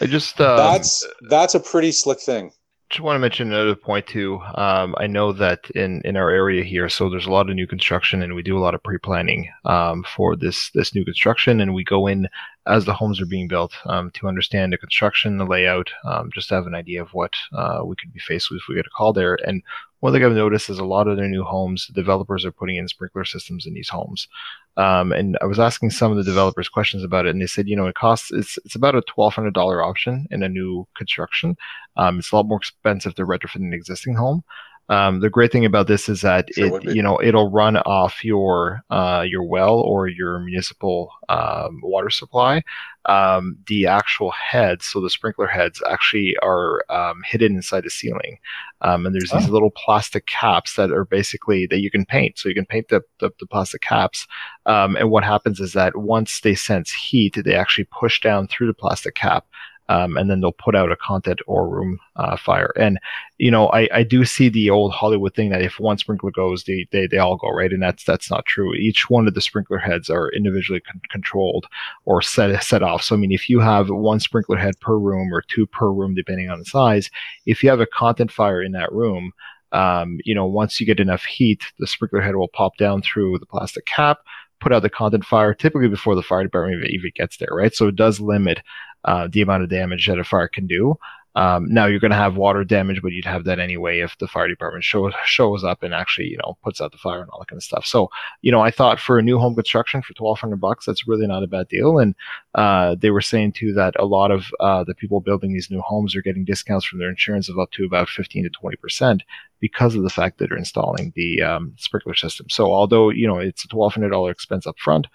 I 0.00 0.06
just 0.06 0.40
um, 0.40 0.56
that's 0.56 1.06
that's 1.28 1.54
a 1.54 1.60
pretty 1.60 1.92
slick 1.92 2.20
thing. 2.20 2.50
Just 2.88 3.00
want 3.00 3.16
to 3.16 3.20
mention 3.20 3.52
another 3.52 3.74
point 3.74 4.06
too. 4.06 4.40
Um, 4.54 4.94
I 4.98 5.08
know 5.08 5.32
that 5.32 5.68
in, 5.70 6.02
in 6.04 6.16
our 6.16 6.30
area 6.30 6.62
here, 6.62 6.88
so 6.88 7.10
there's 7.10 7.26
a 7.26 7.32
lot 7.32 7.50
of 7.50 7.56
new 7.56 7.66
construction, 7.66 8.22
and 8.22 8.34
we 8.36 8.42
do 8.42 8.56
a 8.56 8.60
lot 8.60 8.76
of 8.76 8.82
pre 8.84 8.96
planning 8.96 9.50
um, 9.64 10.04
for 10.04 10.36
this 10.36 10.70
this 10.70 10.94
new 10.94 11.04
construction, 11.04 11.60
and 11.60 11.74
we 11.74 11.82
go 11.82 12.06
in 12.06 12.28
as 12.64 12.84
the 12.84 12.94
homes 12.94 13.20
are 13.20 13.26
being 13.26 13.48
built 13.48 13.72
um, 13.86 14.12
to 14.12 14.28
understand 14.28 14.72
the 14.72 14.78
construction, 14.78 15.36
the 15.36 15.44
layout, 15.44 15.90
um, 16.04 16.30
just 16.32 16.48
to 16.48 16.54
have 16.54 16.68
an 16.68 16.76
idea 16.76 17.02
of 17.02 17.08
what 17.12 17.34
uh, 17.52 17.80
we 17.84 17.96
could 17.96 18.12
be 18.12 18.20
faced 18.20 18.50
with 18.50 18.58
if 18.58 18.68
we 18.68 18.76
get 18.76 18.86
a 18.86 18.96
call 18.96 19.12
there. 19.12 19.36
And 19.44 19.64
one 20.00 20.12
thing 20.12 20.24
I've 20.24 20.32
noticed 20.32 20.68
is 20.68 20.78
a 20.78 20.84
lot 20.84 21.08
of 21.08 21.16
their 21.16 21.28
new 21.28 21.42
homes, 21.42 21.86
developers 21.88 22.44
are 22.44 22.52
putting 22.52 22.76
in 22.76 22.86
sprinkler 22.88 23.24
systems 23.24 23.66
in 23.66 23.74
these 23.74 23.88
homes. 23.88 24.28
Um, 24.76 25.12
and 25.12 25.38
I 25.40 25.46
was 25.46 25.58
asking 25.58 25.90
some 25.90 26.10
of 26.10 26.18
the 26.18 26.24
developers 26.24 26.68
questions 26.68 27.02
about 27.02 27.26
it, 27.26 27.30
and 27.30 27.40
they 27.40 27.46
said, 27.46 27.66
you 27.66 27.76
know, 27.76 27.86
it 27.86 27.94
costs 27.94 28.30
it's 28.30 28.58
it's 28.64 28.74
about 28.74 28.94
a 28.94 29.02
twelve 29.02 29.34
hundred 29.34 29.54
dollar 29.54 29.82
option 29.82 30.26
in 30.30 30.42
a 30.42 30.48
new 30.48 30.86
construction. 30.96 31.56
Um, 31.96 32.18
it's 32.18 32.30
a 32.30 32.36
lot 32.36 32.46
more 32.46 32.58
expensive 32.58 33.14
to 33.14 33.26
retrofit 33.26 33.56
an 33.56 33.72
existing 33.72 34.14
home. 34.14 34.44
Um, 34.88 35.20
the 35.20 35.30
great 35.30 35.50
thing 35.50 35.64
about 35.64 35.88
this 35.88 36.08
is 36.08 36.20
that 36.20 36.48
sure 36.54 36.78
it, 36.80 36.94
you 36.94 37.02
know, 37.02 37.20
it'll 37.20 37.50
run 37.50 37.76
off 37.78 38.24
your 38.24 38.84
uh, 38.90 39.24
your 39.26 39.42
well 39.42 39.80
or 39.80 40.06
your 40.06 40.38
municipal 40.40 41.10
um, 41.28 41.80
water 41.82 42.10
supply. 42.10 42.62
Um, 43.06 43.56
the 43.68 43.86
actual 43.86 44.32
heads, 44.32 44.84
so 44.84 45.00
the 45.00 45.10
sprinkler 45.10 45.46
heads, 45.46 45.80
actually 45.88 46.36
are 46.42 46.84
um, 46.90 47.22
hidden 47.24 47.54
inside 47.54 47.84
the 47.84 47.90
ceiling, 47.90 48.38
um, 48.80 49.06
and 49.06 49.14
there's 49.14 49.32
oh. 49.32 49.38
these 49.38 49.48
little 49.48 49.70
plastic 49.70 50.26
caps 50.26 50.74
that 50.74 50.90
are 50.90 51.04
basically 51.04 51.66
that 51.66 51.80
you 51.80 51.90
can 51.90 52.04
paint. 52.04 52.38
So 52.38 52.48
you 52.48 52.54
can 52.54 52.66
paint 52.66 52.88
the 52.88 53.02
the, 53.18 53.30
the 53.40 53.46
plastic 53.46 53.80
caps, 53.80 54.26
um, 54.66 54.96
and 54.96 55.10
what 55.10 55.24
happens 55.24 55.60
is 55.60 55.72
that 55.72 55.96
once 55.96 56.40
they 56.40 56.54
sense 56.54 56.92
heat, 56.92 57.36
they 57.44 57.54
actually 57.54 57.88
push 57.90 58.20
down 58.20 58.46
through 58.46 58.68
the 58.68 58.74
plastic 58.74 59.14
cap 59.14 59.46
um, 59.88 60.16
and 60.16 60.30
then 60.30 60.40
they'll 60.40 60.52
put 60.52 60.74
out 60.74 60.90
a 60.90 60.96
content 60.96 61.40
or 61.46 61.68
room 61.68 61.98
uh, 62.16 62.36
fire. 62.36 62.72
And 62.76 62.98
you 63.38 63.50
know, 63.50 63.68
I, 63.68 63.88
I 63.92 64.02
do 64.02 64.24
see 64.24 64.48
the 64.48 64.70
old 64.70 64.92
Hollywood 64.92 65.34
thing 65.34 65.50
that 65.50 65.62
if 65.62 65.78
one 65.78 65.98
sprinkler 65.98 66.30
goes, 66.30 66.64
they, 66.64 66.86
they 66.90 67.06
they 67.06 67.18
all 67.18 67.36
go 67.36 67.50
right, 67.50 67.72
and 67.72 67.82
that's 67.82 68.04
that's 68.04 68.30
not 68.30 68.46
true. 68.46 68.74
Each 68.74 69.08
one 69.08 69.28
of 69.28 69.34
the 69.34 69.40
sprinkler 69.40 69.78
heads 69.78 70.10
are 70.10 70.30
individually 70.30 70.80
con- 70.80 71.00
controlled 71.10 71.66
or 72.04 72.22
set 72.22 72.62
set 72.62 72.82
off. 72.82 73.02
So 73.02 73.14
I 73.14 73.18
mean, 73.18 73.32
if 73.32 73.48
you 73.48 73.60
have 73.60 73.88
one 73.88 74.20
sprinkler 74.20 74.56
head 74.56 74.78
per 74.80 74.96
room 74.98 75.32
or 75.32 75.42
two 75.42 75.66
per 75.66 75.90
room, 75.90 76.14
depending 76.14 76.50
on 76.50 76.58
the 76.58 76.64
size, 76.64 77.10
if 77.44 77.62
you 77.62 77.70
have 77.70 77.80
a 77.80 77.86
content 77.86 78.32
fire 78.32 78.62
in 78.62 78.72
that 78.72 78.92
room. 78.92 79.32
Um, 79.72 80.18
you 80.24 80.32
know, 80.32 80.46
once 80.46 80.80
you 80.80 80.86
get 80.86 81.00
enough 81.00 81.24
heat, 81.24 81.64
the 81.80 81.88
sprinkler 81.88 82.20
head 82.20 82.36
will 82.36 82.48
pop 82.48 82.76
down 82.78 83.02
through 83.02 83.40
the 83.40 83.46
plastic 83.46 83.84
cap, 83.84 84.18
put 84.60 84.72
out 84.72 84.82
the 84.82 84.88
content 84.88 85.24
fire 85.24 85.54
typically 85.54 85.88
before 85.88 86.14
the 86.14 86.22
fire 86.22 86.44
department 86.44 86.84
even 86.88 87.10
gets 87.14 87.36
there, 87.36 87.48
right? 87.52 87.74
So 87.74 87.88
it 87.88 87.96
does 87.96 88.20
limit 88.20 88.60
uh, 89.06 89.28
the 89.30 89.40
amount 89.40 89.62
of 89.62 89.70
damage 89.70 90.06
that 90.06 90.18
a 90.18 90.24
fire 90.24 90.48
can 90.48 90.66
do. 90.66 90.98
Um, 91.36 91.66
now 91.68 91.84
you're 91.84 92.00
going 92.00 92.12
to 92.12 92.16
have 92.16 92.38
water 92.38 92.64
damage, 92.64 93.02
but 93.02 93.12
you'd 93.12 93.26
have 93.26 93.44
that 93.44 93.58
anyway 93.58 94.00
if 94.00 94.16
the 94.16 94.26
fire 94.26 94.48
department 94.48 94.84
shows 94.84 95.12
shows 95.26 95.64
up 95.64 95.82
and 95.82 95.92
actually 95.92 96.28
you 96.28 96.38
know 96.38 96.56
puts 96.64 96.80
out 96.80 96.92
the 96.92 96.98
fire 96.98 97.20
and 97.20 97.28
all 97.28 97.38
that 97.40 97.48
kind 97.48 97.58
of 97.58 97.62
stuff. 97.62 97.84
So 97.84 98.08
you 98.40 98.50
know 98.50 98.60
I 98.60 98.70
thought 98.70 98.98
for 98.98 99.18
a 99.18 99.22
new 99.22 99.38
home 99.38 99.54
construction 99.54 100.00
for 100.00 100.14
1,200 100.16 100.56
bucks 100.56 100.86
that's 100.86 101.06
really 101.06 101.26
not 101.26 101.42
a 101.42 101.46
bad 101.46 101.68
deal. 101.68 101.98
And 101.98 102.14
uh, 102.54 102.96
they 102.98 103.10
were 103.10 103.20
saying 103.20 103.52
too 103.52 103.74
that 103.74 103.94
a 103.98 104.06
lot 104.06 104.30
of 104.30 104.46
uh, 104.60 104.82
the 104.84 104.94
people 104.94 105.20
building 105.20 105.52
these 105.52 105.70
new 105.70 105.82
homes 105.82 106.16
are 106.16 106.22
getting 106.22 106.46
discounts 106.46 106.86
from 106.86 107.00
their 107.00 107.10
insurance 107.10 107.50
of 107.50 107.58
up 107.58 107.70
to 107.72 107.84
about 107.84 108.08
15 108.08 108.44
to 108.44 108.50
20 108.50 108.76
percent 108.76 109.22
because 109.60 109.94
of 109.94 110.04
the 110.04 110.10
fact 110.10 110.38
that 110.38 110.48
they're 110.48 110.58
installing 110.58 111.12
the 111.16 111.42
um, 111.42 111.74
sprinkler 111.76 112.14
system. 112.14 112.46
So 112.48 112.72
although 112.72 113.10
you 113.10 113.28
know 113.28 113.36
it's 113.36 113.62
a 113.62 113.68
$1,200 113.68 114.30
expense 114.30 114.66
up 114.66 114.78
front, 114.78 115.06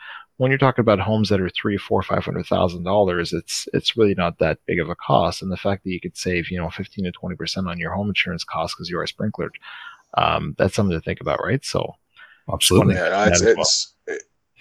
when 0.41 0.49
you're 0.49 0.57
talking 0.57 0.81
about 0.81 0.99
homes 0.99 1.29
that 1.29 1.39
are 1.39 1.51
three, 1.51 1.77
four, 1.77 2.01
five 2.01 2.25
hundred 2.25 2.47
thousand 2.47 2.81
dollars, 2.81 3.31
it's 3.31 3.67
it's 3.75 3.95
really 3.95 4.15
not 4.15 4.39
that 4.39 4.57
big 4.65 4.79
of 4.79 4.89
a 4.89 4.95
cost. 4.95 5.43
And 5.43 5.51
the 5.51 5.55
fact 5.55 5.83
that 5.83 5.91
you 5.91 6.01
could 6.01 6.17
save, 6.17 6.49
you 6.49 6.57
know, 6.57 6.67
fifteen 6.71 7.05
to 7.05 7.11
twenty 7.11 7.35
percent 7.35 7.67
on 7.67 7.77
your 7.77 7.93
home 7.93 8.07
insurance 8.07 8.43
costs 8.43 8.75
because 8.75 8.89
you 8.89 8.97
are 8.97 9.05
sprinklered, 9.05 9.51
um, 10.15 10.55
that's 10.57 10.73
something 10.73 10.97
to 10.97 11.01
think 11.05 11.21
about, 11.21 11.43
right? 11.43 11.63
So, 11.63 11.93
absolutely, 12.51 12.95
yeah, 12.95 13.27
it's, 13.27 13.41
it's, 13.41 13.93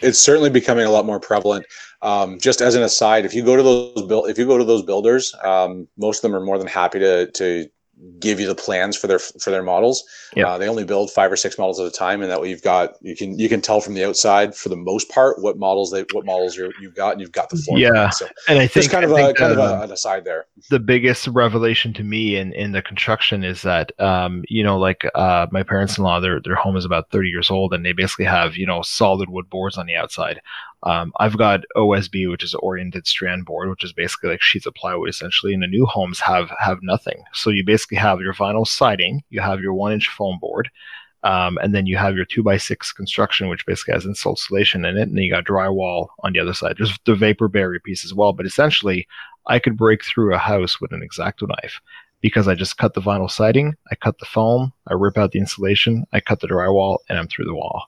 it's 0.01 0.19
certainly 0.19 0.51
becoming 0.51 0.85
a 0.85 0.91
lot 0.91 1.07
more 1.07 1.19
prevalent. 1.19 1.65
Um, 2.03 2.39
just 2.39 2.61
as 2.61 2.75
an 2.75 2.83
aside, 2.83 3.25
if 3.25 3.35
you 3.35 3.43
go 3.43 3.57
to 3.57 3.63
those 3.63 4.07
build, 4.07 4.29
if 4.29 4.37
you 4.37 4.45
go 4.45 4.59
to 4.59 4.65
those 4.65 4.83
builders, 4.83 5.35
um, 5.43 5.89
most 5.97 6.19
of 6.19 6.31
them 6.31 6.39
are 6.39 6.45
more 6.45 6.59
than 6.59 6.67
happy 6.67 6.99
to 6.99 7.31
to 7.31 7.71
give 8.19 8.41
you 8.41 8.47
the 8.47 8.55
plans 8.55 8.97
for 8.97 9.07
their 9.07 9.19
for 9.19 9.51
their 9.51 9.63
models. 9.63 10.05
Yeah. 10.37 10.49
Uh, 10.49 10.59
they 10.59 10.69
only 10.69 10.85
build 10.85 11.11
five 11.11 11.31
or 11.31 11.37
six 11.37 11.59
models 11.59 11.81
at 11.81 11.87
a 11.87 11.91
time, 11.91 12.23
and 12.23 12.31
that 12.31 12.41
way 12.41 12.51
you've 12.51 12.63
got 12.63 12.95
you 13.01 13.17
can 13.17 13.39
you 13.39 13.49
can 13.49 13.61
tell 13.61 13.81
from 13.81 13.95
the 13.95 14.05
outside 14.05 14.55
for 14.55 14.69
the 14.69 14.77
most 14.77 15.09
part 15.09 15.41
what 15.41 15.59
models 15.59 15.91
they 15.91 16.05
what 16.13 16.25
models 16.25 16.57
you 16.57 16.73
have 16.83 16.95
got, 16.95 17.13
and 17.13 17.21
you've 17.21 17.33
got 17.33 17.51
the 17.51 17.57
floor. 17.57 17.79
Yeah, 17.79 18.11
so 18.11 18.29
and 18.49 18.59
I 18.59 18.67
think 18.67 18.91
kind 18.91 19.05
of 19.05 19.11
a 19.11 19.35
kind 19.35 19.53
of 19.53 19.59
a, 19.59 19.83
an 19.83 19.93
aside 19.93 20.25
there. 20.25 20.47
The 20.71 20.81
biggest 20.81 21.27
revelation 21.29 21.93
to 21.95 22.05
me 22.05 22.37
in 22.37 22.53
in 22.53 22.73
the 22.73 22.83
construction 22.83 23.45
is 23.45 23.63
that 23.63 23.93
um, 24.01 24.45
you 24.49 24.63
know 24.63 24.79
like 24.79 25.05
uh, 25.15 25.47
my 25.51 25.63
parents 25.63 25.99
in 25.99 26.05
law 26.05 26.21
their 26.21 26.41
their 26.41 26.57
home 26.57 26.77
is 26.77 26.85
about 26.85 27.11
thirty 27.11 27.29
years 27.29 27.51
old, 27.51 27.75
and 27.75 27.85
they 27.85 27.93
basically 27.93 28.27
have 28.27 28.57
you 28.57 28.67
know 28.67 28.83
solid 28.83 29.31
wood 29.31 29.51
boards 29.51 29.77
on 29.77 29.87
the 29.87 29.97
outside. 29.97 30.41
Um, 30.83 31.13
I've 31.21 31.37
got 31.37 31.65
OSB, 31.77 32.31
which 32.31 32.43
is 32.43 32.55
oriented 32.55 33.07
strand 33.07 33.45
board, 33.45 33.69
which 33.69 33.85
is 33.85 33.93
basically 33.93 34.31
like 34.31 34.43
sheets 34.43 34.67
of 34.67 34.75
plywood 34.75 35.11
essentially. 35.11 35.53
And 35.53 35.63
the 35.63 35.67
new 35.67 35.87
homes 35.87 36.21
have 36.21 36.51
have 36.59 36.79
nothing. 36.83 37.23
So 37.33 37.51
you 37.51 37.65
basically 37.65 37.99
have 37.99 38.21
your 38.21 38.35
vinyl 38.35 38.67
siding, 38.67 39.23
you 39.29 39.41
have 39.41 39.61
your 39.61 39.75
one 39.75 39.93
inch 39.93 40.09
foam 40.09 40.39
board, 40.41 40.71
um, 41.23 41.59
and 41.63 41.75
then 41.75 41.87
you 41.87 41.97
have 41.99 42.17
your 42.17 42.25
two 42.25 42.43
by 42.43 42.57
six 42.57 42.93
construction, 42.93 43.49
which 43.49 43.67
basically 43.67 43.95
has 43.95 44.07
insulation 44.07 44.85
in 44.85 44.97
it, 44.97 45.03
and 45.03 45.17
then 45.17 45.25
you 45.25 45.31
got 45.31 45.45
drywall 45.45 46.09
on 46.21 46.33
the 46.33 46.41
other 46.41 46.55
side. 46.55 46.77
There's 46.79 46.97
the 47.05 47.15
vapor 47.15 47.49
barrier 47.49 47.81
piece 47.81 48.05
as 48.05 48.15
well, 48.15 48.33
but 48.33 48.47
essentially, 48.47 49.07
I 49.47 49.59
could 49.59 49.77
break 49.77 50.05
through 50.05 50.35
a 50.35 50.39
house 50.39 50.81
with 50.81 50.93
an 50.93 51.07
exacto 51.07 51.47
knife 51.47 51.81
because 52.23 52.49
I 52.49 52.55
just 52.55 52.79
cut 52.79 52.95
the 52.95 53.01
vinyl 53.01 53.31
siding, 53.31 53.75
I 53.91 53.97
cut 53.97 54.19
the 54.19 54.27
foam, 54.27 54.73
I 54.89 54.95
rip 54.95 55.19
out 55.19 55.33
the 55.33 55.39
insulation, 55.39 56.05
I 56.13 56.21
cut 56.21 56.41
the 56.41 56.49
drywall, 56.49 56.99
and 57.09 57.19
I'm 57.19 57.29
through 57.29 57.47
the 57.47 57.55
wall. 57.55 57.85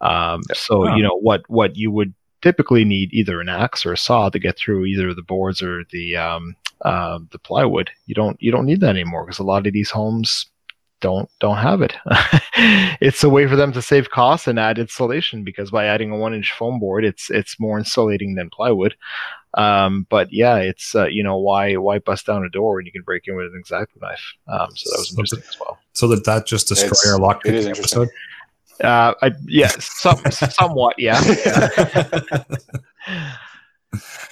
Um, 0.00 0.42
so 0.54 0.94
you 0.96 1.02
know 1.02 1.18
what 1.18 1.42
what 1.48 1.76
you 1.76 1.90
would 1.90 2.14
typically 2.42 2.84
need 2.84 3.12
either 3.12 3.40
an 3.40 3.48
axe 3.48 3.84
or 3.84 3.92
a 3.92 3.98
saw 3.98 4.28
to 4.28 4.38
get 4.38 4.56
through 4.56 4.86
either 4.86 5.14
the 5.14 5.22
boards 5.22 5.62
or 5.62 5.84
the 5.90 6.16
um, 6.16 6.56
uh, 6.82 7.18
the 7.30 7.38
plywood. 7.38 7.90
You 8.06 8.14
don't 8.14 8.40
you 8.40 8.50
don't 8.50 8.66
need 8.66 8.80
that 8.80 8.90
anymore 8.90 9.24
because 9.24 9.38
a 9.38 9.44
lot 9.44 9.66
of 9.66 9.72
these 9.72 9.90
homes 9.90 10.46
don't 11.00 11.28
don't 11.40 11.56
have 11.56 11.82
it. 11.82 11.94
it's 13.00 13.24
a 13.24 13.28
way 13.28 13.46
for 13.46 13.56
them 13.56 13.72
to 13.72 13.82
save 13.82 14.10
costs 14.10 14.46
and 14.46 14.58
add 14.58 14.78
insulation 14.78 15.44
because 15.44 15.70
by 15.70 15.86
adding 15.86 16.10
a 16.10 16.16
one 16.16 16.34
inch 16.34 16.52
foam 16.52 16.78
board, 16.78 17.04
it's 17.04 17.30
it's 17.30 17.58
more 17.58 17.78
insulating 17.78 18.34
than 18.34 18.50
plywood. 18.50 18.94
Um, 19.54 20.06
but 20.10 20.32
yeah, 20.32 20.56
it's 20.56 20.94
uh, 20.94 21.06
you 21.06 21.24
know 21.24 21.38
why 21.38 21.76
why 21.76 21.98
bust 21.98 22.26
down 22.26 22.44
a 22.44 22.50
door 22.50 22.76
when 22.76 22.86
you 22.86 22.92
can 22.92 23.02
break 23.02 23.26
in 23.26 23.36
with 23.36 23.46
an 23.46 23.62
exacto 23.64 24.00
knife. 24.00 24.34
Um, 24.48 24.68
so 24.74 24.90
that 24.90 24.98
was 24.98 25.10
interesting 25.10 25.42
as 25.48 25.58
well. 25.58 25.78
So 25.92 26.08
did 26.08 26.24
that 26.24 26.46
just 26.46 26.68
destroy 26.68 26.90
it's, 26.90 27.10
our 27.10 27.18
lock 27.18 27.42
episode? 27.46 28.08
Uh, 28.82 29.14
I, 29.22 29.32
yeah, 29.46 29.68
some, 29.78 30.18
somewhat, 30.30 30.96
yeah. 30.98 31.18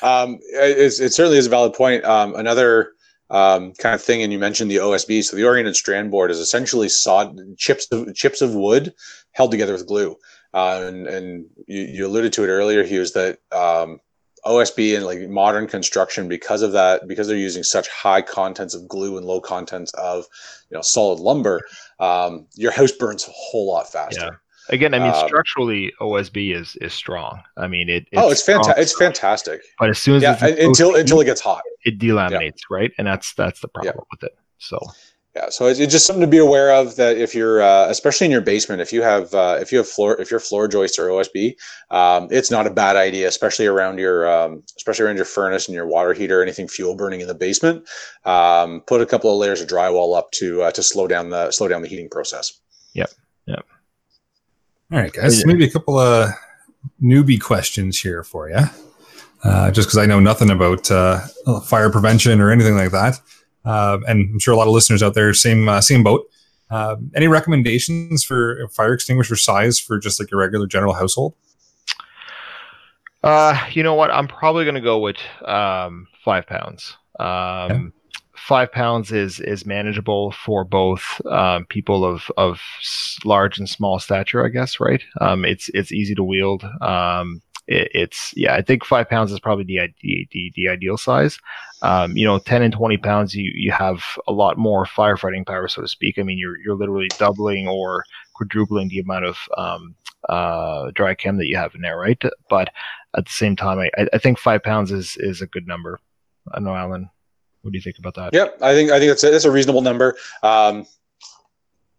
um, 0.02 0.38
it, 0.42 1.00
it, 1.00 1.12
certainly 1.12 1.38
is 1.38 1.46
a 1.46 1.50
valid 1.50 1.74
point. 1.74 2.04
Um, 2.04 2.34
another 2.34 2.92
um, 3.30 3.72
kind 3.74 3.94
of 3.94 4.02
thing, 4.02 4.22
and 4.22 4.32
you 4.32 4.38
mentioned 4.38 4.70
the 4.70 4.76
OSB. 4.76 5.24
So 5.24 5.36
the 5.36 5.44
oriented 5.44 5.76
strand 5.76 6.10
board 6.10 6.30
is 6.30 6.38
essentially 6.38 6.88
sawed 6.88 7.38
chips 7.56 7.86
of 7.90 8.14
chips 8.14 8.40
of 8.40 8.54
wood 8.54 8.94
held 9.32 9.50
together 9.50 9.72
with 9.72 9.86
glue. 9.86 10.16
Uh, 10.54 10.84
and, 10.86 11.06
and 11.06 11.46
you, 11.66 11.82
you, 11.82 12.06
alluded 12.06 12.32
to 12.32 12.44
it 12.44 12.48
earlier, 12.48 12.82
Hughes, 12.82 13.12
that 13.12 13.38
um, 13.52 14.00
OSB 14.44 14.96
and 14.96 15.04
like 15.04 15.20
modern 15.28 15.66
construction 15.66 16.28
because 16.28 16.62
of 16.62 16.72
that 16.72 17.06
because 17.08 17.26
they're 17.26 17.36
using 17.36 17.62
such 17.62 17.88
high 17.88 18.22
contents 18.22 18.74
of 18.74 18.86
glue 18.88 19.16
and 19.18 19.26
low 19.26 19.40
contents 19.40 19.92
of 19.94 20.26
you 20.70 20.76
know 20.76 20.82
solid 20.82 21.20
lumber. 21.20 21.60
Um, 22.00 22.46
your 22.54 22.72
house 22.72 22.92
burns 22.92 23.26
a 23.26 23.30
whole 23.32 23.68
lot 23.68 23.90
faster. 23.90 24.20
Yeah. 24.20 24.30
Again, 24.70 24.92
I 24.92 24.98
mean, 24.98 25.14
Um, 25.14 25.26
structurally, 25.26 25.92
OSB 26.00 26.52
is 26.54 26.76
is 26.82 26.92
strong. 26.92 27.42
I 27.56 27.68
mean, 27.68 27.88
it. 27.88 28.06
oh, 28.16 28.30
it's 28.30 28.42
fantastic! 28.42 28.82
It's 28.82 28.92
fantastic. 28.92 29.62
But 29.78 29.88
as 29.90 29.98
soon 29.98 30.16
as 30.16 30.22
Yeah, 30.22 30.36
it's 30.42 30.60
until 30.62 30.94
until 30.96 31.20
it 31.20 31.24
gets 31.24 31.40
hot. 31.40 31.62
it 31.84 31.98
delaminates, 31.98 32.62
right? 32.70 32.92
And 32.98 33.06
that's 33.06 33.32
that's 33.34 33.60
the 33.60 33.68
Yeah. 33.68 33.92
problem 33.92 34.04
with 34.10 34.24
it. 34.24 34.36
So 34.58 34.78
Yeah, 35.38 35.50
so 35.50 35.66
it's, 35.66 35.78
it's 35.78 35.92
just 35.92 36.04
something 36.04 36.20
to 36.22 36.26
be 36.26 36.38
aware 36.38 36.74
of 36.74 36.96
that 36.96 37.16
if 37.16 37.32
you're, 37.32 37.62
uh, 37.62 37.88
especially 37.88 38.24
in 38.24 38.32
your 38.32 38.40
basement, 38.40 38.80
if 38.80 38.92
you 38.92 39.02
have 39.02 39.32
uh, 39.32 39.56
if 39.60 39.70
you 39.70 39.78
have 39.78 39.86
floor 39.86 40.20
if 40.20 40.32
your 40.32 40.40
floor 40.40 40.66
joists 40.66 40.98
are 40.98 41.06
OSB, 41.06 41.54
um, 41.92 42.26
it's 42.32 42.50
not 42.50 42.66
a 42.66 42.70
bad 42.70 42.96
idea, 42.96 43.28
especially 43.28 43.66
around 43.66 43.98
your 43.98 44.28
um, 44.28 44.64
especially 44.76 45.04
around 45.04 45.14
your 45.14 45.24
furnace 45.24 45.68
and 45.68 45.76
your 45.76 45.86
water 45.86 46.12
heater, 46.12 46.42
anything 46.42 46.66
fuel 46.66 46.96
burning 46.96 47.20
in 47.20 47.28
the 47.28 47.36
basement. 47.36 47.88
Um, 48.24 48.80
put 48.80 49.00
a 49.00 49.06
couple 49.06 49.30
of 49.30 49.38
layers 49.38 49.60
of 49.60 49.68
drywall 49.68 50.18
up 50.18 50.32
to 50.32 50.62
uh, 50.62 50.72
to 50.72 50.82
slow 50.82 51.06
down 51.06 51.30
the 51.30 51.52
slow 51.52 51.68
down 51.68 51.82
the 51.82 51.88
heating 51.88 52.08
process. 52.08 52.58
Yep. 52.94 53.10
Yep. 53.46 53.64
All 54.90 54.98
right, 54.98 55.12
guys. 55.12 55.46
Maybe 55.46 55.64
a 55.64 55.70
couple 55.70 56.00
of 56.00 56.30
newbie 57.00 57.40
questions 57.40 58.00
here 58.00 58.24
for 58.24 58.50
you, 58.50 58.64
uh, 59.44 59.70
just 59.70 59.86
because 59.86 59.98
I 59.98 60.06
know 60.06 60.18
nothing 60.18 60.50
about 60.50 60.90
uh, 60.90 61.20
fire 61.60 61.90
prevention 61.90 62.40
or 62.40 62.50
anything 62.50 62.74
like 62.74 62.90
that, 62.90 63.20
uh, 63.64 63.98
and 64.06 64.30
I'm 64.32 64.38
sure 64.38 64.54
a 64.54 64.56
lot 64.56 64.66
of 64.66 64.74
listeners 64.74 65.02
out 65.02 65.14
there 65.14 65.32
same 65.34 65.68
uh, 65.68 65.80
same 65.80 66.02
boat. 66.02 66.28
Uh, 66.70 66.96
any 67.14 67.28
recommendations 67.28 68.22
for 68.22 68.68
fire 68.68 68.92
extinguisher 68.92 69.36
size 69.36 69.78
for 69.78 69.98
just 69.98 70.20
like 70.20 70.30
your 70.30 70.40
regular 70.40 70.66
general 70.66 70.92
household? 70.92 71.34
Uh, 73.22 73.58
you 73.72 73.82
know 73.82 73.94
what? 73.94 74.10
I'm 74.10 74.28
probably 74.28 74.64
going 74.64 74.74
to 74.74 74.80
go 74.80 74.98
with 74.98 75.16
um, 75.44 76.06
five 76.24 76.46
pounds. 76.46 76.96
Um, 77.18 77.92
Five 78.48 78.72
pounds 78.72 79.12
is 79.12 79.40
is 79.40 79.66
manageable 79.66 80.30
for 80.30 80.64
both 80.64 81.20
um, 81.26 81.66
people 81.66 82.02
of 82.02 82.30
of 82.38 82.62
large 83.24 83.58
and 83.58 83.68
small 83.68 83.98
stature, 83.98 84.46
I 84.46 84.48
guess. 84.48 84.80
Right? 84.80 85.02
Um, 85.20 85.44
it's 85.44 85.68
it's 85.74 85.92
easy 85.92 86.14
to 86.14 86.24
wield. 86.24 86.64
Um, 86.80 87.42
it, 87.68 87.90
it's 87.94 88.32
yeah, 88.36 88.54
I 88.54 88.62
think 88.62 88.84
five 88.84 89.08
pounds 89.08 89.30
is 89.30 89.38
probably 89.38 89.64
the 89.64 89.88
the, 90.02 90.50
the, 90.56 90.68
ideal 90.68 90.96
size. 90.96 91.38
Um, 91.82 92.16
you 92.16 92.24
know, 92.24 92.38
ten 92.38 92.62
and 92.62 92.72
twenty 92.72 92.96
pounds, 92.96 93.34
you 93.34 93.52
you 93.54 93.70
have 93.70 94.02
a 94.26 94.32
lot 94.32 94.58
more 94.58 94.84
firefighting 94.84 95.46
power, 95.46 95.68
so 95.68 95.82
to 95.82 95.88
speak. 95.88 96.18
I 96.18 96.22
mean, 96.22 96.38
you're 96.38 96.58
you're 96.58 96.76
literally 96.76 97.08
doubling 97.18 97.68
or 97.68 98.04
quadrupling 98.34 98.88
the 98.88 99.00
amount 99.00 99.26
of 99.26 99.38
um, 99.56 99.94
uh, 100.28 100.90
dry 100.94 101.14
chem 101.14 101.36
that 101.36 101.46
you 101.46 101.56
have 101.56 101.74
in 101.74 101.82
there, 101.82 101.98
right? 101.98 102.20
But 102.48 102.70
at 103.16 103.26
the 103.26 103.32
same 103.32 103.54
time, 103.54 103.78
I, 103.78 104.08
I 104.12 104.18
think 104.18 104.38
five 104.38 104.62
pounds 104.62 104.90
is 104.90 105.16
is 105.18 105.42
a 105.42 105.46
good 105.46 105.66
number. 105.66 106.00
I 106.52 106.60
know, 106.60 106.74
Alan. 106.74 107.10
What 107.62 107.72
do 107.72 107.78
you 107.78 107.82
think 107.82 107.98
about 107.98 108.14
that? 108.14 108.32
Yep, 108.32 108.58
I 108.62 108.72
think 108.72 108.90
I 108.90 108.98
think 108.98 109.10
that's 109.10 109.24
a, 109.24 109.30
that's 109.30 109.44
a 109.44 109.50
reasonable 109.50 109.82
number. 109.82 110.16
Um, 110.42 110.86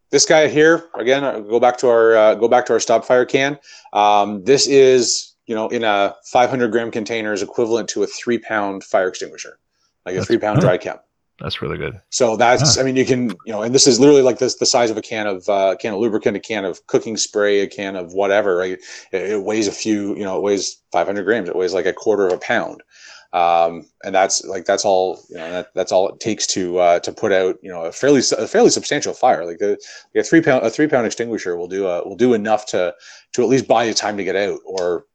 this 0.09 0.25
guy 0.25 0.47
here 0.47 0.89
again. 0.95 1.23
uh, 1.23 1.39
Go 1.39 1.59
back 1.59 1.77
to 1.77 1.89
our 1.89 2.15
uh, 2.15 2.35
go 2.35 2.47
back 2.47 2.65
to 2.67 2.73
our 2.73 2.79
stop 2.79 3.05
fire 3.05 3.25
can. 3.25 3.59
Um, 3.93 4.43
this 4.43 4.65
is 4.65 5.28
you 5.49 5.55
know 5.55 5.67
in 5.67 5.83
a 5.83 6.15
500 6.25 6.71
gram 6.71 6.91
container 6.91 7.33
is 7.33 7.41
equivalent 7.41 7.89
to 7.89 8.03
a 8.03 8.07
three 8.07 8.37
pound 8.37 8.83
fire 8.83 9.09
extinguisher, 9.09 9.59
like 10.05 10.15
a 10.15 10.23
three 10.23 10.37
pound 10.37 10.61
dry 10.61 10.77
cap. 10.77 11.03
That's 11.39 11.61
really 11.61 11.77
good. 11.77 11.99
So 12.09 12.35
that's, 12.35 12.77
I 12.77 12.83
mean, 12.83 12.97
you 12.97 13.05
can, 13.05 13.29
you 13.45 13.53
know, 13.53 13.61
and 13.61 13.73
this 13.73 13.87
is 13.87 13.97
literally 13.97 14.21
like 14.21 14.39
this, 14.39 14.55
the 14.55 14.65
size 14.65 14.91
of 14.91 14.97
a 14.97 15.01
can 15.01 15.25
of, 15.25 15.47
uh, 15.47 15.77
can 15.79 15.93
of 15.93 15.99
lubricant, 16.01 16.35
a 16.35 16.39
can 16.39 16.65
of 16.65 16.85
cooking 16.87 17.15
spray, 17.15 17.61
a 17.61 17.67
can 17.67 17.95
of 17.95 18.11
whatever, 18.11 18.57
right? 18.57 18.77
It, 19.13 19.31
it 19.31 19.43
weighs 19.43 19.67
a 19.67 19.71
few, 19.71 20.17
you 20.17 20.25
know, 20.25 20.35
it 20.35 20.43
weighs 20.43 20.81
500 20.91 21.23
grams. 21.23 21.47
It 21.47 21.55
weighs 21.55 21.73
like 21.73 21.85
a 21.85 21.93
quarter 21.93 22.27
of 22.27 22.33
a 22.33 22.39
pound. 22.39 22.83
Um, 23.31 23.85
and 24.03 24.13
that's 24.13 24.43
like, 24.43 24.65
that's 24.65 24.83
all, 24.83 25.21
you 25.29 25.37
know, 25.37 25.49
that, 25.49 25.73
that's 25.73 25.93
all 25.93 26.09
it 26.09 26.19
takes 26.19 26.45
to, 26.47 26.77
uh, 26.79 26.99
to 26.99 27.11
put 27.13 27.31
out, 27.31 27.55
you 27.61 27.71
know, 27.71 27.85
a 27.85 27.91
fairly, 27.93 28.21
a 28.37 28.47
fairly 28.47 28.69
substantial 28.69 29.13
fire. 29.13 29.45
Like 29.45 29.59
the, 29.59 29.79
like 30.13 30.25
a 30.25 30.27
three 30.27 30.41
pound, 30.41 30.65
a 30.65 30.69
three 30.69 30.87
pound 30.87 31.05
extinguisher 31.05 31.55
will 31.55 31.69
do, 31.69 31.87
uh, 31.87 32.01
will 32.03 32.17
do 32.17 32.33
enough 32.33 32.65
to, 32.67 32.93
to 33.31 33.43
at 33.43 33.47
least 33.47 33.67
buy 33.67 33.85
you 33.85 33.93
time 33.93 34.17
to 34.17 34.25
get 34.25 34.35
out 34.35 34.59
or 34.65 35.05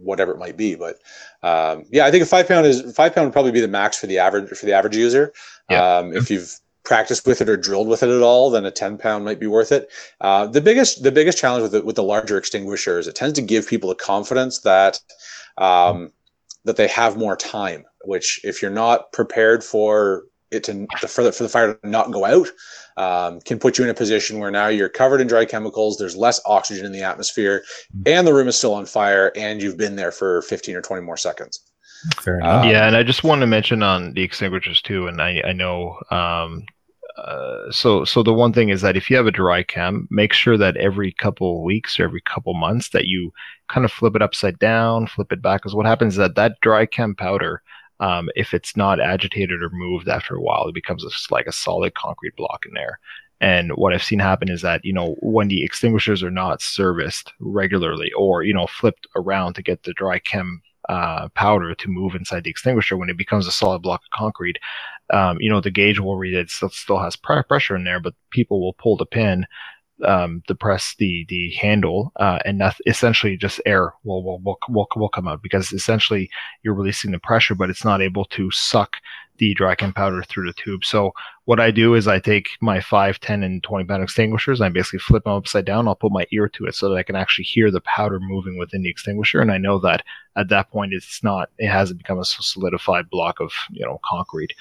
whatever 0.00 0.32
it 0.32 0.38
might 0.38 0.56
be. 0.56 0.74
But, 0.74 0.98
um, 1.42 1.84
yeah, 1.90 2.06
I 2.06 2.10
think 2.10 2.22
a 2.22 2.26
five 2.26 2.48
pound 2.48 2.66
is 2.66 2.94
five 2.94 3.14
pound 3.14 3.26
would 3.26 3.32
probably 3.32 3.52
be 3.52 3.60
the 3.60 3.68
max 3.68 3.98
for 3.98 4.06
the 4.06 4.18
average, 4.18 4.48
for 4.50 4.66
the 4.66 4.72
average 4.72 4.96
user. 4.96 5.32
Yeah. 5.70 5.98
Um, 5.98 6.16
if 6.16 6.30
you've 6.30 6.58
practiced 6.84 7.26
with 7.26 7.40
it 7.40 7.48
or 7.48 7.56
drilled 7.56 7.88
with 7.88 8.02
it 8.02 8.08
at 8.08 8.22
all, 8.22 8.50
then 8.50 8.64
a 8.64 8.70
10 8.70 8.98
pound 8.98 9.24
might 9.24 9.40
be 9.40 9.46
worth 9.46 9.72
it. 9.72 9.90
Uh, 10.20 10.46
the 10.46 10.60
biggest, 10.60 11.02
the 11.02 11.12
biggest 11.12 11.38
challenge 11.38 11.62
with 11.62 11.72
the, 11.72 11.82
with 11.82 11.96
the 11.96 12.02
larger 12.02 12.38
extinguisher 12.38 12.98
is 12.98 13.08
it 13.08 13.14
tends 13.14 13.34
to 13.34 13.42
give 13.42 13.68
people 13.68 13.88
the 13.88 13.96
confidence 13.96 14.60
that, 14.60 15.00
um, 15.58 16.12
that 16.64 16.76
they 16.76 16.88
have 16.88 17.16
more 17.16 17.36
time, 17.36 17.84
which 18.04 18.40
if 18.44 18.62
you're 18.62 18.70
not 18.70 19.12
prepared 19.12 19.64
for 19.64 20.24
it 20.56 20.64
to, 20.64 20.86
for 21.08 21.22
the, 21.24 21.32
for 21.32 21.42
the 21.44 21.48
fire 21.48 21.74
to 21.74 21.88
not 21.88 22.10
go 22.12 22.24
out, 22.24 22.48
um, 22.96 23.40
can 23.42 23.58
put 23.58 23.78
you 23.78 23.84
in 23.84 23.90
a 23.90 23.94
position 23.94 24.38
where 24.38 24.50
now 24.50 24.68
you're 24.68 24.88
covered 24.88 25.20
in 25.20 25.26
dry 25.28 25.44
chemicals. 25.44 25.98
There's 25.98 26.16
less 26.16 26.40
oxygen 26.46 26.86
in 26.86 26.92
the 26.92 27.02
atmosphere 27.02 27.64
and 28.06 28.26
the 28.26 28.34
room 28.34 28.48
is 28.48 28.56
still 28.58 28.74
on 28.74 28.86
fire 28.86 29.32
and 29.36 29.62
you've 29.62 29.76
been 29.76 29.96
there 29.96 30.12
for 30.12 30.42
15 30.42 30.76
or 30.76 30.82
20 30.82 31.02
more 31.02 31.16
seconds. 31.16 31.60
Fair 32.20 32.40
Uh, 32.42 32.62
enough. 32.62 32.64
yeah, 32.64 32.86
and 32.86 32.96
I 32.96 33.02
just 33.02 33.24
want 33.24 33.40
to 33.40 33.46
mention 33.46 33.82
on 33.82 34.12
the 34.14 34.22
extinguishers 34.22 34.82
too, 34.82 35.06
and 35.08 35.20
I 35.20 35.42
I 35.44 35.52
know 35.52 35.98
um, 36.10 36.68
uh, 37.18 37.70
so 37.70 38.04
so 38.04 38.22
the 38.22 38.34
one 38.34 38.52
thing 38.52 38.68
is 38.68 38.82
that 38.82 38.96
if 38.96 39.10
you 39.10 39.16
have 39.16 39.26
a 39.26 39.32
dry 39.32 39.62
chem, 39.62 40.06
make 40.10 40.32
sure 40.32 40.58
that 40.58 40.76
every 40.76 41.12
couple 41.12 41.56
of 41.58 41.62
weeks 41.64 41.98
or 41.98 42.04
every 42.04 42.20
couple 42.22 42.54
months 42.54 42.90
that 42.90 43.06
you 43.06 43.32
kind 43.68 43.84
of 43.84 43.92
flip 43.92 44.14
it 44.16 44.22
upside 44.22 44.58
down, 44.58 45.06
flip 45.06 45.32
it 45.32 45.42
back, 45.42 45.62
because 45.62 45.74
what 45.74 45.86
happens 45.86 46.14
is 46.14 46.18
that 46.18 46.36
that 46.36 46.60
dry 46.62 46.86
chem 46.86 47.14
powder, 47.14 47.62
um, 48.00 48.28
if 48.36 48.54
it's 48.54 48.76
not 48.76 49.00
agitated 49.00 49.62
or 49.62 49.70
moved 49.70 50.08
after 50.08 50.34
a 50.34 50.40
while, 50.40 50.68
it 50.68 50.74
becomes 50.74 51.04
a, 51.04 51.10
like 51.32 51.46
a 51.46 51.52
solid 51.52 51.94
concrete 51.94 52.36
block 52.36 52.64
in 52.66 52.74
there. 52.74 52.98
And 53.40 53.72
what 53.72 53.92
I've 53.92 54.02
seen 54.02 54.18
happen 54.18 54.50
is 54.50 54.62
that 54.62 54.84
you 54.84 54.92
know 54.92 55.16
when 55.20 55.48
the 55.48 55.62
extinguishers 55.62 56.22
are 56.22 56.30
not 56.30 56.62
serviced 56.62 57.32
regularly 57.38 58.10
or 58.16 58.42
you 58.42 58.54
know 58.54 58.66
flipped 58.66 59.06
around 59.14 59.54
to 59.54 59.62
get 59.62 59.82
the 59.82 59.92
dry 59.92 60.18
chem 60.18 60.62
uh, 60.88 61.28
powder 61.30 61.74
to 61.74 61.88
move 61.88 62.14
inside 62.14 62.44
the 62.44 62.50
extinguisher 62.50 62.96
when 62.96 63.10
it 63.10 63.16
becomes 63.16 63.46
a 63.46 63.52
solid 63.52 63.82
block 63.82 64.02
of 64.02 64.18
concrete. 64.18 64.58
Um, 65.12 65.38
you 65.40 65.50
know, 65.50 65.60
the 65.60 65.70
gauge 65.70 66.00
will 66.00 66.16
read 66.16 66.34
it 66.34 66.50
still, 66.50 66.70
still 66.70 66.98
has 66.98 67.16
pr- 67.16 67.42
pressure 67.42 67.76
in 67.76 67.84
there, 67.84 68.00
but 68.00 68.14
people 68.30 68.60
will 68.60 68.72
pull 68.74 68.96
the 68.96 69.06
pin, 69.06 69.46
um, 70.04 70.42
depress 70.46 70.94
the 70.98 71.24
the 71.28 71.50
handle, 71.52 72.12
uh, 72.16 72.38
and 72.44 72.60
that 72.60 72.76
essentially 72.86 73.36
just 73.36 73.60
air 73.66 73.92
will, 74.04 74.22
will 74.22 74.40
will 74.40 74.58
will 74.68 74.88
will 74.96 75.08
come 75.08 75.28
out 75.28 75.42
because 75.42 75.72
essentially 75.72 76.28
you're 76.62 76.74
releasing 76.74 77.12
the 77.12 77.18
pressure, 77.18 77.54
but 77.54 77.70
it's 77.70 77.84
not 77.84 78.02
able 78.02 78.24
to 78.26 78.50
suck 78.50 78.96
the 79.38 79.54
dry 79.54 79.74
powder 79.74 80.22
through 80.22 80.46
the 80.46 80.52
tube. 80.52 80.84
So 80.84 81.12
what 81.44 81.60
I 81.60 81.70
do 81.70 81.94
is 81.94 82.08
I 82.08 82.18
take 82.18 82.48
my 82.60 82.80
5, 82.80 83.20
10, 83.20 83.42
and 83.42 83.62
20 83.62 83.84
pound 83.84 84.02
extinguishers, 84.02 84.60
and 84.60 84.66
I 84.66 84.68
basically 84.70 84.98
flip 84.98 85.24
them 85.24 85.34
upside 85.34 85.64
down. 85.64 85.88
I'll 85.88 85.94
put 85.94 86.12
my 86.12 86.26
ear 86.32 86.48
to 86.48 86.66
it 86.66 86.74
so 86.74 86.88
that 86.88 86.96
I 86.96 87.02
can 87.02 87.16
actually 87.16 87.44
hear 87.44 87.70
the 87.70 87.80
powder 87.82 88.18
moving 88.20 88.58
within 88.58 88.82
the 88.82 88.90
extinguisher, 88.90 89.40
and 89.40 89.52
I 89.52 89.58
know 89.58 89.78
that 89.80 90.02
at 90.36 90.48
that 90.50 90.70
point 90.70 90.92
it's 90.92 91.24
not 91.24 91.50
it 91.58 91.68
hasn't 91.68 91.98
become 91.98 92.18
a 92.18 92.24
solidified 92.24 93.08
block 93.10 93.40
of 93.40 93.52
you 93.70 93.84
know 93.84 93.98
concrete 94.04 94.52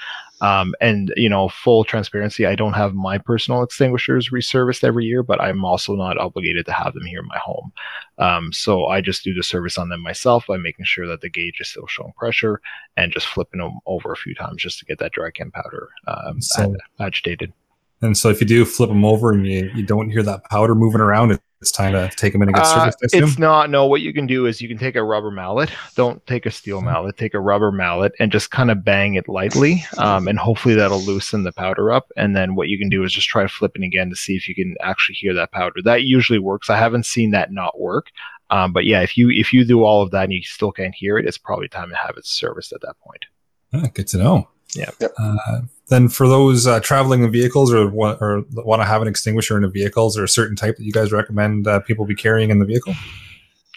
um, 0.41 0.73
and 0.82 1.13
you 1.17 1.30
know 1.30 1.49
full 1.49 1.84
transparency 1.84 2.45
i 2.45 2.55
don't 2.55 2.73
have 2.73 2.93
my 2.93 3.17
personal 3.17 3.61
extinguishers 3.61 4.30
reserviced 4.30 4.84
every 4.84 5.05
year 5.05 5.21
but 5.21 5.39
i'm 5.41 5.63
also 5.63 5.93
not 5.93 6.17
obligated 6.17 6.65
to 6.65 6.71
have 6.71 6.93
them 6.93 7.05
here 7.05 7.19
in 7.19 7.28
my 7.28 7.38
home 7.38 7.71
um, 8.18 8.51
so 8.53 8.86
i 8.88 9.01
just 9.01 9.24
do 9.24 9.34
the 9.34 9.43
service 9.43 9.78
on 9.78 9.89
them 9.89 10.01
myself 10.01 10.45
by 10.47 10.57
making 10.57 10.86
sure 10.86 11.07
that 11.07 11.22
the 11.22 11.30
gauge 11.30 11.59
is 11.59 11.68
still 11.70 11.88
showing 11.88 12.13
pressure 12.18 12.61
and 12.97 13.11
just 13.11 13.28
flipping 13.28 13.59
them 13.59 13.80
over 13.86 14.11
a 14.11 14.18
few 14.18 14.34
times 14.36 14.61
just 14.61 14.80
to 14.80 14.86
get 14.86 14.99
that 14.99 15.11
dry 15.11 15.30
chem 15.32 15.51
powder 15.51 15.89
um, 16.07 16.41
So- 16.41 16.63
ag- 16.63 16.76
agitated 16.99 17.53
And 18.02 18.18
so 18.18 18.30
if 18.30 18.41
you 18.41 18.48
do 18.48 18.66
flip 18.66 18.89
them 18.89 19.06
over 19.06 19.32
and 19.32 19.48
you, 19.48 19.72
you 19.74 19.84
don't 19.86 20.10
hear 20.10 20.22
that 20.24 20.43
powder 20.46 20.76
moving 20.76 21.02
around, 21.02 21.39
it's 21.62 21.72
time 21.72 21.93
to 21.93 22.12
take 22.18 22.34
them 22.34 22.41
in 22.43 22.50
and 22.50 22.56
get 22.56 22.66
Uh, 22.66 22.91
serviced. 22.91 22.98
I 23.16 23.18
it's 23.18 23.39
not. 23.39 23.70
No, 23.72 23.88
what 23.88 24.02
you 24.02 24.14
can 24.14 24.28
do 24.28 24.46
is 24.46 24.62
you 24.62 24.68
can 24.68 24.78
take 24.78 24.96
a 24.96 25.04
rubber 25.04 25.32
mallet. 25.32 25.72
Don't 25.96 26.24
take 26.28 26.46
a 26.46 26.52
steel 26.52 26.80
Hmm. 26.82 26.88
mallet. 26.88 27.18
Take 27.18 27.34
a 27.34 27.39
rubber 27.39 27.72
mallet 27.72 28.12
and 28.20 28.32
just 28.32 28.52
kind 28.52 28.70
of 28.70 28.84
bang 28.84 29.16
it 29.16 29.28
lightly, 29.30 29.84
um, 29.98 30.28
and 30.28 30.38
hopefully 30.38 30.76
that'll 30.76 31.02
loosen 31.02 31.43
the 31.43 31.54
powder 31.54 31.91
up. 31.91 32.12
And 32.18 32.36
then 32.36 32.54
what 32.56 32.68
you 32.68 32.78
can 32.78 32.89
do 32.89 33.04
is 33.04 33.14
just 33.14 33.28
try 33.30 33.48
flipping 33.48 33.84
again 33.84 34.10
to 34.10 34.16
see 34.16 34.36
if 34.36 34.48
you 34.48 34.54
can 34.54 34.76
actually 34.82 35.16
hear 35.16 35.34
that 35.34 35.52
powder. 35.52 35.82
That 35.84 36.04
usually 36.04 36.39
works. 36.39 36.70
I 36.70 36.78
haven't 36.78 37.06
seen 37.06 37.32
that 37.32 37.52
not 37.52 37.80
work. 37.80 38.08
Um, 38.52 38.74
but 38.74 38.86
yeah, 38.86 39.02
if 39.02 39.18
you 39.18 39.32
if 39.32 39.52
you 39.54 39.66
do 39.66 39.84
all 39.84 40.04
of 40.04 40.12
that 40.12 40.26
and 40.26 40.34
you 40.34 40.43
still 40.43 40.72
can't 40.72 40.93
hear 40.93 41.18
it, 41.18 41.26
it's 41.26 41.38
probably 41.39 41.68
time 41.70 41.89
to 41.89 41.96
have 41.96 42.16
it 42.18 42.28
serviced 42.28 42.74
at 42.74 42.82
that 42.82 42.96
point. 43.00 43.26
Ah, 43.74 43.88
good 43.91 44.08
to 44.10 44.18
know. 44.18 44.50
Yeah. 44.76 44.91
Yep. 45.00 45.14
Uh, 45.18 45.62
then 45.88 46.09
for 46.09 46.27
those 46.27 46.65
uh, 46.67 46.79
traveling 46.79 47.23
in 47.23 47.31
vehicles 47.31 47.71
or 47.73 47.88
want, 47.88 48.21
or 48.21 48.43
want 48.51 48.81
to 48.81 48.86
have 48.86 49.01
an 49.01 49.07
extinguisher 49.07 49.57
in 49.57 49.63
a 49.63 49.69
vehicle, 49.69 50.07
is 50.07 50.15
there 50.15 50.23
a 50.23 50.29
certain 50.29 50.55
type 50.55 50.77
that 50.77 50.83
you 50.83 50.91
guys 50.91 51.11
recommend 51.11 51.67
uh, 51.67 51.79
people 51.81 52.05
be 52.05 52.15
carrying 52.15 52.49
in 52.49 52.59
the 52.59 52.65
vehicle? 52.65 52.95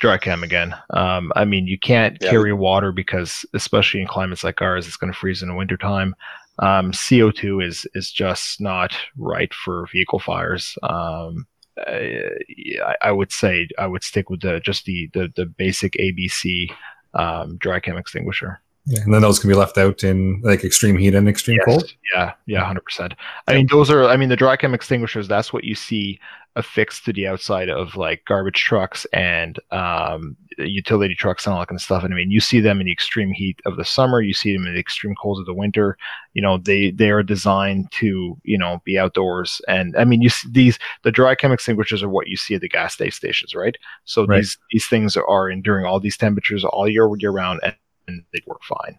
dry 0.00 0.16
chem 0.16 0.44
again. 0.44 0.74
Um, 0.90 1.32
I 1.34 1.44
mean, 1.44 1.66
you 1.66 1.76
can't 1.78 2.16
Yeah. 2.20 2.30
carry 2.30 2.52
water 2.52 2.92
because, 2.92 3.44
especially 3.52 4.00
in 4.00 4.06
climates 4.06 4.44
like 4.44 4.62
ours, 4.62 4.86
it's 4.86 4.96
going 4.96 5.12
to 5.12 5.18
freeze 5.18 5.42
in 5.42 5.48
the 5.48 5.54
wintertime. 5.56 6.14
Um, 6.60 6.92
CO2 6.92 7.64
is 7.64 7.86
is 7.94 8.10
just 8.12 8.60
not 8.60 8.96
right 9.16 9.52
for 9.52 9.86
vehicle 9.92 10.20
fires. 10.20 10.76
Um, 10.84 11.46
I, 11.84 12.94
I 13.02 13.12
would 13.12 13.32
say 13.32 13.68
I 13.78 13.86
would 13.86 14.02
stick 14.02 14.30
with 14.30 14.40
the 14.40 14.60
just 14.60 14.84
the 14.84 15.08
the, 15.14 15.32
the 15.34 15.46
basic 15.46 15.94
ABC 15.94 16.70
um, 17.14 17.56
dry 17.58 17.80
chem 17.80 17.96
extinguisher. 17.96 18.60
Yeah, 18.90 19.00
and 19.02 19.12
then 19.12 19.20
those 19.22 19.38
can 19.38 19.48
be 19.48 19.54
left 19.54 19.76
out 19.76 20.02
in 20.02 20.40
like 20.42 20.64
extreme 20.64 20.96
heat 20.96 21.14
and 21.14 21.28
extreme 21.28 21.58
Yes. 21.58 21.64
cold. 21.66 21.92
Yeah, 22.14 22.32
yeah, 22.46 22.64
hundred 22.64 22.84
percent. 22.84 23.14
I 23.46 23.54
mean, 23.54 23.66
those 23.70 23.90
are. 23.90 24.04
I 24.04 24.16
mean, 24.16 24.30
the 24.30 24.36
dry 24.36 24.56
chem 24.56 24.72
extinguishers. 24.74 25.28
That's 25.28 25.52
what 25.52 25.64
you 25.64 25.74
see 25.74 26.18
affixed 26.56 27.04
to 27.04 27.12
the 27.12 27.26
outside 27.26 27.68
of 27.68 27.94
like 27.96 28.24
garbage 28.26 28.60
trucks 28.64 29.04
and 29.12 29.60
um, 29.70 30.36
utility 30.56 31.14
trucks 31.14 31.46
and 31.46 31.52
all 31.54 31.60
that 31.60 31.68
kind 31.68 31.76
of 31.76 31.82
stuff. 31.82 32.02
And 32.02 32.12
I 32.12 32.16
mean, 32.16 32.30
you 32.30 32.40
see 32.40 32.58
them 32.60 32.80
in 32.80 32.86
the 32.86 32.92
extreme 32.92 33.30
heat 33.30 33.60
of 33.66 33.76
the 33.76 33.84
summer. 33.84 34.20
You 34.22 34.32
see 34.32 34.54
them 34.56 34.66
in 34.66 34.72
the 34.74 34.80
extreme 34.80 35.14
cold 35.20 35.38
of 35.38 35.44
the 35.46 35.52
winter. 35.54 35.98
You 36.32 36.40
know, 36.40 36.56
they 36.56 36.90
they 36.90 37.10
are 37.10 37.22
designed 37.22 37.92
to 38.00 38.38
you 38.42 38.56
know 38.56 38.80
be 38.86 38.98
outdoors. 38.98 39.60
And 39.68 39.94
I 39.98 40.04
mean, 40.06 40.22
you 40.22 40.30
see 40.30 40.48
these 40.50 40.78
the 41.02 41.12
dry 41.12 41.34
chem 41.34 41.52
extinguishers 41.52 42.02
are 42.02 42.08
what 42.08 42.28
you 42.28 42.36
see 42.38 42.54
at 42.54 42.62
the 42.62 42.68
gas 42.70 42.94
sta- 42.94 43.10
stations, 43.10 43.54
right? 43.54 43.76
So 44.06 44.24
Right. 44.24 44.38
these 44.38 44.56
these 44.72 44.86
things 44.86 45.14
are 45.18 45.50
enduring 45.50 45.84
all 45.84 46.00
these 46.00 46.16
temperatures 46.16 46.64
all 46.64 46.88
year 46.88 47.06
year 47.18 47.32
round, 47.32 47.60
and, 47.62 47.74
and 48.08 48.24
they'd 48.32 48.44
work 48.46 48.62
fine. 48.64 48.98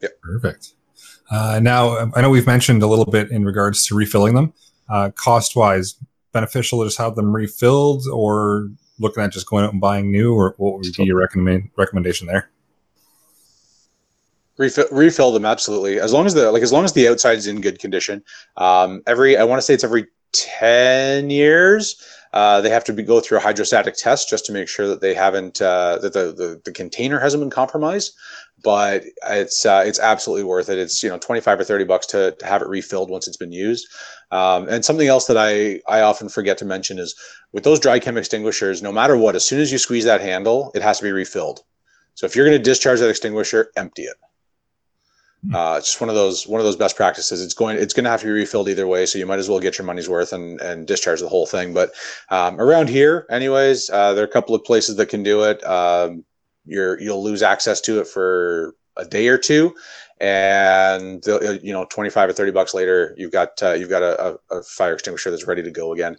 Yeah, 0.00 0.08
Perfect. 0.22 0.72
Uh, 1.30 1.60
now, 1.62 1.98
um, 1.98 2.12
I 2.16 2.22
know 2.22 2.30
we've 2.30 2.46
mentioned 2.46 2.82
a 2.82 2.86
little 2.86 3.04
bit 3.04 3.30
in 3.30 3.44
regards 3.44 3.86
to 3.88 3.94
refilling 3.94 4.34
them. 4.34 4.54
Uh, 4.88 5.10
cost 5.10 5.54
wise, 5.54 5.96
beneficial 6.32 6.80
to 6.80 6.86
just 6.86 6.98
have 6.98 7.14
them 7.14 7.34
refilled 7.34 8.04
or 8.12 8.70
looking 8.98 9.22
at 9.22 9.32
just 9.32 9.46
going 9.46 9.64
out 9.64 9.72
and 9.72 9.80
buying 9.80 10.10
new, 10.10 10.34
or 10.34 10.54
what 10.56 10.74
would 10.74 10.86
be 10.96 11.04
your 11.04 11.18
recommend 11.18 11.70
recommendation 11.76 12.26
there? 12.26 12.50
Refill, 14.56 14.86
refill 14.90 15.30
them 15.30 15.44
absolutely 15.44 16.00
as 16.00 16.12
long 16.12 16.26
as 16.26 16.34
the 16.34 16.50
like 16.50 16.64
as 16.64 16.72
long 16.72 16.84
as 16.84 16.92
the 16.92 17.06
outside 17.06 17.38
is 17.38 17.46
in 17.46 17.60
good 17.60 17.78
condition 17.78 18.24
um, 18.56 19.02
every 19.06 19.36
i 19.36 19.44
want 19.44 19.58
to 19.58 19.62
say 19.62 19.72
it's 19.72 19.84
every 19.84 20.08
10 20.32 21.30
years 21.30 22.02
uh, 22.32 22.60
they 22.60 22.70
have 22.70 22.84
to 22.84 22.92
be, 22.92 23.02
go 23.02 23.20
through 23.20 23.38
a 23.38 23.40
hydrostatic 23.40 23.96
test 23.96 24.28
just 24.28 24.44
to 24.46 24.52
make 24.52 24.68
sure 24.68 24.86
that 24.86 25.00
they 25.00 25.14
haven't 25.14 25.60
uh, 25.60 25.98
that 25.98 26.12
the, 26.12 26.32
the, 26.32 26.60
the 26.64 26.72
container 26.72 27.18
hasn't 27.18 27.40
been 27.40 27.50
compromised. 27.50 28.14
But 28.62 29.04
it's 29.28 29.64
uh, 29.64 29.84
it's 29.86 30.00
absolutely 30.00 30.44
worth 30.44 30.68
it. 30.68 30.78
It's 30.78 31.02
you 31.02 31.08
know 31.08 31.18
25 31.18 31.60
or 31.60 31.64
30 31.64 31.84
bucks 31.84 32.06
to, 32.08 32.32
to 32.32 32.46
have 32.46 32.60
it 32.60 32.68
refilled 32.68 33.08
once 33.10 33.28
it's 33.28 33.36
been 33.36 33.52
used. 33.52 33.86
Um, 34.30 34.68
and 34.68 34.84
something 34.84 35.08
else 35.08 35.26
that 35.26 35.36
I, 35.36 35.80
I 35.88 36.00
often 36.00 36.28
forget 36.28 36.58
to 36.58 36.64
mention 36.64 36.98
is 36.98 37.14
with 37.52 37.64
those 37.64 37.80
dry 37.80 37.98
chem 37.98 38.18
extinguishers 38.18 38.82
no 38.82 38.92
matter 38.92 39.16
what 39.16 39.36
as 39.36 39.46
soon 39.46 39.60
as 39.60 39.72
you 39.72 39.78
squeeze 39.78 40.04
that 40.04 40.20
handle 40.20 40.70
it 40.74 40.82
has 40.82 40.98
to 40.98 41.04
be 41.04 41.12
refilled. 41.12 41.60
So 42.14 42.26
if 42.26 42.34
you're 42.34 42.44
going 42.44 42.58
to 42.58 42.62
discharge 42.62 42.98
that 42.98 43.08
extinguisher 43.08 43.70
empty 43.76 44.02
it 44.02 44.16
uh, 45.54 45.76
it's 45.78 45.86
just 45.86 46.00
one 46.00 46.10
of 46.10 46.16
those 46.16 46.46
one 46.46 46.60
of 46.60 46.64
those 46.64 46.76
best 46.76 46.96
practices. 46.96 47.40
It's 47.40 47.54
going 47.54 47.78
it's 47.78 47.94
going 47.94 48.04
to 48.04 48.10
have 48.10 48.20
to 48.20 48.26
be 48.26 48.32
refilled 48.32 48.68
either 48.68 48.88
way, 48.88 49.06
so 49.06 49.18
you 49.18 49.26
might 49.26 49.38
as 49.38 49.48
well 49.48 49.60
get 49.60 49.78
your 49.78 49.86
money's 49.86 50.08
worth 50.08 50.32
and 50.32 50.60
and 50.60 50.86
discharge 50.86 51.20
the 51.20 51.28
whole 51.28 51.46
thing. 51.46 51.72
But 51.72 51.92
um, 52.30 52.60
around 52.60 52.88
here, 52.88 53.24
anyways, 53.30 53.88
uh, 53.90 54.14
there 54.14 54.24
are 54.24 54.26
a 54.26 54.30
couple 54.30 54.54
of 54.54 54.64
places 54.64 54.96
that 54.96 55.06
can 55.06 55.22
do 55.22 55.44
it. 55.44 55.64
Um, 55.64 56.24
you're 56.64 57.00
you'll 57.00 57.22
lose 57.22 57.42
access 57.42 57.80
to 57.82 58.00
it 58.00 58.08
for 58.08 58.74
a 58.96 59.04
day 59.04 59.28
or 59.28 59.38
two, 59.38 59.74
and 60.20 61.24
you 61.62 61.72
know 61.72 61.84
twenty 61.84 62.10
five 62.10 62.28
or 62.28 62.32
thirty 62.32 62.50
bucks 62.50 62.74
later, 62.74 63.14
you've 63.16 63.32
got 63.32 63.62
uh, 63.62 63.72
you've 63.72 63.90
got 63.90 64.02
a, 64.02 64.38
a 64.50 64.62
fire 64.64 64.94
extinguisher 64.94 65.30
that's 65.30 65.46
ready 65.46 65.62
to 65.62 65.70
go 65.70 65.92
again. 65.92 66.16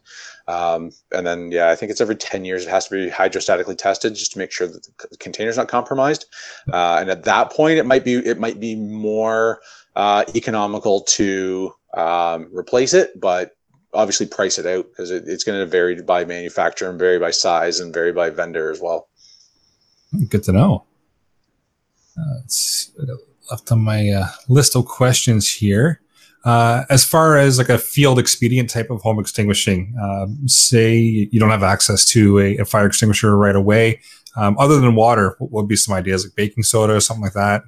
Um, 0.49 0.91
and 1.11 1.27
then 1.27 1.51
yeah, 1.51 1.69
I 1.69 1.75
think 1.75 1.91
it's 1.91 2.01
every 2.01 2.15
ten 2.15 2.43
years 2.43 2.65
it 2.65 2.69
has 2.69 2.87
to 2.87 2.95
be 2.95 3.11
hydrostatically 3.11 3.77
tested 3.77 4.15
just 4.15 4.31
to 4.31 4.39
make 4.39 4.51
sure 4.51 4.65
that 4.65 4.87
the 5.11 5.17
container's 5.17 5.57
not 5.57 5.67
compromised. 5.67 6.25
Uh, 6.73 6.97
and 6.99 7.11
at 7.11 7.23
that 7.25 7.51
point, 7.51 7.77
it 7.77 7.85
might 7.85 8.03
be 8.03 8.15
it 8.15 8.39
might 8.39 8.59
be 8.59 8.75
more 8.75 9.61
uh, 9.95 10.25
economical 10.33 11.01
to 11.01 11.71
um, 11.93 12.49
replace 12.51 12.95
it, 12.95 13.19
but 13.19 13.57
obviously 13.93 14.25
price 14.25 14.57
it 14.57 14.65
out 14.65 14.87
because 14.89 15.11
it, 15.11 15.23
it's 15.27 15.43
going 15.43 15.59
to 15.59 15.67
vary 15.67 16.01
by 16.01 16.25
manufacturer 16.25 16.89
and 16.89 16.97
vary 16.97 17.19
by 17.19 17.29
size 17.29 17.79
and 17.79 17.93
vary 17.93 18.11
by 18.11 18.31
vendor 18.31 18.71
as 18.71 18.81
well. 18.81 19.07
Good 20.29 20.43
to 20.45 20.51
know. 20.51 20.85
Uh, 22.17 22.39
it's 22.43 22.91
left 23.51 23.71
on 23.71 23.81
my 23.81 24.09
uh, 24.09 24.27
list 24.47 24.75
of 24.75 24.85
questions 24.85 25.53
here. 25.53 26.01
Uh, 26.45 26.85
as 26.89 27.03
far 27.03 27.37
as 27.37 27.57
like 27.57 27.69
a 27.69 27.77
field 27.77 28.17
expedient 28.17 28.69
type 28.69 28.89
of 28.89 29.01
home 29.01 29.19
extinguishing, 29.19 29.93
um, 30.01 30.47
say 30.47 30.97
you 30.97 31.39
don't 31.39 31.49
have 31.49 31.63
access 31.63 32.05
to 32.05 32.39
a, 32.39 32.57
a 32.57 32.65
fire 32.65 32.85
extinguisher 32.85 33.35
right 33.37 33.55
away, 33.55 33.99
um, 34.35 34.57
other 34.57 34.79
than 34.79 34.95
water, 34.95 35.35
what 35.39 35.51
would 35.51 35.67
be 35.67 35.75
some 35.75 35.93
ideas 35.93 36.25
like 36.25 36.35
baking 36.35 36.63
soda 36.63 36.95
or 36.95 36.99
something 36.99 37.23
like 37.23 37.33
that? 37.33 37.63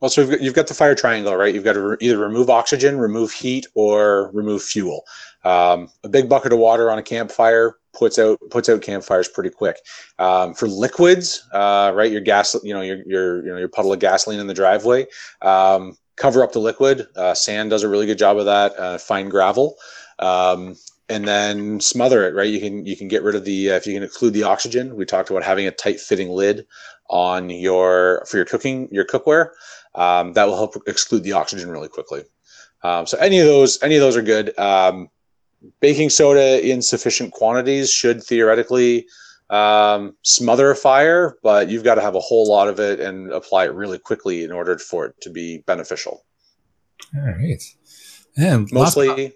Well, 0.00 0.10
so 0.10 0.20
you've 0.20 0.30
got, 0.30 0.40
you've 0.40 0.54
got 0.54 0.66
the 0.66 0.74
fire 0.74 0.96
triangle, 0.96 1.34
right? 1.36 1.54
You've 1.54 1.64
got 1.64 1.74
to 1.74 1.80
re- 1.80 1.96
either 2.00 2.18
remove 2.18 2.50
oxygen, 2.50 2.98
remove 2.98 3.32
heat, 3.32 3.66
or 3.74 4.30
remove 4.32 4.62
fuel. 4.62 5.04
Um, 5.44 5.88
a 6.02 6.08
big 6.08 6.28
bucket 6.28 6.52
of 6.52 6.58
water 6.58 6.90
on 6.90 6.98
a 6.98 7.02
campfire 7.02 7.76
puts 7.92 8.18
out 8.18 8.38
puts 8.50 8.68
out 8.68 8.82
campfires 8.82 9.28
pretty 9.28 9.50
quick. 9.50 9.76
Um, 10.18 10.54
for 10.54 10.66
liquids, 10.66 11.46
uh, 11.52 11.92
right? 11.94 12.10
Your 12.10 12.20
gas, 12.20 12.56
you 12.64 12.74
know, 12.74 12.80
your 12.80 13.02
your 13.06 13.44
you 13.44 13.52
know 13.52 13.58
your 13.58 13.68
puddle 13.68 13.92
of 13.92 14.00
gasoline 14.00 14.40
in 14.40 14.48
the 14.48 14.54
driveway. 14.54 15.06
Um, 15.40 15.96
cover 16.16 16.42
up 16.42 16.52
the 16.52 16.58
liquid. 16.58 17.06
Uh, 17.16 17.34
sand 17.34 17.70
does 17.70 17.82
a 17.82 17.88
really 17.88 18.06
good 18.06 18.18
job 18.18 18.38
of 18.38 18.46
that. 18.46 18.78
Uh, 18.78 18.98
fine 18.98 19.28
gravel. 19.28 19.76
Um, 20.18 20.76
and 21.08 21.26
then 21.28 21.80
smother 21.80 22.26
it 22.26 22.34
right 22.34 22.50
you 22.50 22.60
can 22.60 22.86
you 22.86 22.96
can 22.96 23.08
get 23.08 23.22
rid 23.22 23.34
of 23.34 23.44
the 23.44 23.70
uh, 23.70 23.74
if 23.74 23.86
you 23.86 23.94
can 23.94 24.02
include 24.02 24.32
the 24.32 24.44
oxygen 24.44 24.96
we 24.96 25.04
talked 25.04 25.30
about 25.30 25.42
having 25.42 25.66
a 25.66 25.70
tight 25.70 26.00
fitting 26.00 26.30
lid 26.30 26.66
on 27.10 27.50
your 27.50 28.24
for 28.26 28.36
your 28.38 28.46
cooking 28.46 28.88
your 28.90 29.04
cookware 29.04 29.50
um, 29.94 30.32
that 30.32 30.46
will 30.46 30.56
help 30.56 30.74
exclude 30.86 31.22
the 31.22 31.32
oxygen 31.32 31.70
really 31.70 31.88
quickly 31.88 32.22
um, 32.82 33.06
so 33.06 33.18
any 33.18 33.38
of 33.40 33.46
those 33.46 33.82
any 33.82 33.96
of 33.96 34.00
those 34.00 34.16
are 34.16 34.22
good 34.22 34.56
um, 34.58 35.08
baking 35.80 36.08
soda 36.08 36.66
in 36.66 36.80
sufficient 36.80 37.32
quantities 37.32 37.90
should 37.90 38.22
theoretically 38.22 39.06
um, 39.52 40.16
smother 40.22 40.70
a 40.70 40.76
fire 40.76 41.36
but 41.42 41.68
you've 41.68 41.84
got 41.84 41.96
to 41.96 42.00
have 42.00 42.14
a 42.14 42.20
whole 42.20 42.48
lot 42.48 42.68
of 42.68 42.80
it 42.80 42.98
and 43.00 43.30
apply 43.32 43.64
it 43.66 43.74
really 43.74 43.98
quickly 43.98 44.44
in 44.44 44.50
order 44.52 44.78
for 44.78 45.06
it 45.06 45.14
to 45.20 45.30
be 45.30 45.58
beneficial 45.66 46.24
All 47.16 47.22
right. 47.22 47.62
And 48.36 48.68
mostly 48.72 49.34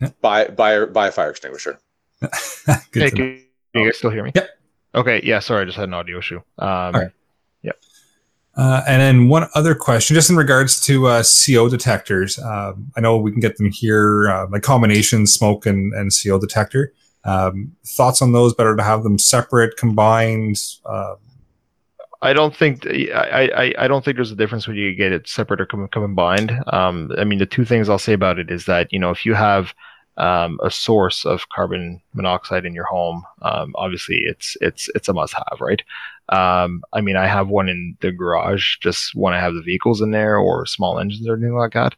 Yeah. 0.00 0.08
buy 0.20 0.46
buy 0.48 0.84
buy 0.86 1.08
a 1.08 1.12
fire 1.12 1.30
extinguisher 1.30 1.78
Hey, 2.66 2.76
to 2.92 3.00
know. 3.00 3.10
can 3.10 3.44
you 3.74 3.84
guys 3.84 3.98
still 3.98 4.10
hear 4.10 4.24
me? 4.24 4.32
Yep. 4.34 4.48
Okay. 4.94 5.20
Yeah. 5.24 5.40
Sorry, 5.40 5.62
I 5.62 5.64
just 5.66 5.76
had 5.76 5.88
an 5.88 5.94
audio 5.94 6.18
issue. 6.18 6.40
Um, 6.58 6.94
right. 6.94 7.10
Uh, 8.56 8.82
and 8.86 9.02
then 9.02 9.28
one 9.28 9.48
other 9.56 9.74
question, 9.74 10.14
just 10.14 10.30
in 10.30 10.36
regards 10.36 10.80
to 10.80 11.08
uh, 11.08 11.24
CO 11.24 11.68
detectors. 11.68 12.38
Um, 12.38 12.92
I 12.96 13.00
know 13.00 13.16
we 13.16 13.32
can 13.32 13.40
get 13.40 13.56
them 13.56 13.68
here, 13.72 14.28
uh, 14.30 14.46
like 14.48 14.62
combination 14.62 15.26
smoke 15.26 15.66
and, 15.66 15.92
and 15.92 16.12
CO 16.12 16.38
detector. 16.38 16.92
Um, 17.24 17.74
thoughts 17.86 18.22
on 18.22 18.32
those? 18.32 18.54
Better 18.54 18.76
to 18.76 18.82
have 18.82 19.02
them 19.02 19.18
separate, 19.18 19.76
combined. 19.76 20.58
Uh, 20.84 21.14
I 22.22 22.32
don't 22.32 22.56
think 22.56 22.86
I, 22.86 23.50
I, 23.54 23.74
I 23.84 23.88
don't 23.88 24.04
think 24.04 24.16
there's 24.16 24.32
a 24.32 24.36
difference 24.36 24.66
when 24.66 24.76
you 24.76 24.94
get 24.94 25.12
it 25.12 25.28
separate 25.28 25.60
or 25.60 25.66
com- 25.66 25.88
combined. 25.88 26.58
Um, 26.68 27.12
I 27.18 27.24
mean, 27.24 27.38
the 27.38 27.46
two 27.46 27.66
things 27.66 27.88
I'll 27.88 27.98
say 27.98 28.14
about 28.14 28.38
it 28.38 28.50
is 28.50 28.64
that 28.64 28.92
you 28.92 28.98
know 28.98 29.10
if 29.10 29.26
you 29.26 29.34
have 29.34 29.74
um, 30.16 30.58
a 30.62 30.70
source 30.70 31.26
of 31.26 31.48
carbon 31.50 32.00
monoxide 32.14 32.64
in 32.64 32.74
your 32.74 32.86
home, 32.86 33.24
um, 33.42 33.74
obviously 33.76 34.22
it's 34.24 34.56
it's 34.62 34.88
it's 34.94 35.08
a 35.08 35.12
must-have, 35.12 35.60
right? 35.60 35.82
Um, 36.30 36.82
I 36.94 37.02
mean, 37.02 37.16
I 37.16 37.26
have 37.26 37.48
one 37.48 37.68
in 37.68 37.96
the 38.00 38.10
garage 38.10 38.78
just 38.78 39.14
when 39.14 39.34
I 39.34 39.40
have 39.40 39.54
the 39.54 39.62
vehicles 39.62 40.00
in 40.00 40.10
there 40.10 40.38
or 40.38 40.64
small 40.64 40.98
engines 40.98 41.28
or 41.28 41.34
anything 41.34 41.56
like 41.56 41.74
that. 41.74 41.94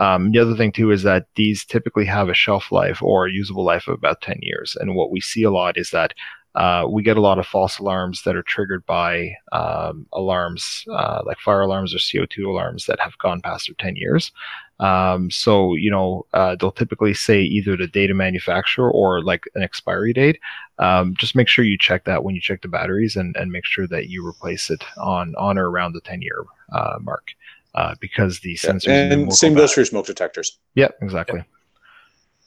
Um, 0.00 0.32
the 0.32 0.38
other 0.38 0.56
thing 0.56 0.72
too 0.72 0.90
is 0.90 1.02
that 1.02 1.26
these 1.36 1.64
typically 1.64 2.06
have 2.06 2.28
a 2.28 2.34
shelf 2.34 2.72
life 2.72 3.02
or 3.02 3.26
a 3.26 3.32
usable 3.32 3.64
life 3.64 3.86
of 3.86 3.94
about 3.94 4.22
10 4.22 4.38
years. 4.40 4.76
And 4.80 4.96
what 4.96 5.10
we 5.10 5.20
see 5.20 5.42
a 5.42 5.50
lot 5.50 5.76
is 5.76 5.90
that 5.90 6.14
uh, 6.56 6.84
we 6.90 7.02
get 7.02 7.16
a 7.16 7.20
lot 7.20 7.38
of 7.38 7.46
false 7.46 7.78
alarms 7.78 8.22
that 8.24 8.34
are 8.34 8.42
triggered 8.42 8.84
by 8.84 9.34
um, 9.52 10.06
alarms 10.12 10.84
uh, 10.90 11.22
like 11.24 11.38
fire 11.38 11.60
alarms 11.60 11.94
or 11.94 11.98
CO2 11.98 12.44
alarms 12.44 12.86
that 12.86 12.98
have 12.98 13.16
gone 13.18 13.40
past 13.40 13.68
their 13.68 13.76
10 13.78 13.94
years. 13.94 14.32
Um, 14.80 15.30
so, 15.30 15.74
you 15.74 15.90
know, 15.90 16.26
uh, 16.32 16.56
they'll 16.56 16.72
typically 16.72 17.14
say 17.14 17.42
either 17.42 17.76
the 17.76 17.86
data 17.86 18.14
manufacturer 18.14 18.90
or 18.90 19.22
like 19.22 19.44
an 19.54 19.62
expiry 19.62 20.12
date. 20.12 20.40
Um, 20.78 21.14
just 21.18 21.36
make 21.36 21.48
sure 21.48 21.64
you 21.64 21.78
check 21.78 22.04
that 22.06 22.24
when 22.24 22.34
you 22.34 22.40
check 22.40 22.62
the 22.62 22.68
batteries 22.68 23.14
and, 23.14 23.36
and 23.36 23.52
make 23.52 23.66
sure 23.66 23.86
that 23.86 24.08
you 24.08 24.26
replace 24.26 24.70
it 24.70 24.82
on, 24.96 25.34
on 25.36 25.58
or 25.58 25.70
around 25.70 25.92
the 25.92 26.00
10 26.00 26.22
year 26.22 26.44
uh, 26.72 26.96
mark 27.00 27.32
uh, 27.74 27.94
because 28.00 28.40
the 28.40 28.58
Yeah. 28.62 28.70
sensors. 28.72 28.88
in 28.88 29.08
them 29.10 29.18
will 29.20 29.24
and 29.26 29.34
same 29.34 29.54
goes 29.54 29.72
for 29.72 29.80
your 29.80 29.86
smoke 29.86 30.06
detectors 30.06 30.58
Yeah, 30.74 30.88
exactly. 31.02 31.44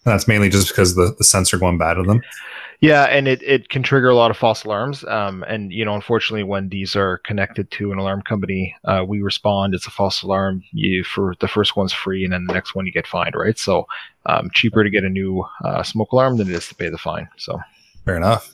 that's 0.04 0.28
mainly 0.28 0.50
just 0.50 0.68
because 0.70 0.96
the, 0.96 1.14
the 1.18 1.24
sensor 1.24 1.58
going 1.58 1.78
bad 1.78 1.98
on 1.98 2.08
them. 2.08 2.22
Yeah, 2.82 3.04
and 3.04 3.30
it, 3.30 3.42
it 3.44 3.70
can 3.70 3.82
trigger 3.82 4.10
a 4.10 4.16
lot 4.16 4.30
of 4.30 4.36
false 4.36 4.66
alarms. 4.66 5.06
Um, 5.06 5.44
and 5.48 5.72
you 5.72 5.86
know, 5.86 5.96
unfortunately, 5.96 6.44
when 6.44 6.68
these 6.68 6.98
are 6.98 7.20
connected 7.20 7.72
to 7.72 7.94
an 7.94 7.98
alarm 7.98 8.22
company, 8.24 8.76
uh, 8.84 9.06
we 9.08 9.22
respond. 9.22 9.74
It's 9.74 9.88
a 9.88 9.92
false 9.92 10.22
alarm. 10.22 10.62
You 10.74 11.06
for 11.06 11.34
the 11.40 11.48
first 11.48 11.78
one's 11.78 11.94
free, 11.94 12.26
and 12.26 12.34
then 12.34 12.44
the 12.46 12.54
next 12.54 12.76
one 12.76 12.86
you 12.86 12.92
get 12.92 13.08
fined. 13.08 13.36
Right? 13.36 13.58
So, 13.58 13.88
um, 14.26 14.50
cheaper 14.54 14.84
to 14.84 14.90
get 14.90 15.06
a 15.06 15.10
new 15.10 15.46
uh, 15.64 15.82
smoke 15.84 16.12
alarm 16.12 16.36
than 16.36 16.50
it 16.50 16.56
is 16.56 16.68
to 16.68 16.76
pay 16.76 16.90
the 16.90 16.98
fine. 16.98 17.30
So, 17.38 17.58
Fair 18.04 18.18
enough. 18.18 18.52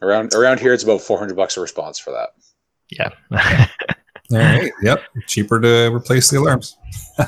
around 0.00 0.32
around 0.32 0.60
here 0.60 0.72
it's 0.72 0.82
about 0.84 1.02
400 1.02 1.36
bucks 1.36 1.58
a 1.58 1.60
response 1.60 1.98
for 1.98 2.12
that 2.12 2.30
yeah. 2.88 3.10
All 4.32 4.38
right. 4.38 4.72
Yep. 4.82 5.02
Cheaper 5.26 5.60
to 5.60 5.94
replace 5.94 6.30
the 6.30 6.38
alarms. 6.38 6.76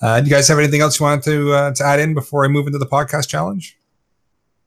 uh, 0.00 0.20
do 0.20 0.26
you 0.26 0.30
guys 0.30 0.48
have 0.48 0.58
anything 0.58 0.80
else 0.80 0.98
you 0.98 1.04
wanted 1.06 1.24
to 1.24 1.52
uh, 1.52 1.74
to 1.74 1.84
add 1.84 2.00
in 2.00 2.14
before 2.14 2.44
I 2.44 2.48
move 2.48 2.66
into 2.66 2.78
the 2.78 2.86
podcast 2.86 3.28
challenge? 3.28 3.78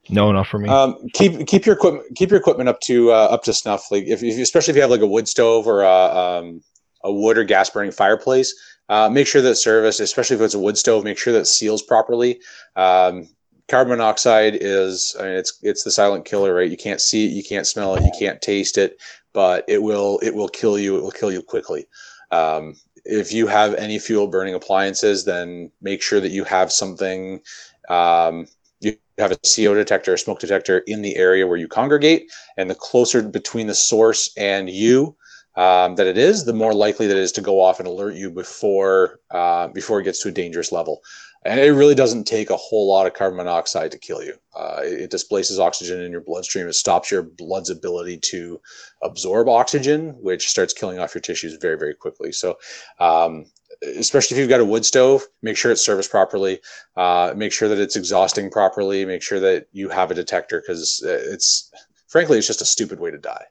No, 0.10 0.32
not 0.32 0.48
for 0.48 0.58
me. 0.58 0.70
Um, 0.70 1.08
keep 1.14 1.46
keep 1.48 1.66
your 1.66 1.76
equipment 1.76 2.16
keep 2.16 2.32
your 2.32 2.40
equipment 2.40 2.70
up 2.70 2.80
to 2.82 3.12
uh, 3.12 3.28
up 3.30 3.44
to 3.44 3.54
snuff. 3.54 3.92
Like 3.92 4.06
if, 4.06 4.24
if 4.24 4.40
especially 4.40 4.72
if 4.72 4.76
you 4.76 4.82
have 4.82 4.92
like 4.92 5.02
a 5.02 5.08
wood 5.08 5.28
stove 5.28 5.68
or 5.68 5.84
a, 5.84 5.90
um, 5.90 6.62
a 7.04 7.12
wood 7.12 7.38
or 7.38 7.44
gas 7.44 7.70
burning 7.70 7.92
fireplace, 7.92 8.54
uh, 8.90 9.10
make 9.10 9.28
sure 9.28 9.42
that 9.42 9.56
service, 9.56 10.00
especially 10.00 10.36
if 10.36 10.42
it's 10.42 10.56
a 10.56 10.60
wood 10.60 10.78
stove, 10.78 11.04
make 11.04 11.18
sure 11.18 11.34
that 11.34 11.46
seals 11.46 11.84
properly. 11.84 12.40
Um, 12.76 13.30
carbon 13.70 13.92
monoxide 13.92 14.58
is 14.60 15.16
I 15.20 15.24
mean, 15.24 15.34
it's 15.34 15.60
it's 15.62 15.84
the 15.84 15.92
silent 15.92 16.26
killer, 16.26 16.56
right? 16.56 16.70
You 16.70 16.78
can't 16.78 17.00
see 17.00 17.28
it, 17.28 17.32
you 17.32 17.44
can't 17.44 17.68
smell 17.68 17.96
it, 17.96 18.04
you 18.04 18.12
can't 18.18 18.42
taste 18.42 18.78
it, 18.78 18.98
but 19.34 19.66
it 19.68 19.82
will 19.82 20.20
it 20.20 20.34
will 20.34 20.50
kill 20.50 20.78
you. 20.78 20.98
It 20.98 21.02
will 21.02 21.12
kill 21.12 21.32
you 21.32 21.42
quickly. 21.42 21.88
Um, 22.32 22.76
if 23.06 23.32
you 23.32 23.48
have 23.48 23.74
any 23.76 24.00
fuel 24.00 24.28
burning 24.28 24.54
appliances, 24.54 25.26
then 25.26 25.72
make 25.82 26.02
sure 26.02 26.20
that 26.20 26.32
you 26.32 26.44
have 26.44 26.72
something. 26.72 27.42
Um, 27.90 28.48
you 28.82 28.96
have 29.18 29.32
a 29.32 29.38
CO 29.38 29.74
detector, 29.74 30.14
a 30.14 30.18
smoke 30.18 30.40
detector 30.40 30.80
in 30.80 31.02
the 31.02 31.16
area 31.18 31.48
where 31.48 31.58
you 31.58 31.68
congregate, 31.68 32.32
and 32.58 32.70
the 32.70 32.76
closer 32.76 33.22
between 33.22 33.68
the 33.68 33.76
source 33.76 34.32
and 34.38 34.70
you 34.70 35.16
um, 35.56 35.96
that 35.96 36.08
it 36.08 36.18
is, 36.18 36.46
the 36.46 36.54
more 36.54 36.74
likely 36.74 37.08
that 37.08 37.18
it 37.18 37.22
is 37.22 37.34
to 37.34 37.42
go 37.42 37.60
off 37.60 37.80
and 37.80 37.88
alert 37.88 38.16
you 38.16 38.32
before 38.32 39.20
uh, 39.32 39.68
before 39.68 40.00
it 40.00 40.06
gets 40.06 40.22
to 40.24 40.30
a 40.30 40.32
dangerous 40.32 40.72
level. 40.72 41.02
And 41.46 41.60
it 41.60 41.72
really 41.72 41.96
doesn't 41.96 42.26
take 42.26 42.50
a 42.50 42.58
whole 42.58 42.90
lot 42.90 43.08
of 43.08 43.14
carbon 43.14 43.38
monoxide 43.38 43.92
to 43.92 43.98
kill 43.98 44.22
you. 44.22 44.34
Uh, 44.54 44.82
it 44.84 45.10
displaces 45.10 45.58
oxygen 45.58 46.02
in 46.02 46.12
your 46.12 46.22
bloodstream. 46.22 46.68
It 46.68 46.74
stops 46.74 47.10
your 47.10 47.24
blood's 47.24 47.70
ability 47.70 48.18
to 48.26 48.60
absorb 49.04 49.48
oxygen, 49.48 50.10
which 50.22 50.50
starts 50.50 50.74
killing 50.74 51.00
off 51.00 51.16
your 51.16 51.22
tissues 51.22 51.56
very, 51.56 51.78
very 51.78 51.94
quickly. 51.94 52.34
So, 52.34 52.58
um, 53.00 53.46
especially 53.82 54.36
if 54.36 54.42
you've 54.42 54.50
got 54.50 54.60
a 54.60 54.66
wood 54.66 54.86
stove, 54.86 55.24
make 55.42 55.56
sure 55.56 55.72
it's 55.72 55.86
serviced 55.86 56.12
properly. 56.12 56.60
Uh, 56.98 57.34
make 57.36 57.54
sure 57.54 57.70
that 57.70 57.80
it's 57.80 57.96
exhausting 57.96 58.50
properly. 58.50 59.06
Make 59.06 59.22
sure 59.22 59.40
that 59.40 59.68
you 59.72 59.88
have 59.88 60.12
a 60.12 60.16
detector 60.16 60.62
because 60.62 61.02
it's, 61.06 61.72
frankly, 62.10 62.38
it's 62.38 62.48
just 62.48 62.62
a 62.62 62.66
stupid 62.66 63.00
way 63.00 63.12
to 63.12 63.18
die. 63.18 63.46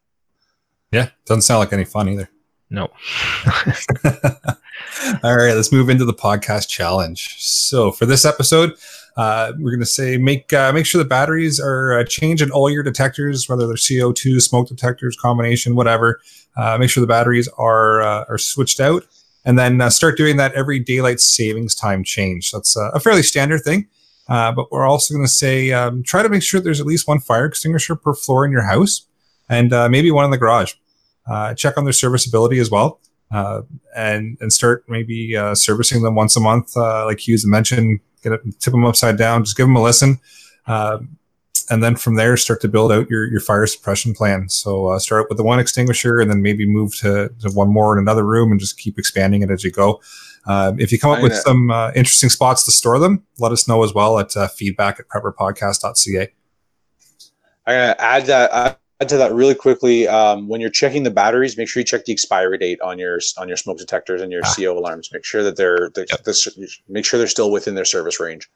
Yeah, 0.93 1.09
doesn't 1.25 1.43
sound 1.43 1.61
like 1.61 1.73
any 1.73 1.85
fun 1.85 2.11
either. 2.11 2.29
No. 2.71 2.83
All 5.23 5.37
right, 5.37 5.55
let's 5.55 5.73
move 5.73 5.89
into 5.89 6.05
the 6.05 6.15
podcast 6.15 6.69
challenge. 6.69 7.37
So 7.39 7.91
for 7.91 8.05
this 8.05 8.25
episode, 8.25 8.75
uh, 9.17 9.53
we're 9.59 9.71
going 9.71 9.81
to 9.81 9.87
say 9.87 10.17
make 10.17 10.53
uh, 10.53 10.73
make 10.73 10.87
sure 10.87 11.03
the 11.03 11.09
batteries 11.09 11.59
are 11.59 11.99
uh, 11.99 12.05
changed 12.05 12.43
in 12.43 12.51
all 12.53 12.71
your 12.71 12.85
detectors, 12.85 13.49
whether 13.49 13.67
they're 13.67 13.75
CO2, 13.75 14.41
smoke 14.41 14.69
detectors, 14.69 15.17
combination, 15.17 15.75
whatever. 15.75 16.21
Uh, 16.57 16.79
make 16.79 16.89
sure 16.89 17.01
the 17.01 17.07
batteries 17.07 17.49
are 17.59 18.01
uh, 18.01 18.25
are 18.29 18.39
switched 18.39 18.81
out, 18.81 19.05
and 19.45 19.59
then 19.59 19.81
uh, 19.81 19.91
start 19.91 20.17
doing 20.17 20.37
that 20.37 20.53
every 20.53 20.79
daylight 20.79 21.21
savings 21.21 21.75
time 21.75 22.05
change. 22.05 22.53
That's 22.53 22.77
a 22.77 23.01
fairly 23.01 23.23
standard 23.23 23.63
thing. 23.63 23.89
but 24.29 24.71
we're 24.71 24.87
also 24.87 25.15
going 25.15 25.27
to 25.27 25.33
say 25.33 25.73
um, 25.73 26.03
try 26.05 26.23
to 26.23 26.29
make 26.29 26.43
sure 26.43 26.61
there's 26.61 26.81
at 26.81 26.87
least 26.87 27.09
one 27.09 27.19
fire 27.19 27.47
extinguisher 27.47 27.97
per 27.97 28.15
floor 28.15 28.45
in 28.45 28.53
your 28.53 28.65
house, 28.65 29.07
and 29.49 29.71
maybe 29.91 30.13
one 30.13 30.27
in 30.27 30.31
the 30.31 30.39
garage. 30.39 30.75
Check 31.57 31.77
on 31.77 31.85
their 31.85 31.93
serviceability 31.93 32.59
as 32.59 32.71
well 32.71 33.01
uh, 33.31 33.63
and 33.95 34.39
and 34.41 34.53
start 34.53 34.85
maybe 34.89 35.37
uh, 35.37 35.55
servicing 35.55 36.03
them 36.03 36.15
once 36.15 36.37
a 36.37 36.41
month, 36.41 36.77
uh, 36.77 37.05
like 37.05 37.27
Hughes 37.27 37.47
mentioned. 37.47 38.01
Get 38.23 38.33
it, 38.33 38.61
tip 38.61 38.73
them 38.73 38.85
upside 38.85 39.17
down, 39.17 39.45
just 39.45 39.57
give 39.57 39.67
them 39.67 39.77
a 39.77 39.83
listen, 39.83 40.19
um, 40.67 41.19
and 41.71 41.85
then 41.85 41.95
from 41.95 42.17
there 42.17 42.37
start 42.37 42.61
to 42.63 42.69
build 42.69 42.91
out 42.91 43.09
your 43.09 43.27
your 43.27 43.41
fire 43.41 43.67
suppression 43.67 44.15
plan. 44.15 44.49
So 44.49 44.89
uh, 44.89 44.99
start 44.99 45.27
with 45.29 45.39
the 45.39 45.45
one 45.45 45.61
extinguisher, 45.61 46.21
and 46.21 46.31
then 46.31 46.43
maybe 46.43 46.67
move 46.67 46.97
to, 46.99 47.31
to 47.41 47.51
one 47.51 47.69
more 47.69 47.97
in 47.97 48.03
another 48.03 48.25
room, 48.25 48.51
and 48.51 48.59
just 48.59 48.79
keep 48.79 48.99
expanding 48.99 49.43
it 49.43 49.51
as 49.51 49.63
you 49.63 49.71
go. 49.71 50.01
Um, 50.47 50.81
if 50.81 50.91
you 50.91 50.99
come 50.99 51.11
up 51.11 51.23
with 51.23 51.35
some 51.35 51.71
uh, 51.71 51.93
interesting 51.95 52.31
spots 52.31 52.65
to 52.65 52.73
store 52.73 52.99
them, 52.99 53.25
let 53.39 53.53
us 53.53 53.69
know 53.69 53.85
as 53.85 53.93
well 53.93 54.19
at 54.19 54.35
uh, 54.37 54.49
feedback 54.49 54.99
at 54.99 55.09
prepperpodcast.ca. 55.09 56.33
I'm 57.67 57.75
gonna 57.75 57.97
add 57.99 58.27
that 58.27 58.81
add 59.01 59.09
to 59.09 59.17
that 59.17 59.33
really 59.33 59.55
quickly. 59.55 60.09
Um, 60.09 60.49
when 60.49 60.61
you're 60.61 60.71
checking 60.71 61.03
the 61.03 61.11
batteries, 61.11 61.57
make 61.57 61.69
sure 61.69 61.81
you 61.81 61.85
check 61.85 62.05
the 62.05 62.13
expiry 62.13 62.59
date 62.59 62.81
on 62.81 62.99
your 62.99 63.21
on 63.37 63.49
your 63.49 63.57
smoke 63.57 63.79
detectors 63.79 64.21
and 64.23 64.33
your 64.33 64.43
ah. 64.45 64.55
CO 64.57 64.79
alarms. 64.79 65.11
Make 65.13 65.25
sure 65.25 65.43
that 65.43 65.57
they're, 65.57 65.91
they're 65.95 66.07
yep. 66.09 66.27
make 66.89 67.05
sure 67.05 67.19
they're 67.19 67.29
still 67.29 67.51
within 67.51 67.75
their 67.75 67.85
service 67.85 68.21
range. 68.21 68.49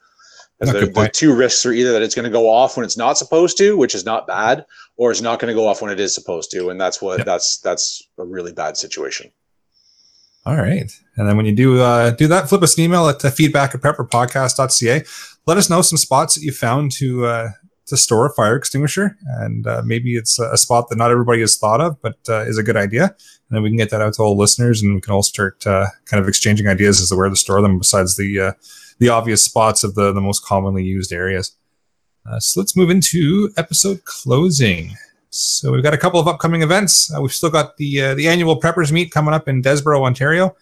The, 0.59 0.93
the, 0.95 1.11
two 1.13 1.35
risks 1.35 1.67
are 1.67 1.73
either 1.73 1.93
that 1.93 2.03
it's 2.03 2.15
going 2.15 2.25
to 2.25 2.31
go 2.31 2.49
off 2.49 2.77
when 2.77 2.85
it's 2.85 2.97
not 2.97 3.19
supposed 3.19 3.59
to, 3.59 3.77
which 3.77 3.97
is 3.97 4.05
not 4.05 4.29
bad, 4.29 4.65
or 4.97 5.11
it's 5.11 5.21
not 5.21 5.41
going 5.41 5.49
to 5.49 5.61
go 5.61 5.67
off 5.67 5.83
when 5.83 5.91
it 5.91 5.99
is 5.99 6.15
supposed 6.15 6.53
to, 6.53 6.71
and 6.71 6.81
that's 6.81 7.03
what 7.03 7.19
yep. 7.19 7.27
that's 7.27 7.59
that's 7.59 8.07
a 8.19 8.25
really 8.25 8.53
bad 8.53 8.77
situation. 8.77 9.33
All 10.47 10.57
right, 10.57 10.93
and 11.17 11.29
then 11.29 11.37
when 11.37 11.47
you 11.47 11.55
do 11.55 11.81
uh, 11.81 12.11
do 12.11 12.29
that, 12.29 12.49
flip 12.49 12.63
us 12.63 12.77
an 12.79 12.85
email 12.85 13.09
at 13.09 13.25
uh, 13.25 13.31
feedback 13.31 13.75
at 13.75 13.81
prepperpodcast.ca. 13.81 15.05
Let 15.47 15.57
us 15.57 15.69
know 15.69 15.83
some 15.83 15.99
spots 15.99 16.37
that 16.37 16.43
you 16.43 16.53
found 16.53 16.93
to 16.93 17.27
uh, 17.27 17.49
to 17.87 17.97
store 17.97 18.27
a 18.27 18.33
fire 18.33 18.57
extinguisher, 18.57 19.17
and 19.41 19.67
uh, 19.67 19.83
maybe 19.85 20.15
it's 20.15 20.39
a 20.39 20.57
spot 20.57 20.89
that 20.89 20.97
not 20.97 21.11
everybody 21.11 21.41
has 21.41 21.57
thought 21.57 21.81
of, 21.81 22.01
but 22.01 22.17
uh, 22.29 22.43
is 22.43 22.59
a 22.59 22.63
good 22.63 22.77
idea. 22.77 23.05
And 23.05 23.57
then 23.57 23.63
we 23.63 23.71
can 23.71 23.77
get 23.77 23.91
that 23.91 24.01
out 24.01 24.15
to 24.15 24.23
all 24.23 24.37
listeners, 24.37 24.83
and 24.83 24.95
we 24.95 25.01
can 25.01 25.13
all 25.13 25.23
start 25.23 25.67
uh, 25.67 25.87
kind 26.05 26.23
of 26.23 26.29
exchanging 26.29 26.69
ideas 26.69 27.01
as 27.01 27.09
to 27.09 27.17
where 27.17 27.29
to 27.29 27.37
store 27.37 27.61
them, 27.61 27.79
besides 27.79 28.17
the 28.17 28.41
uh, 28.41 28.53
the 28.99 29.09
obvious 29.09 29.45
spots 29.45 29.83
of 29.83 29.95
the 29.95 30.13
the 30.13 30.21
most 30.21 30.45
commonly 30.45 30.85
used 30.85 31.13
areas. 31.13 31.57
Uh, 32.25 32.39
so 32.39 32.61
let's 32.61 32.77
move 32.77 32.89
into 32.89 33.51
episode 33.57 34.05
closing. 34.05 34.95
So 35.31 35.73
we've 35.73 35.83
got 35.83 35.95
a 35.95 35.99
couple 35.99 36.21
of 36.21 36.29
upcoming 36.29 36.63
events. 36.63 37.13
Uh, 37.13 37.21
we've 37.21 37.33
still 37.33 37.51
got 37.51 37.79
the 37.79 38.15
the 38.15 38.29
annual 38.29 38.61
Preppers 38.61 38.93
Meet 38.93 39.11
coming 39.11 39.35
up 39.35 39.49
in 39.49 39.61
Desborough, 39.61 40.05
Ontario. 40.05 40.55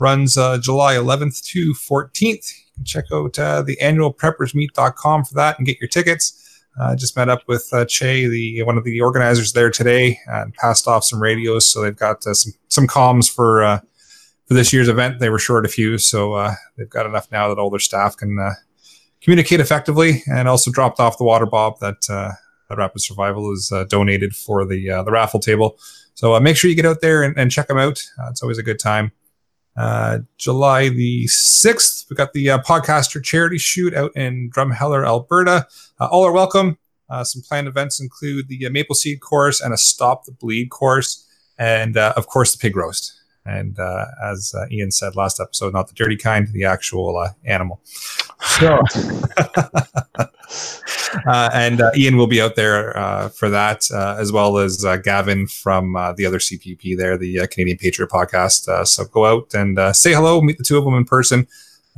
Runs 0.00 0.34
July 0.34 0.94
11th 0.94 1.44
to 1.52 1.74
14th. 1.74 2.20
You 2.22 2.74
can 2.74 2.84
check 2.84 3.04
out 3.12 3.34
the 3.34 3.76
annual 3.80 4.12
preppersmeet.com 4.12 5.24
for 5.26 5.34
that 5.34 5.58
and 5.58 5.66
get 5.66 5.78
your 5.80 5.88
tickets. 5.88 6.42
I 6.78 6.92
uh, 6.92 6.96
just 6.96 7.16
met 7.16 7.28
up 7.28 7.42
with 7.46 7.68
uh, 7.72 7.84
Che, 7.84 8.26
the 8.26 8.62
one 8.62 8.78
of 8.78 8.84
the 8.84 9.00
organizers 9.02 9.52
there 9.52 9.70
today, 9.70 10.18
and 10.26 10.54
passed 10.54 10.88
off 10.88 11.04
some 11.04 11.20
radios. 11.20 11.70
So 11.70 11.82
they've 11.82 11.96
got 11.96 12.26
uh, 12.26 12.34
some 12.34 12.52
some 12.68 12.86
comms 12.86 13.30
for 13.30 13.62
uh, 13.62 13.80
for 14.46 14.54
this 14.54 14.72
year's 14.72 14.88
event. 14.88 15.20
They 15.20 15.28
were 15.28 15.38
short 15.38 15.66
a 15.66 15.68
few, 15.68 15.98
so 15.98 16.32
uh, 16.32 16.54
they've 16.76 16.88
got 16.88 17.04
enough 17.04 17.30
now 17.30 17.48
that 17.48 17.58
all 17.58 17.68
their 17.68 17.78
staff 17.78 18.16
can 18.16 18.38
uh, 18.38 18.54
communicate 19.20 19.60
effectively. 19.60 20.22
And 20.26 20.48
also 20.48 20.70
dropped 20.70 20.98
off 20.98 21.18
the 21.18 21.24
water 21.24 21.46
bob 21.46 21.78
that 21.80 22.00
that 22.08 22.78
Rapid 22.78 23.02
Survival 23.02 23.52
is 23.52 23.70
donated 23.88 24.34
for 24.34 24.64
the 24.64 25.02
the 25.04 25.12
raffle 25.12 25.40
table. 25.40 25.78
So 26.14 26.38
make 26.40 26.56
sure 26.56 26.70
you 26.70 26.76
get 26.76 26.86
out 26.86 27.02
there 27.02 27.22
and, 27.22 27.36
and 27.36 27.50
check 27.50 27.68
them 27.68 27.78
out. 27.78 28.02
it's 28.30 28.42
always 28.42 28.58
a 28.58 28.62
good 28.62 28.78
time. 28.78 29.12
Uh, 29.76 30.18
July 30.36 30.88
the 30.88 31.24
6th, 31.26 32.08
we 32.10 32.16
got 32.16 32.32
the 32.32 32.50
uh, 32.50 32.58
Podcaster 32.58 33.22
Charity 33.22 33.58
Shoot 33.58 33.94
out 33.94 34.14
in 34.16 34.50
Drumheller, 34.50 35.06
Alberta. 35.06 35.66
Uh, 35.98 36.06
all 36.06 36.24
are 36.24 36.32
welcome. 36.32 36.78
Uh, 37.08 37.24
some 37.24 37.42
planned 37.42 37.68
events 37.68 38.00
include 38.00 38.48
the 38.48 38.66
uh, 38.66 38.70
Maple 38.70 38.94
Seed 38.94 39.20
course 39.20 39.60
and 39.60 39.72
a 39.72 39.76
Stop 39.76 40.24
the 40.24 40.32
Bleed 40.32 40.70
course, 40.70 41.26
and 41.58 41.96
of 41.96 42.26
course, 42.26 42.52
the 42.52 42.58
pig 42.58 42.76
roast. 42.76 43.21
And 43.44 43.76
as 44.22 44.54
Ian 44.70 44.90
said 44.90 45.16
last 45.16 45.40
episode, 45.40 45.72
not 45.72 45.88
the 45.88 45.94
dirty 45.94 46.16
kind, 46.16 46.48
the 46.48 46.64
actual 46.64 47.28
animal. 47.44 47.80
So. 48.58 48.80
uh, 51.26 51.50
and 51.52 51.80
uh, 51.80 51.90
Ian 51.96 52.16
will 52.16 52.26
be 52.26 52.40
out 52.40 52.56
there 52.56 52.96
uh, 52.96 53.28
for 53.28 53.48
that, 53.50 53.84
uh, 53.92 54.16
as 54.18 54.32
well 54.32 54.58
as 54.58 54.84
uh, 54.84 54.96
Gavin 54.96 55.46
from 55.46 55.96
uh, 55.96 56.12
the 56.12 56.26
other 56.26 56.38
CPP 56.38 56.96
there, 56.96 57.16
the 57.16 57.46
Canadian 57.48 57.78
Patriot 57.78 58.10
podcast. 58.10 58.86
so 58.86 59.04
go 59.04 59.26
out 59.26 59.54
and 59.54 59.78
say 59.94 60.12
hello, 60.12 60.40
meet 60.40 60.58
the 60.58 60.64
two 60.64 60.78
of 60.78 60.84
them 60.84 60.94
in 60.94 61.04
person. 61.04 61.46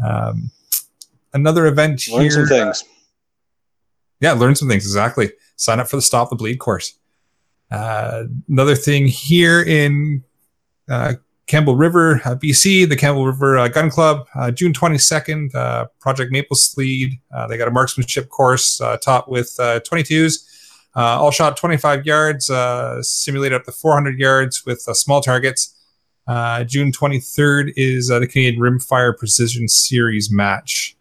Um, 0.05 0.51
another 1.33 1.67
event 1.67 2.09
learn 2.09 2.23
here. 2.23 2.31
some 2.31 2.47
things. 2.47 2.85
yeah, 4.21 4.33
learn 4.33 4.55
some 4.55 4.69
things 4.69 4.85
exactly. 4.85 5.33
Sign 5.57 5.81
up 5.81 5.89
for 5.89 5.97
the 5.97 6.03
Stop 6.03 6.31
the 6.31 6.37
Bleed 6.37 6.59
course. 6.59 6.99
another 7.71 8.75
thing 8.75 9.07
here 9.07 9.63
in 9.63 10.25
Campbell 11.47 11.77
River, 11.77 12.23
uh, 12.25 12.35
BC, 12.35 12.89
the 12.89 12.97
Campbell 12.97 13.27
River 13.27 13.59
uh, 13.59 13.69
Gun 13.69 13.91
Club, 13.91 14.27
uh, 14.35 14.51
June 14.51 14.73
22nd, 14.73 15.55
uh, 15.55 15.87
Project 16.01 16.33
Maple 16.33 16.57
Seed. 16.57 17.21
Uh, 17.33 17.47
they 17.47 17.59
got 17.59 17.69
a 17.69 17.71
marksmanship 17.71 18.31
course 18.31 18.81
taught 19.03 19.31
with 19.31 19.55
22s, 19.59 20.47
all 20.95 21.31
shot 21.31 21.57
25 21.57 22.07
yards, 22.07 22.51
simulated 23.03 23.57
up 23.57 23.65
to 23.65 23.73
400 23.73 24.19
yards 24.19 24.65
with 24.65 24.81
small 24.81 25.21
targets. 25.21 25.75
June 26.67 26.93
23rd 26.93 27.73
is 27.77 28.09
the 28.09 28.27
Canadian 28.27 28.61
Rimfire 28.61 29.17
Precision 29.17 29.69
Series 29.69 30.31
match. 30.31 30.97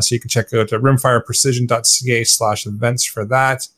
so 0.00 0.14
you 0.14 0.20
can 0.20 0.30
check 0.30 0.54
out 0.54 0.68
rimfireprecision.ca 0.68 2.24
slash 2.24 2.66
events 2.66 3.04
for 3.04 3.26
that. 3.26 3.68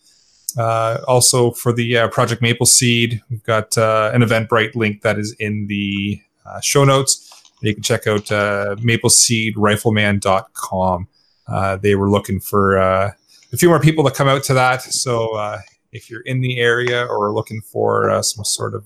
Uh, 0.56 1.00
also 1.08 1.50
for 1.50 1.72
the 1.72 1.96
uh, 1.96 2.06
Project 2.08 2.42
Maple 2.42 2.66
Seed, 2.66 3.20
we've 3.30 3.42
got 3.42 3.76
uh, 3.76 4.12
an 4.14 4.22
Eventbrite 4.22 4.74
link 4.74 5.02
that 5.02 5.18
is 5.18 5.34
in 5.38 5.66
the 5.66 6.20
uh, 6.46 6.60
show 6.60 6.84
notes. 6.84 7.30
You 7.60 7.74
can 7.74 7.82
check 7.82 8.06
out 8.06 8.30
uh, 8.30 8.76
mapleseedrifleman.com. 8.78 11.08
Uh, 11.46 11.76
they 11.76 11.94
were 11.94 12.10
looking 12.10 12.40
for 12.40 12.78
uh, 12.78 13.10
a 13.52 13.56
few 13.56 13.68
more 13.68 13.80
people 13.80 14.04
to 14.04 14.10
come 14.10 14.28
out 14.28 14.42
to 14.44 14.54
that. 14.54 14.80
So 14.82 15.58
if 15.92 16.08
you're 16.10 16.22
in 16.22 16.40
the 16.40 16.58
area 16.58 17.04
or 17.06 17.32
looking 17.32 17.60
for 17.60 18.20
some 18.22 18.44
sort 18.44 18.74
of 18.74 18.84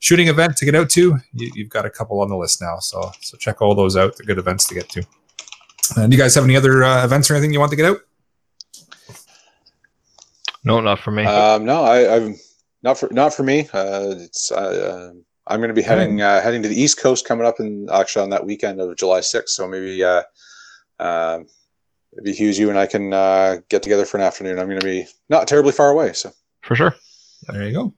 shooting 0.00 0.26
event 0.28 0.56
to 0.58 0.64
get 0.64 0.74
out 0.74 0.90
to, 0.90 1.16
you, 1.32 1.64
have 1.64 1.70
got 1.70 1.86
a 1.86 1.90
couple 1.90 2.20
on 2.20 2.28
the 2.28 2.36
list 2.36 2.60
now. 2.60 2.78
So 2.78 3.10
so 3.20 3.36
check 3.38 3.62
all 3.62 3.74
those 3.74 3.96
out. 3.96 4.16
They're 4.16 4.26
good 4.26 4.38
events 4.38 4.66
to 4.68 4.74
get 4.74 4.88
to. 4.90 5.02
And 5.96 6.12
you 6.12 6.18
guys 6.18 6.34
have 6.34 6.44
any 6.44 6.56
other 6.56 6.82
events 6.82 7.30
or 7.30 7.34
anything 7.34 7.52
you 7.52 7.60
want 7.60 7.70
to 7.70 7.76
get 7.76 7.86
out? 7.86 7.98
No, 10.64 10.80
not 10.80 10.98
for 10.98 11.10
me. 11.10 11.24
Um, 11.24 11.64
no, 11.64 11.84
I, 11.84 12.16
I'm 12.16 12.36
not 12.82 12.98
for 12.98 13.08
not 13.12 13.34
for 13.34 13.42
me. 13.42 13.68
Uh, 13.72 14.14
it's 14.16 14.50
uh, 14.50 15.12
I'm 15.46 15.60
going 15.60 15.68
to 15.68 15.74
be 15.74 15.82
heading 15.82 16.22
uh, 16.22 16.40
heading 16.40 16.62
to 16.62 16.68
the 16.68 16.80
East 16.80 16.98
Coast 16.98 17.26
coming 17.26 17.46
up, 17.46 17.60
and 17.60 17.90
actually 17.90 18.22
on 18.22 18.30
that 18.30 18.46
weekend 18.46 18.80
of 18.80 18.96
July 18.96 19.20
6th. 19.20 19.48
So 19.48 19.68
maybe 19.68 20.02
uh, 20.02 20.22
uh, 20.98 21.40
maybe 22.14 22.32
Hughes, 22.32 22.58
you 22.58 22.70
and 22.70 22.78
I 22.78 22.86
can 22.86 23.12
uh, 23.12 23.58
get 23.68 23.82
together 23.82 24.06
for 24.06 24.16
an 24.16 24.22
afternoon. 24.22 24.58
I'm 24.58 24.68
going 24.68 24.80
to 24.80 24.86
be 24.86 25.06
not 25.28 25.46
terribly 25.46 25.72
far 25.72 25.90
away, 25.90 26.12
so 26.14 26.32
for 26.62 26.74
sure. 26.74 26.94
There 27.48 27.66
you 27.66 27.72
go. 27.72 27.80
All 27.80 27.92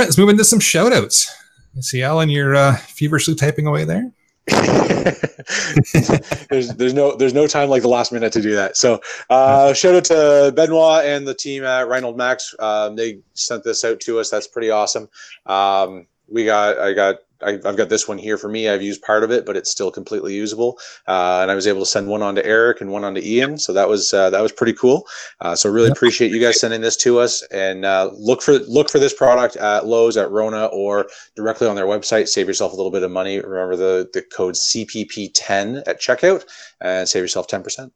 right, 0.00 0.04
let's 0.04 0.18
move 0.18 0.28
into 0.28 0.44
some 0.44 0.60
shout 0.60 0.92
outs. 0.92 1.34
See 1.80 2.02
Alan, 2.02 2.28
you're 2.28 2.54
uh, 2.54 2.76
feverishly 2.76 3.34
typing 3.34 3.66
away 3.66 3.84
there. 3.84 4.12
there's 6.50 6.68
there's 6.76 6.92
no 6.92 7.16
there's 7.16 7.32
no 7.32 7.46
time 7.46 7.70
like 7.70 7.82
the 7.82 7.88
last 7.88 8.12
minute 8.12 8.32
to 8.34 8.42
do 8.42 8.54
that. 8.56 8.76
So 8.76 9.00
uh, 9.30 9.72
shout 9.72 9.94
out 9.94 10.04
to 10.04 10.52
Benoit 10.54 11.04
and 11.04 11.26
the 11.26 11.34
team 11.34 11.64
at 11.64 11.88
Reinold 11.88 12.16
Max. 12.16 12.54
Um, 12.58 12.96
they 12.96 13.20
sent 13.32 13.64
this 13.64 13.84
out 13.84 14.00
to 14.00 14.18
us. 14.18 14.30
That's 14.30 14.46
pretty 14.46 14.70
awesome. 14.70 15.08
Um, 15.46 16.06
we 16.28 16.44
got 16.44 16.78
I 16.78 16.92
got 16.92 17.16
I, 17.44 17.52
have 17.64 17.76
got 17.76 17.88
this 17.88 18.08
one 18.08 18.18
here 18.18 18.36
for 18.36 18.48
me. 18.48 18.68
I've 18.68 18.82
used 18.82 19.02
part 19.02 19.24
of 19.24 19.30
it, 19.30 19.44
but 19.46 19.56
it's 19.56 19.70
still 19.70 19.90
completely 19.90 20.34
usable. 20.34 20.78
Uh, 21.06 21.40
and 21.42 21.50
I 21.50 21.54
was 21.54 21.66
able 21.66 21.80
to 21.80 21.86
send 21.86 22.08
one 22.08 22.22
on 22.22 22.34
to 22.34 22.44
Eric 22.44 22.80
and 22.80 22.90
one 22.90 23.04
on 23.04 23.14
to 23.14 23.26
Ian. 23.26 23.58
So 23.58 23.72
that 23.72 23.88
was 23.88 24.12
uh, 24.12 24.30
that 24.30 24.40
was 24.40 24.52
pretty 24.52 24.72
cool. 24.72 25.06
Uh, 25.40 25.54
so 25.54 25.70
really 25.70 25.90
appreciate 25.90 26.30
you 26.30 26.40
guys 26.40 26.60
sending 26.60 26.80
this 26.80 26.96
to 26.98 27.18
us. 27.18 27.42
And 27.52 27.84
uh, 27.84 28.10
look 28.14 28.42
for 28.42 28.58
look 28.60 28.90
for 28.90 28.98
this 28.98 29.14
product 29.14 29.56
at 29.56 29.86
Lowe's, 29.86 30.16
at 30.16 30.30
Rona, 30.30 30.66
or 30.66 31.06
directly 31.36 31.66
on 31.66 31.76
their 31.76 31.86
website. 31.86 32.28
Save 32.28 32.48
yourself 32.48 32.72
a 32.72 32.76
little 32.76 32.92
bit 32.92 33.02
of 33.02 33.10
money. 33.10 33.40
Remember 33.40 33.76
the 33.76 34.08
the 34.12 34.22
code 34.22 34.54
CPP10 34.54 35.82
at 35.86 36.00
checkout 36.00 36.44
and 36.80 37.08
save 37.08 37.22
yourself 37.22 37.46
ten 37.46 37.62
percent. 37.62 37.92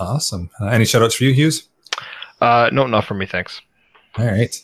Awesome. 0.00 0.50
Uh, 0.60 0.66
any 0.66 0.84
shout 0.84 1.02
outs 1.02 1.16
for 1.16 1.24
you, 1.24 1.32
Hughes? 1.32 1.68
Uh, 2.40 2.70
no, 2.72 2.86
not 2.86 3.04
for 3.04 3.14
me. 3.14 3.26
Thanks. 3.26 3.60
All 4.16 4.26
right. 4.26 4.54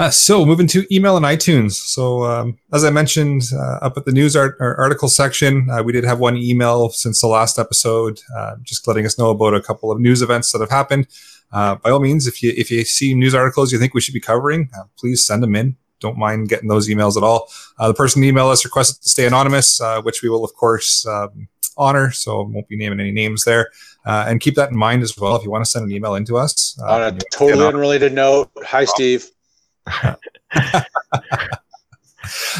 Uh, 0.00 0.08
so 0.08 0.46
moving 0.46 0.66
to 0.66 0.86
email 0.90 1.18
and 1.18 1.26
iTunes. 1.26 1.72
So 1.72 2.24
um, 2.24 2.56
as 2.72 2.84
I 2.84 2.90
mentioned 2.90 3.42
uh, 3.52 3.80
up 3.82 3.98
at 3.98 4.06
the 4.06 4.12
news 4.12 4.34
art- 4.34 4.56
article 4.58 5.10
section, 5.10 5.68
uh, 5.68 5.82
we 5.82 5.92
did 5.92 6.04
have 6.04 6.18
one 6.18 6.38
email 6.38 6.88
since 6.88 7.20
the 7.20 7.26
last 7.26 7.58
episode, 7.58 8.18
uh, 8.34 8.56
just 8.62 8.88
letting 8.88 9.04
us 9.04 9.18
know 9.18 9.28
about 9.28 9.52
a 9.52 9.60
couple 9.60 9.92
of 9.92 10.00
news 10.00 10.22
events 10.22 10.52
that 10.52 10.62
have 10.62 10.70
happened. 10.70 11.06
Uh, 11.52 11.74
by 11.74 11.90
all 11.90 12.00
means, 12.00 12.26
if 12.26 12.42
you 12.42 12.50
if 12.56 12.70
you 12.70 12.82
see 12.82 13.12
news 13.12 13.34
articles 13.34 13.72
you 13.72 13.78
think 13.78 13.92
we 13.92 14.00
should 14.00 14.14
be 14.14 14.20
covering, 14.20 14.70
uh, 14.74 14.84
please 14.98 15.26
send 15.26 15.42
them 15.42 15.54
in. 15.54 15.76
Don't 15.98 16.16
mind 16.16 16.48
getting 16.48 16.70
those 16.70 16.88
emails 16.88 17.18
at 17.18 17.22
all. 17.22 17.50
the 17.78 17.92
person 17.92 18.24
email 18.24 18.48
us 18.48 18.64
requested 18.64 19.02
to 19.02 19.08
stay 19.10 19.26
anonymous, 19.26 19.82
which 20.02 20.22
we 20.22 20.30
will 20.30 20.46
of 20.46 20.54
course 20.54 21.06
um, 21.06 21.46
honor. 21.76 22.10
So 22.10 22.44
won't 22.44 22.68
be 22.68 22.76
naming 22.78 23.00
any 23.00 23.12
names 23.12 23.44
there. 23.44 23.68
and 24.06 24.40
keep 24.40 24.54
that 24.54 24.70
in 24.70 24.78
mind 24.78 25.02
as 25.02 25.14
well 25.18 25.36
if 25.36 25.44
you 25.44 25.50
want 25.50 25.62
to 25.62 25.70
send 25.70 25.84
an 25.84 25.92
email 25.92 26.14
into 26.14 26.38
us. 26.38 26.78
On 26.82 27.02
a 27.02 27.18
totally 27.30 27.66
unrelated 27.66 28.14
note, 28.14 28.50
hi 28.64 28.86
Steve. 28.86 29.30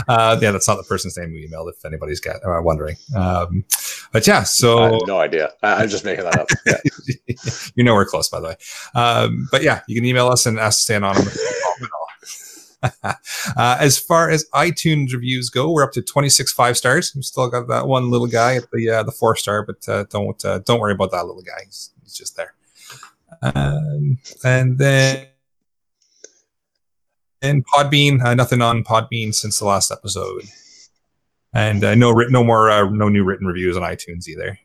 Uh, 0.09 0.39
yeah, 0.41 0.51
that's 0.51 0.69
not 0.69 0.77
the 0.77 0.85
person's 0.89 1.17
name 1.17 1.33
we 1.33 1.49
emailed. 1.49 1.71
If 1.71 1.85
anybody's 1.85 2.21
got 2.21 2.37
uh, 2.45 2.61
wondering, 2.63 2.97
um, 3.17 3.65
but 4.13 4.27
yeah, 4.27 4.43
so 4.43 4.99
no 5.07 5.19
idea. 5.19 5.51
I, 5.63 5.83
am 5.83 5.89
just 5.89 6.05
making 6.05 6.25
that 6.25 6.39
up. 6.39 6.49
Yeah. 6.67 6.79
you 7.75 7.85
know 7.85 7.95
we're 7.95 8.07
close, 8.07 8.29
by 8.29 8.41
the 8.41 8.49
way. 8.49 8.57
Um, 8.95 9.49
but 9.51 9.63
yeah, 9.63 9.81
you 9.87 9.95
can 9.95 10.05
email 10.05 10.29
us 10.29 10.47
and 10.47 10.59
ask 10.59 10.79
to 10.79 10.83
stay 10.83 10.95
anonymous. 10.97 11.39
uh, 13.03 13.15
as 13.57 13.99
far 13.99 14.31
as 14.31 14.47
iTunes 14.55 15.13
reviews 15.13 15.51
go, 15.51 15.71
we're 15.71 15.85
up 15.85 15.93
to 15.93 16.03
26 16.03 16.53
five 16.53 16.77
stars. 16.77 17.13
We've 17.15 17.25
still 17.25 17.49
got 17.49 17.69
that 17.69 17.87
one 17.87 18.11
little 18.11 18.27
guy 18.27 18.57
at 18.57 18.71
the 18.73 18.89
uh, 18.89 19.03
the 19.03 19.13
four 19.13 19.37
star, 19.37 19.65
but 19.65 19.89
uh, 19.89 20.05
don't 20.11 20.43
uh, 20.45 20.61
don't 20.61 20.81
worry 20.81 20.93
about 20.93 21.11
that 21.13 21.27
little 21.27 21.43
guy. 21.43 21.65
He's, 21.65 21.91
he's 22.03 22.15
just 22.15 22.37
there. 22.37 22.55
Um, 23.43 24.19
and 24.45 24.79
then 24.79 25.29
and 27.43 27.67
Podbean, 27.67 28.23
uh, 28.23 28.35
nothing 28.35 28.63
on 28.63 28.85
Podbean 28.85 29.35
since 29.35 29.59
the 29.59 29.65
last 29.65 29.91
episode, 29.91 30.45
and 31.53 31.83
uh, 31.83 31.95
no 31.95 32.13
no 32.13 32.45
more 32.45 32.71
uh, 32.71 32.89
no 32.91 33.09
new 33.09 33.25
written 33.25 33.47
reviews 33.47 33.77
on 33.77 33.83
iTunes 33.83 34.29
either. 34.29 34.59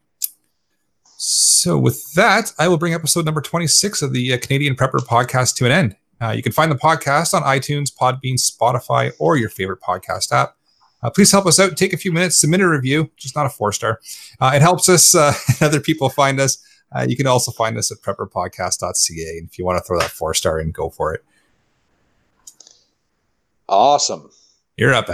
So 1.17 1.77
with 1.77 2.13
that, 2.13 2.51
I 2.59 2.67
will 2.67 2.77
bring 2.77 2.93
episode 2.93 3.25
number 3.25 3.41
twenty 3.41 3.67
six 3.67 4.01
of 4.01 4.13
the 4.13 4.33
uh, 4.33 4.37
Canadian 4.37 4.75
Prepper 4.75 4.99
podcast 4.99 5.55
to 5.55 5.65
an 5.65 5.71
end. 5.71 5.95
Uh, 6.21 6.29
you 6.31 6.41
can 6.41 6.51
find 6.51 6.71
the 6.71 6.75
podcast 6.75 7.33
on 7.33 7.43
iTunes, 7.43 7.93
Podbean, 7.93 8.35
Spotify, 8.35 9.11
or 9.19 9.37
your 9.37 9.49
favorite 9.49 9.81
podcast 9.81 10.31
app. 10.31 10.55
Uh, 11.03 11.09
please 11.09 11.31
help 11.31 11.45
us 11.45 11.59
out. 11.59 11.75
Take 11.75 11.93
a 11.93 11.97
few 11.97 12.11
minutes, 12.11 12.37
submit 12.37 12.61
a 12.61 12.69
review, 12.69 13.11
just 13.17 13.35
not 13.35 13.45
a 13.45 13.49
four 13.49 13.71
star. 13.73 13.99
it 14.41 14.61
helps 14.61 14.87
us, 14.87 15.13
other 15.61 15.81
people 15.81 16.09
find 16.09 16.39
us. 16.39 16.57
you 17.05 17.17
can 17.17 17.27
also 17.27 17.51
find 17.51 17.77
us 17.77 17.91
at 17.91 17.97
prepperpodcast.ca. 17.99 19.37
And 19.37 19.49
if 19.49 19.59
you 19.59 19.65
want 19.65 19.77
to 19.77 19.83
throw 19.83 19.99
that 19.99 20.09
four 20.09 20.33
star 20.33 20.57
in, 20.57 20.71
go 20.71 20.89
for 20.89 21.13
it. 21.13 21.21
Awesome. 23.67 24.29
You're 24.77 24.93
up. 24.93 25.09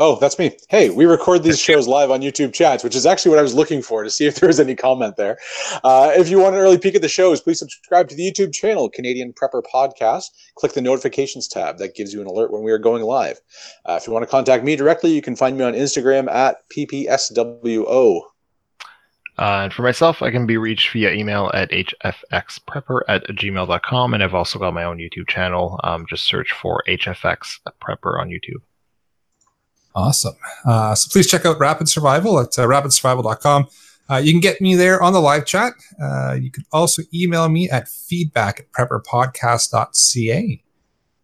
Oh, 0.00 0.16
that's 0.20 0.38
me. 0.38 0.56
Hey, 0.68 0.90
we 0.90 1.06
record 1.06 1.42
these 1.42 1.58
shows 1.58 1.88
live 1.88 2.12
on 2.12 2.20
YouTube 2.20 2.52
chats, 2.52 2.84
which 2.84 2.94
is 2.94 3.04
actually 3.04 3.30
what 3.30 3.40
I 3.40 3.42
was 3.42 3.54
looking 3.54 3.82
for 3.82 4.04
to 4.04 4.10
see 4.10 4.26
if 4.26 4.36
there 4.36 4.46
was 4.46 4.60
any 4.60 4.76
comment 4.76 5.16
there. 5.16 5.38
Uh, 5.82 6.12
if 6.14 6.28
you 6.28 6.38
want 6.38 6.54
an 6.54 6.60
early 6.60 6.78
peek 6.78 6.94
at 6.94 7.02
the 7.02 7.08
shows, 7.08 7.40
please 7.40 7.58
subscribe 7.58 8.08
to 8.08 8.14
the 8.14 8.30
YouTube 8.30 8.52
channel, 8.52 8.88
Canadian 8.88 9.32
Prepper 9.32 9.60
Podcast. 9.74 10.26
Click 10.54 10.72
the 10.72 10.80
notifications 10.80 11.48
tab. 11.48 11.78
That 11.78 11.96
gives 11.96 12.14
you 12.14 12.20
an 12.20 12.28
alert 12.28 12.52
when 12.52 12.62
we 12.62 12.70
are 12.70 12.78
going 12.78 13.02
live. 13.02 13.40
Uh, 13.86 13.98
if 14.00 14.06
you 14.06 14.12
want 14.12 14.22
to 14.22 14.30
contact 14.30 14.62
me 14.62 14.76
directly, 14.76 15.10
you 15.10 15.20
can 15.20 15.34
find 15.34 15.58
me 15.58 15.64
on 15.64 15.72
Instagram 15.72 16.30
at 16.30 16.58
PPSWO. 16.70 18.22
Uh, 19.38 19.60
and 19.62 19.72
for 19.72 19.82
myself, 19.82 20.20
I 20.20 20.30
can 20.30 20.46
be 20.46 20.56
reached 20.56 20.92
via 20.92 21.12
email 21.12 21.50
at 21.54 21.70
hfxprepper 21.70 23.02
at 23.08 23.24
gmail.com. 23.28 24.14
And 24.14 24.22
I've 24.22 24.34
also 24.34 24.58
got 24.58 24.74
my 24.74 24.84
own 24.84 24.98
YouTube 24.98 25.28
channel. 25.28 25.78
Um, 25.84 26.06
just 26.08 26.24
search 26.24 26.52
for 26.52 26.82
HFX 26.88 27.60
Prepper 27.80 28.20
on 28.20 28.28
YouTube. 28.28 28.62
Awesome. 29.94 30.34
Uh, 30.64 30.94
so 30.94 31.08
please 31.10 31.28
check 31.30 31.46
out 31.46 31.58
Rapid 31.58 31.88
Survival 31.88 32.40
at 32.40 32.58
uh, 32.58 32.66
rapidsurvival.com. 32.66 33.68
Uh, 34.10 34.16
you 34.16 34.32
can 34.32 34.40
get 34.40 34.60
me 34.60 34.74
there 34.74 35.02
on 35.02 35.12
the 35.12 35.20
live 35.20 35.44
chat. 35.44 35.74
Uh, 36.00 36.32
you 36.40 36.50
can 36.50 36.64
also 36.72 37.02
email 37.14 37.48
me 37.48 37.68
at 37.70 37.88
feedback 37.88 38.60
at 38.60 38.72
prepperpodcast.ca. 38.72 40.62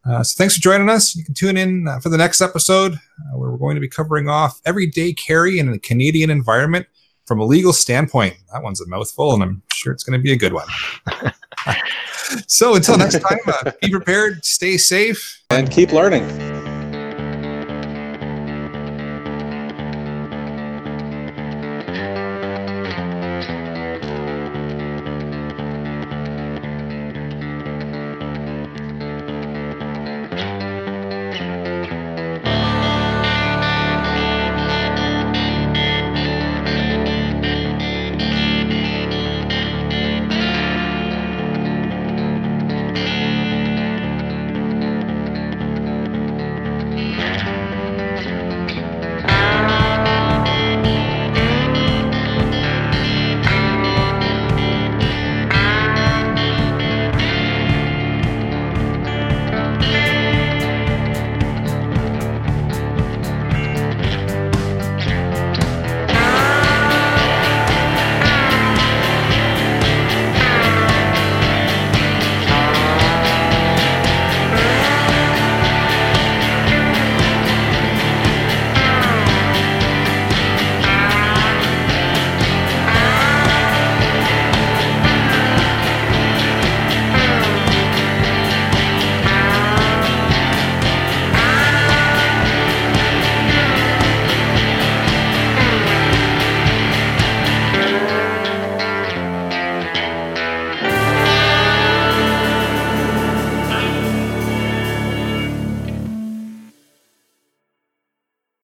Uh, 0.07 0.23
so 0.23 0.37
thanks 0.37 0.55
for 0.55 0.61
joining 0.61 0.91
us. 0.91 1.17
You 1.17 1.25
can 1.25 1.35
tune 1.35 1.57
in 1.57 1.89
uh, 1.89 1.99
for 1.99 2.11
the 2.11 2.19
next 2.19 2.43
episode 2.43 2.95
uh, 2.95 3.39
where 3.39 3.51
we're 3.51 3.57
going 3.57 3.75
to 3.75 3.81
be 3.81 3.89
covering 3.89 4.29
off 4.29 4.61
everyday 4.67 5.15
carry 5.15 5.59
in 5.59 5.73
a 5.73 5.79
Canadian 5.79 6.29
environment 6.29 6.87
from 7.27 7.41
a 7.41 7.45
legal 7.45 7.73
standpoint, 7.73 8.37
that 8.53 8.63
one's 8.63 8.81
a 8.81 8.89
mouthful, 8.89 9.35
and 9.35 9.43
I'm 9.43 9.63
sure 9.73 9.93
it's 9.93 10.05
going 10.05 10.19
to 10.19 10.23
be 10.23 10.33
a 10.33 10.37
good 10.37 10.53
one. 10.53 10.67
so 12.47 12.75
until 12.75 12.99
next 12.99 13.21
time, 13.21 13.39
uh, 13.47 13.73
be 13.81 13.91
prepared, 13.91 14.45
stay 14.45 14.77
safe, 14.77 15.43
and 15.51 15.71
keep 15.71 15.93
learning. 15.93 16.54